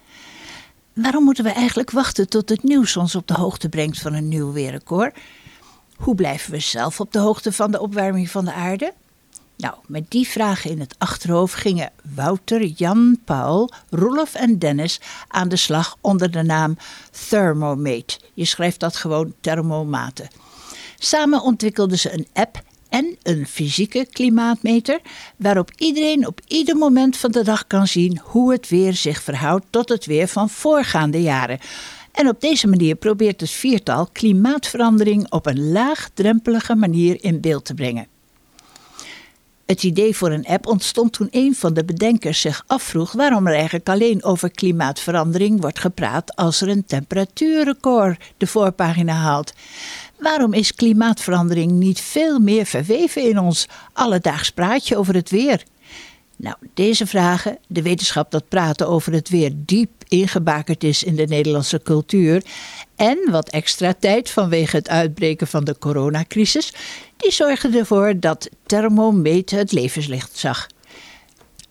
Waarom 0.93 1.23
moeten 1.23 1.43
we 1.43 1.49
eigenlijk 1.49 1.91
wachten 1.91 2.29
tot 2.29 2.49
het 2.49 2.63
nieuws 2.63 2.97
ons 2.97 3.15
op 3.15 3.27
de 3.27 3.33
hoogte 3.33 3.69
brengt 3.69 3.99
van 3.99 4.13
een 4.13 4.27
nieuw 4.27 4.51
weerrecord? 4.51 5.17
Hoe 5.95 6.15
blijven 6.15 6.51
we 6.51 6.59
zelf 6.59 6.99
op 6.99 7.11
de 7.11 7.19
hoogte 7.19 7.51
van 7.51 7.71
de 7.71 7.81
opwarming 7.81 8.29
van 8.29 8.45
de 8.45 8.53
aarde? 8.53 8.93
Nou, 9.57 9.75
met 9.87 10.05
die 10.07 10.27
vragen 10.27 10.69
in 10.69 10.79
het 10.79 10.95
achterhoofd 10.97 11.55
gingen 11.55 11.91
Wouter, 12.15 12.65
Jan, 12.65 13.19
Paul, 13.25 13.71
Roelof 13.89 14.35
en 14.35 14.59
Dennis 14.59 14.99
aan 15.27 15.49
de 15.49 15.55
slag 15.55 15.97
onder 16.01 16.31
de 16.31 16.43
naam 16.43 16.77
Thermomate. 17.29 18.19
Je 18.33 18.45
schrijft 18.45 18.79
dat 18.79 18.95
gewoon 18.95 19.33
thermomaten. 19.41 20.27
Samen 20.97 21.41
ontwikkelden 21.41 21.99
ze 21.99 22.13
een 22.13 22.27
app 22.33 22.61
en 22.89 23.15
een 23.23 23.47
fysieke 23.47 24.07
klimaatmeter, 24.11 24.99
waarop 25.37 25.71
iedereen 25.77 26.27
op 26.27 26.41
ieder 26.47 26.75
moment 26.75 27.17
van 27.17 27.31
de 27.31 27.43
dag 27.43 27.67
kan 27.67 27.87
zien 27.87 28.19
hoe 28.23 28.51
het 28.51 28.69
weer 28.69 28.93
zich 28.93 29.21
verhoudt 29.21 29.65
tot 29.69 29.89
het 29.89 30.05
weer 30.05 30.27
van 30.27 30.49
voorgaande 30.49 31.21
jaren. 31.21 31.59
En 32.11 32.27
op 32.27 32.41
deze 32.41 32.67
manier 32.67 32.95
probeert 32.95 33.41
het 33.41 33.49
viertal 33.49 34.07
klimaatverandering 34.11 35.31
op 35.31 35.45
een 35.45 35.71
laagdrempelige 35.71 36.75
manier 36.75 37.23
in 37.23 37.41
beeld 37.41 37.65
te 37.65 37.73
brengen. 37.73 38.12
Het 39.73 39.83
idee 39.83 40.15
voor 40.15 40.31
een 40.31 40.45
app 40.45 40.67
ontstond 40.67 41.13
toen 41.13 41.27
een 41.31 41.55
van 41.55 41.73
de 41.73 41.85
bedenkers 41.85 42.41
zich 42.41 42.63
afvroeg 42.67 43.11
waarom 43.11 43.47
er 43.47 43.53
eigenlijk 43.53 43.89
alleen 43.89 44.23
over 44.23 44.51
klimaatverandering 44.51 45.61
wordt 45.61 45.79
gepraat 45.79 46.35
als 46.35 46.61
er 46.61 46.69
een 46.69 46.85
temperatuurrecord 46.85 48.23
de 48.37 48.47
voorpagina 48.47 49.13
haalt. 49.13 49.53
Waarom 50.19 50.53
is 50.53 50.75
klimaatverandering 50.75 51.71
niet 51.71 51.99
veel 51.99 52.39
meer 52.39 52.65
verweven 52.65 53.29
in 53.29 53.39
ons 53.39 53.67
alledaags 53.93 54.49
praatje 54.49 54.97
over 54.97 55.13
het 55.13 55.29
weer? 55.29 55.63
Nou, 56.35 56.55
deze 56.73 57.07
vragen, 57.07 57.57
de 57.67 57.81
wetenschap 57.81 58.31
dat 58.31 58.47
praten 58.47 58.87
over 58.87 59.13
het 59.13 59.29
weer 59.29 59.51
diep 59.55 59.91
ingebakerd 60.07 60.83
is 60.83 61.03
in 61.03 61.15
de 61.15 61.25
Nederlandse 61.25 61.81
cultuur 61.83 62.43
en 63.03 63.31
wat 63.31 63.49
extra 63.49 63.93
tijd 63.99 64.29
vanwege 64.29 64.75
het 64.75 64.89
uitbreken 64.89 65.47
van 65.47 65.63
de 65.63 65.77
coronacrisis, 65.77 66.73
die 67.17 67.31
zorgden 67.31 67.73
ervoor 67.73 68.19
dat 68.19 68.49
Thermometer 68.65 69.57
het 69.57 69.71
levenslicht 69.71 70.37
zag. 70.37 70.67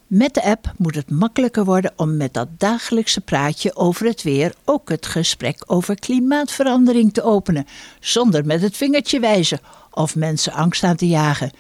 Met 0.06 0.34
de 0.34 0.42
app 0.42 0.72
moet 0.76 0.94
het 0.94 1.10
makkelijker 1.10 1.64
worden 1.64 1.92
om 1.96 2.16
met 2.16 2.34
dat 2.34 2.48
dagelijkse 2.58 3.20
praatje 3.20 3.76
over 3.76 4.06
het 4.06 4.22
weer 4.22 4.54
ook 4.64 4.88
het 4.88 5.06
gesprek 5.06 5.62
over 5.66 5.98
klimaatverandering 5.98 7.12
te 7.12 7.22
openen, 7.22 7.66
zonder 8.00 8.46
met 8.46 8.62
het 8.62 8.76
vingertje 8.76 9.20
wijzen 9.20 9.60
of 9.90 10.16
mensen 10.16 10.52
angst 10.52 10.82
aan 10.82 10.96
te 10.96 11.08
jagen. 11.08 11.50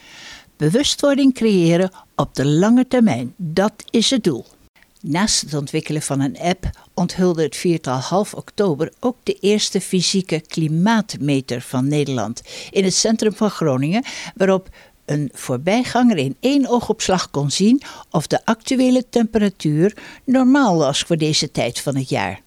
Bewustwording 0.56 1.34
creëren 1.34 1.90
op 2.16 2.34
de 2.34 2.46
lange 2.46 2.88
termijn, 2.88 3.34
dat 3.36 3.72
is 3.90 4.10
het 4.10 4.24
doel. 4.24 4.46
Naast 5.02 5.40
het 5.40 5.54
ontwikkelen 5.54 6.02
van 6.02 6.20
een 6.20 6.38
app 6.38 6.70
onthulde 6.94 7.42
het 7.42 7.56
viertal 7.56 7.98
half 7.98 8.34
oktober 8.34 8.92
ook 9.00 9.16
de 9.22 9.34
eerste 9.40 9.80
fysieke 9.80 10.40
klimaatmeter 10.40 11.60
van 11.60 11.88
Nederland 11.88 12.42
in 12.70 12.84
het 12.84 12.94
centrum 12.94 13.34
van 13.34 13.50
Groningen, 13.50 14.04
waarop 14.34 14.68
een 15.04 15.30
voorbijganger 15.32 16.16
in 16.16 16.36
één 16.40 16.68
oogopslag 16.68 17.30
kon 17.30 17.50
zien 17.50 17.82
of 18.10 18.26
de 18.26 18.44
actuele 18.44 19.04
temperatuur 19.08 19.96
normaal 20.24 20.76
was 20.76 21.00
voor 21.00 21.16
deze 21.16 21.50
tijd 21.50 21.80
van 21.80 21.96
het 21.96 22.08
jaar. 22.08 22.40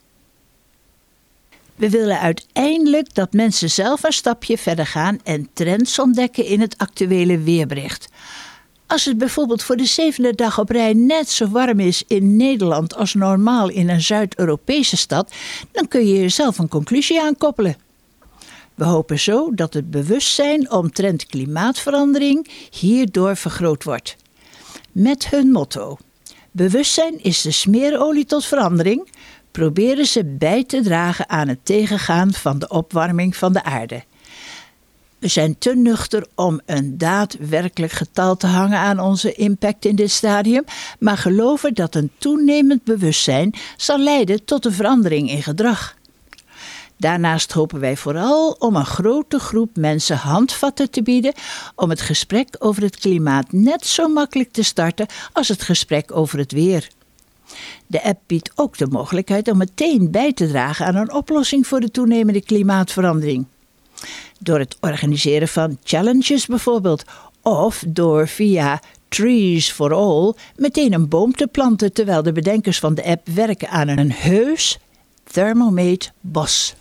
We 1.75 1.89
willen 1.89 2.19
uiteindelijk 2.19 3.13
dat 3.13 3.33
mensen 3.33 3.69
zelf 3.69 4.03
een 4.03 4.11
stapje 4.11 4.57
verder 4.57 4.85
gaan 4.85 5.19
en 5.23 5.49
trends 5.53 5.99
ontdekken 5.99 6.45
in 6.45 6.61
het 6.61 6.77
actuele 6.77 7.39
weerbericht. 7.39 8.07
Als 8.87 9.05
het 9.05 9.17
bijvoorbeeld 9.17 9.63
voor 9.63 9.75
de 9.75 9.85
zevende 9.85 10.35
dag 10.35 10.59
op 10.59 10.69
rij 10.69 10.93
net 10.93 11.29
zo 11.29 11.47
warm 11.47 11.79
is 11.79 12.03
in 12.07 12.35
Nederland 12.35 12.95
als 12.95 13.13
normaal 13.13 13.69
in 13.69 13.89
een 13.89 14.01
Zuid-Europese 14.01 14.97
stad, 14.97 15.33
dan 15.71 15.87
kun 15.87 16.07
je 16.07 16.19
jezelf 16.19 16.57
een 16.57 16.67
conclusie 16.67 17.21
aankoppelen. 17.21 17.75
We 18.75 18.83
hopen 18.83 19.19
zo 19.19 19.53
dat 19.53 19.73
het 19.73 19.91
bewustzijn 19.91 20.71
omtrent 20.71 21.25
klimaatverandering 21.25 22.49
hierdoor 22.71 23.35
vergroot 23.35 23.83
wordt. 23.83 24.15
Met 24.91 25.29
hun 25.29 25.51
motto: 25.51 25.97
Bewustzijn 26.51 27.23
is 27.23 27.41
de 27.41 27.51
smeerolie 27.51 28.25
tot 28.25 28.45
verandering, 28.45 29.09
proberen 29.51 30.05
ze 30.05 30.25
bij 30.25 30.63
te 30.63 30.81
dragen 30.81 31.29
aan 31.29 31.47
het 31.47 31.59
tegengaan 31.63 32.33
van 32.33 32.59
de 32.59 32.67
opwarming 32.67 33.35
van 33.35 33.53
de 33.53 33.63
aarde. 33.63 34.03
We 35.19 35.27
zijn 35.27 35.57
te 35.57 35.75
nuchter 35.75 36.25
om 36.35 36.61
een 36.65 36.97
daadwerkelijk 36.97 37.91
getal 37.91 38.37
te 38.37 38.47
hangen 38.47 38.77
aan 38.77 38.99
onze 38.99 39.33
impact 39.33 39.85
in 39.85 39.95
dit 39.95 40.11
stadium, 40.11 40.63
maar 40.99 41.17
geloven 41.17 41.73
dat 41.73 41.95
een 41.95 42.11
toenemend 42.17 42.83
bewustzijn 42.83 43.53
zal 43.77 43.99
leiden 43.99 44.45
tot 44.45 44.65
een 44.65 44.71
verandering 44.71 45.29
in 45.29 45.43
gedrag. 45.43 45.95
Daarnaast 46.97 47.51
hopen 47.51 47.79
wij 47.79 47.97
vooral 47.97 48.55
om 48.59 48.75
een 48.75 48.85
grote 48.85 49.39
groep 49.39 49.75
mensen 49.75 50.17
handvatten 50.17 50.89
te 50.89 51.03
bieden 51.03 51.33
om 51.75 51.89
het 51.89 52.01
gesprek 52.01 52.55
over 52.59 52.83
het 52.83 52.97
klimaat 52.97 53.51
net 53.51 53.85
zo 53.85 54.07
makkelijk 54.07 54.51
te 54.51 54.63
starten 54.63 55.07
als 55.33 55.47
het 55.47 55.61
gesprek 55.61 56.15
over 56.15 56.37
het 56.37 56.51
weer. 56.51 56.89
De 57.87 58.03
app 58.03 58.19
biedt 58.25 58.51
ook 58.55 58.77
de 58.77 58.87
mogelijkheid 58.87 59.47
om 59.47 59.57
meteen 59.57 60.11
bij 60.11 60.33
te 60.33 60.47
dragen 60.47 60.85
aan 60.85 60.95
een 60.95 61.13
oplossing 61.13 61.67
voor 61.67 61.79
de 61.79 61.91
toenemende 61.91 62.41
klimaatverandering. 62.41 63.45
Door 64.45 64.59
het 64.59 64.77
organiseren 64.79 65.47
van 65.47 65.77
challenges 65.83 66.45
bijvoorbeeld, 66.45 67.03
of 67.41 67.83
door 67.87 68.27
via 68.27 68.81
Trees 69.07 69.71
for 69.71 69.93
All 69.93 70.33
meteen 70.55 70.93
een 70.93 71.07
boom 71.07 71.33
te 71.33 71.47
planten 71.47 71.93
terwijl 71.93 72.23
de 72.23 72.31
bedenkers 72.31 72.79
van 72.79 72.95
de 72.95 73.03
app 73.03 73.27
werken 73.27 73.69
aan 73.69 73.87
een 73.87 74.11
heus 74.11 74.79
Thermomate 75.23 76.09
Bos. 76.21 76.75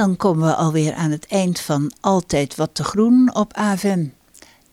Dan 0.00 0.16
komen 0.16 0.46
we 0.46 0.54
alweer 0.54 0.94
aan 0.94 1.10
het 1.10 1.26
eind 1.26 1.60
van 1.60 1.92
Altijd 2.00 2.54
wat 2.54 2.74
te 2.74 2.84
groen 2.84 3.34
op 3.34 3.52
AVM. 3.52 4.06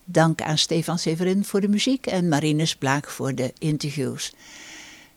Dank 0.04 0.42
aan 0.42 0.58
Stefan 0.58 0.98
Severin 0.98 1.44
voor 1.44 1.60
de 1.60 1.68
muziek 1.68 2.06
en 2.06 2.28
Marinus 2.28 2.76
Blaak 2.76 3.08
voor 3.08 3.34
de 3.34 3.52
interviews. 3.58 4.34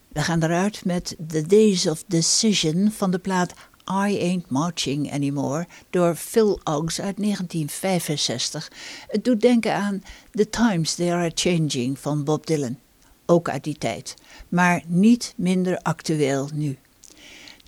We 0.07 0.21
gaan 0.21 0.43
eruit 0.43 0.85
met 0.85 1.15
The 1.27 1.41
Days 1.41 1.87
of 1.87 2.03
Decision 2.07 2.91
van 2.91 3.11
de 3.11 3.19
plaat 3.19 3.53
I 3.89 4.19
Ain't 4.21 4.49
Marching 4.49 5.11
Anymore 5.11 5.67
door 5.89 6.15
Phil 6.15 6.59
Oggs 6.63 7.01
uit 7.01 7.17
1965. 7.17 8.71
Het 9.07 9.23
doet 9.23 9.41
denken 9.41 9.75
aan 9.75 10.03
The 10.31 10.49
Times 10.49 10.95
They 10.95 11.13
Are 11.13 11.31
Changing 11.33 11.99
van 11.99 12.23
Bob 12.23 12.47
Dylan. 12.47 12.79
Ook 13.25 13.49
uit 13.49 13.63
die 13.63 13.77
tijd, 13.77 14.15
maar 14.49 14.83
niet 14.87 15.33
minder 15.37 15.79
actueel 15.81 16.49
nu. 16.53 16.77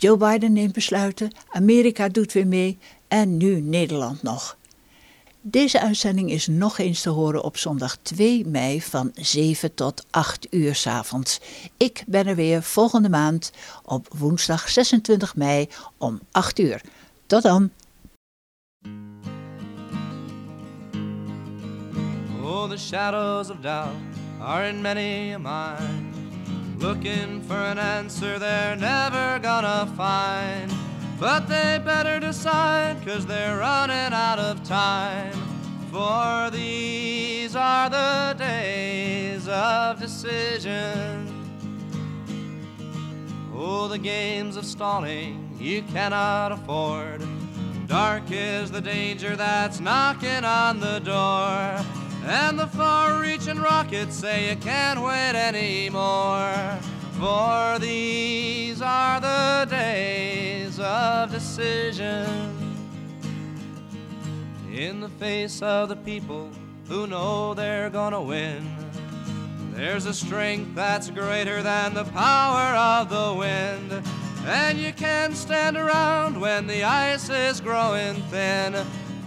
Joe 0.04 0.18
Biden 0.18 0.54
neemt 0.54 0.74
besluiten, 0.74 1.32
Amerika 1.50 2.08
doet 2.08 2.34
weer 2.34 2.48
mee 2.48 2.78
en 3.08 3.38
nu 3.38 3.62
Nederland 3.62 4.24
nog. 4.24 4.58
Deze 5.42 5.82
uitzending 5.82 6.32
is 6.32 6.48
nog 6.48 6.78
eens 6.78 7.02
te 7.02 7.10
horen 7.10 7.44
op 7.44 7.58
zondag 7.58 7.98
2 8.02 8.46
mei 8.46 8.82
van 8.82 9.12
7 9.14 9.74
tot 9.74 10.06
8 10.10 10.48
uur 10.50 10.76
s 10.76 10.88
avonds. 10.88 11.40
Ik 11.78 12.04
ben 12.08 12.28
er 12.28 12.36
weer 12.36 12.64
volgende 12.64 13.10
maand 13.10 13.52
op 13.86 14.08
woensdag 14.18 14.70
26 14.70 15.36
mei 15.36 15.68
om 15.98 16.20
8 16.32 16.60
uur. 16.60 16.82
Tot 17.26 17.44
dan. 17.44 17.70
Oh, 22.42 22.70
the 22.70 22.78
shadows 22.78 23.50
of 23.50 23.58
doubt 23.62 23.96
are 24.40 24.68
in 24.68 24.82
many 24.82 25.34
a 25.34 25.38
mind. 25.38 26.03
Looking 26.84 27.42
for 27.44 27.56
an 27.56 27.80
answer 27.80 28.38
they're 28.38 28.76
never 28.76 29.40
gonna 29.40 29.90
find. 29.96 30.70
But 31.18 31.48
they 31.48 31.80
better 31.82 32.20
decide, 32.20 32.98
cause 33.06 33.26
they're 33.26 33.60
running 33.60 34.12
out 34.12 34.38
of 34.38 34.62
time. 34.66 35.32
For 35.94 36.50
these 36.52 37.56
are 37.56 37.90
the 37.90 38.36
days 38.38 39.48
of 39.48 39.98
decision. 39.98 41.30
Oh, 43.56 43.88
the 43.88 43.98
games 43.98 44.58
of 44.58 44.66
stalling 44.66 45.56
you 45.58 45.84
cannot 45.84 46.52
afford. 46.52 47.26
Dark 47.88 48.24
is 48.30 48.72
the 48.72 48.82
danger 48.82 49.38
that's 49.38 49.80
knocking 49.80 50.44
on 50.44 50.82
the 50.82 51.00
door. 51.00 51.80
And 52.26 52.58
the 52.58 52.68
far 52.68 53.20
reaching 53.20 53.60
rockets 53.60 54.16
say 54.16 54.50
you 54.50 54.56
can't 54.56 55.02
wait 55.02 55.36
anymore. 55.36 56.80
For 57.20 57.80
these 57.80 58.82
are 58.82 59.20
the 59.20 59.68
days 59.70 60.80
of 60.80 61.32
decision. 61.32 62.26
In 64.74 65.02
the 65.02 65.10
face 65.10 65.62
of 65.62 65.90
the 65.90 65.98
people 65.98 66.50
who 66.88 67.08
know 67.08 67.54
they're 67.54 67.90
gonna 67.90 68.22
win, 68.22 68.74
there's 69.74 70.06
a 70.06 70.14
strength 70.14 70.76
that's 70.76 71.10
greater 71.10 71.62
than 71.62 71.94
the 71.94 72.06
power 72.06 72.76
of 72.76 73.10
the 73.10 73.36
wind. 73.38 74.02
And 74.46 74.78
you 74.78 74.94
can't 74.94 75.36
stand 75.36 75.78
around 75.78 76.40
when 76.40 76.68
the 76.68 76.84
ice 76.84 77.30
is 77.30 77.60
growing 77.60 78.16
thin. 78.32 78.76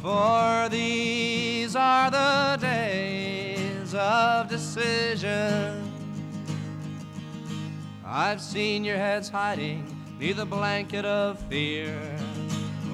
For 0.03 0.69
these 0.71 1.75
are 1.75 2.11
the 2.11 2.16
days 2.61 3.95
of 3.95 4.49
decision. 4.49 5.93
I've 8.05 8.41
seen 8.41 8.85
your 8.85 8.97
heads 8.97 9.29
hiding 9.29 9.97
neath 10.19 10.39
a 10.39 10.47
blanket 10.47 11.05
of 11.05 11.39
fear. 11.49 11.99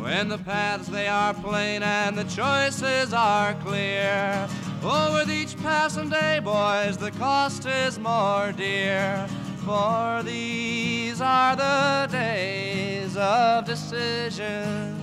When 0.01 0.28
the 0.28 0.39
paths 0.39 0.89
they 0.89 1.07
are 1.07 1.33
plain 1.33 1.83
and 1.83 2.18
the 2.18 2.24
choices 2.24 3.12
are 3.12 3.55
clear. 3.55 4.49
Oh, 4.83 5.14
with 5.14 5.30
each 5.30 5.57
passing 5.59 6.09
day, 6.09 6.41
boys, 6.43 6.97
the 6.97 7.12
cost 7.12 7.66
is 7.66 7.99
more 7.99 8.51
dear. 8.51 9.28
For 9.64 10.22
these 10.24 11.20
are 11.20 11.55
the 11.55 12.09
days 12.11 13.16
of 13.16 13.64
decision. 13.64 14.99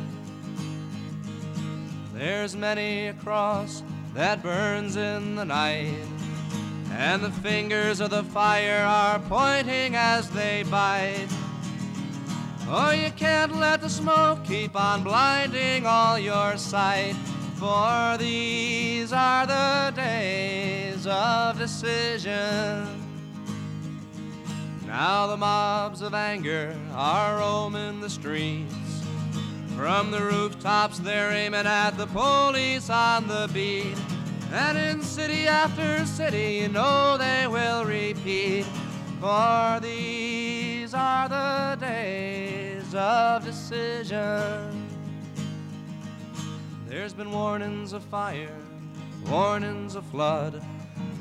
There's 2.13 2.57
many 2.57 3.07
a 3.07 3.13
cross 3.13 3.81
that 4.19 4.43
burns 4.43 4.97
in 4.97 5.35
the 5.35 5.45
night, 5.45 5.95
and 6.91 7.23
the 7.23 7.31
fingers 7.31 8.01
of 8.01 8.09
the 8.09 8.21
fire 8.21 8.83
are 8.83 9.17
pointing 9.17 9.95
as 9.95 10.29
they 10.31 10.61
bite. 10.63 11.29
Oh, 12.67 12.91
you 12.91 13.11
can't 13.11 13.55
let 13.55 13.79
the 13.79 13.89
smoke 13.89 14.43
keep 14.43 14.75
on 14.75 15.03
blinding 15.05 15.85
all 15.85 16.19
your 16.19 16.57
sight, 16.57 17.15
for 17.55 18.17
these 18.17 19.13
are 19.13 19.47
the 19.47 19.93
days 19.95 21.07
of 21.07 21.57
decision. 21.57 22.85
Now 24.85 25.27
the 25.27 25.37
mobs 25.37 26.01
of 26.01 26.13
anger 26.13 26.77
are 26.93 27.37
roaming 27.37 28.01
the 28.01 28.09
streets. 28.09 28.75
From 29.79 30.11
the 30.11 30.21
rooftops, 30.21 30.99
they're 30.99 31.31
aiming 31.31 31.65
at 31.65 31.91
the 31.91 32.05
police 32.07 32.89
on 32.89 33.29
the 33.29 33.49
beat. 33.53 33.95
And 34.51 34.77
in 34.77 35.01
city 35.01 35.47
after 35.47 36.05
city, 36.05 36.55
you 36.55 36.67
know 36.67 37.17
they 37.17 37.47
will 37.47 37.85
repeat. 37.85 38.65
For 39.21 39.79
these 39.81 40.93
are 40.93 41.29
the 41.29 41.77
days 41.79 42.93
of 42.93 43.45
decision. 43.45 44.85
There's 46.85 47.13
been 47.13 47.31
warnings 47.31 47.93
of 47.93 48.03
fire, 48.03 48.59
warnings 49.29 49.95
of 49.95 50.03
flood. 50.07 50.61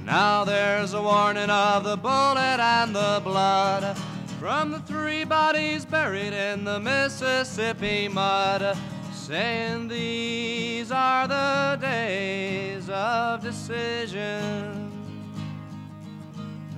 Now 0.05 0.43
there's 0.43 0.95
a 0.95 1.01
warning 1.01 1.49
of 1.49 1.85
the 1.85 1.97
bullet 1.97 2.59
and 2.59 2.93
the 2.93 3.21
blood. 3.23 3.97
From 4.39 4.71
the 4.71 4.79
three 4.79 5.25
bodies 5.25 5.85
buried 5.85 6.33
in 6.33 6.63
the 6.63 6.79
Mississippi 6.79 8.07
mud, 8.07 8.79
saying 9.13 9.89
these 9.89 10.93
are 10.93 11.27
the 11.27 11.77
days 11.81 12.89
of 12.89 13.43
decision. 13.43 14.93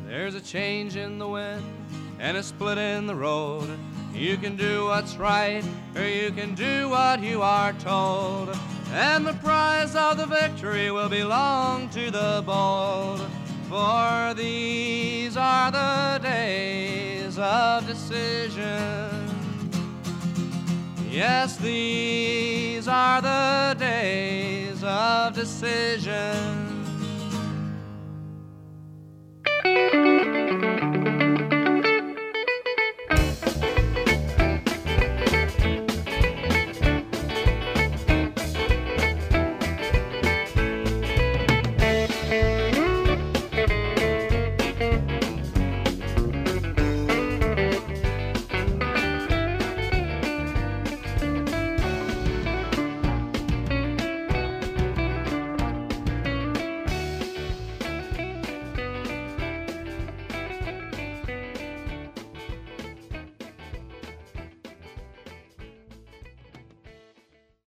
There's 0.07 0.35
a 0.35 0.41
change 0.41 0.97
in 0.97 1.19
the 1.19 1.29
wind 1.29 1.63
and 2.19 2.39
a 2.39 2.43
split 2.43 2.79
in 2.79 3.07
the 3.07 3.15
road. 3.15 3.69
You 4.15 4.39
can 4.39 4.57
do 4.57 4.87
what's 4.87 5.17
right, 5.17 5.63
or 5.95 6.03
you 6.03 6.31
can 6.31 6.55
do 6.55 6.89
what 6.89 7.23
you 7.23 7.43
are 7.43 7.75
told. 7.75 8.57
And 8.93 9.27
the 9.27 9.35
prize 9.35 9.95
of 9.95 10.17
the 10.17 10.25
victory 10.25 10.91
will 10.91 11.11
belong 11.11 11.91
to 11.91 12.11
the 12.11 12.43
bold. 12.47 13.21
For 13.71 14.35
these 14.35 15.37
are 15.37 15.71
the 15.71 16.19
days 16.21 17.39
of 17.39 17.87
decision. 17.87 19.31
Yes, 21.09 21.57
these 21.57 22.89
are 22.89 23.23
the 23.23 23.77
days 23.79 24.83
of 24.83 25.35
decision. 25.35 26.71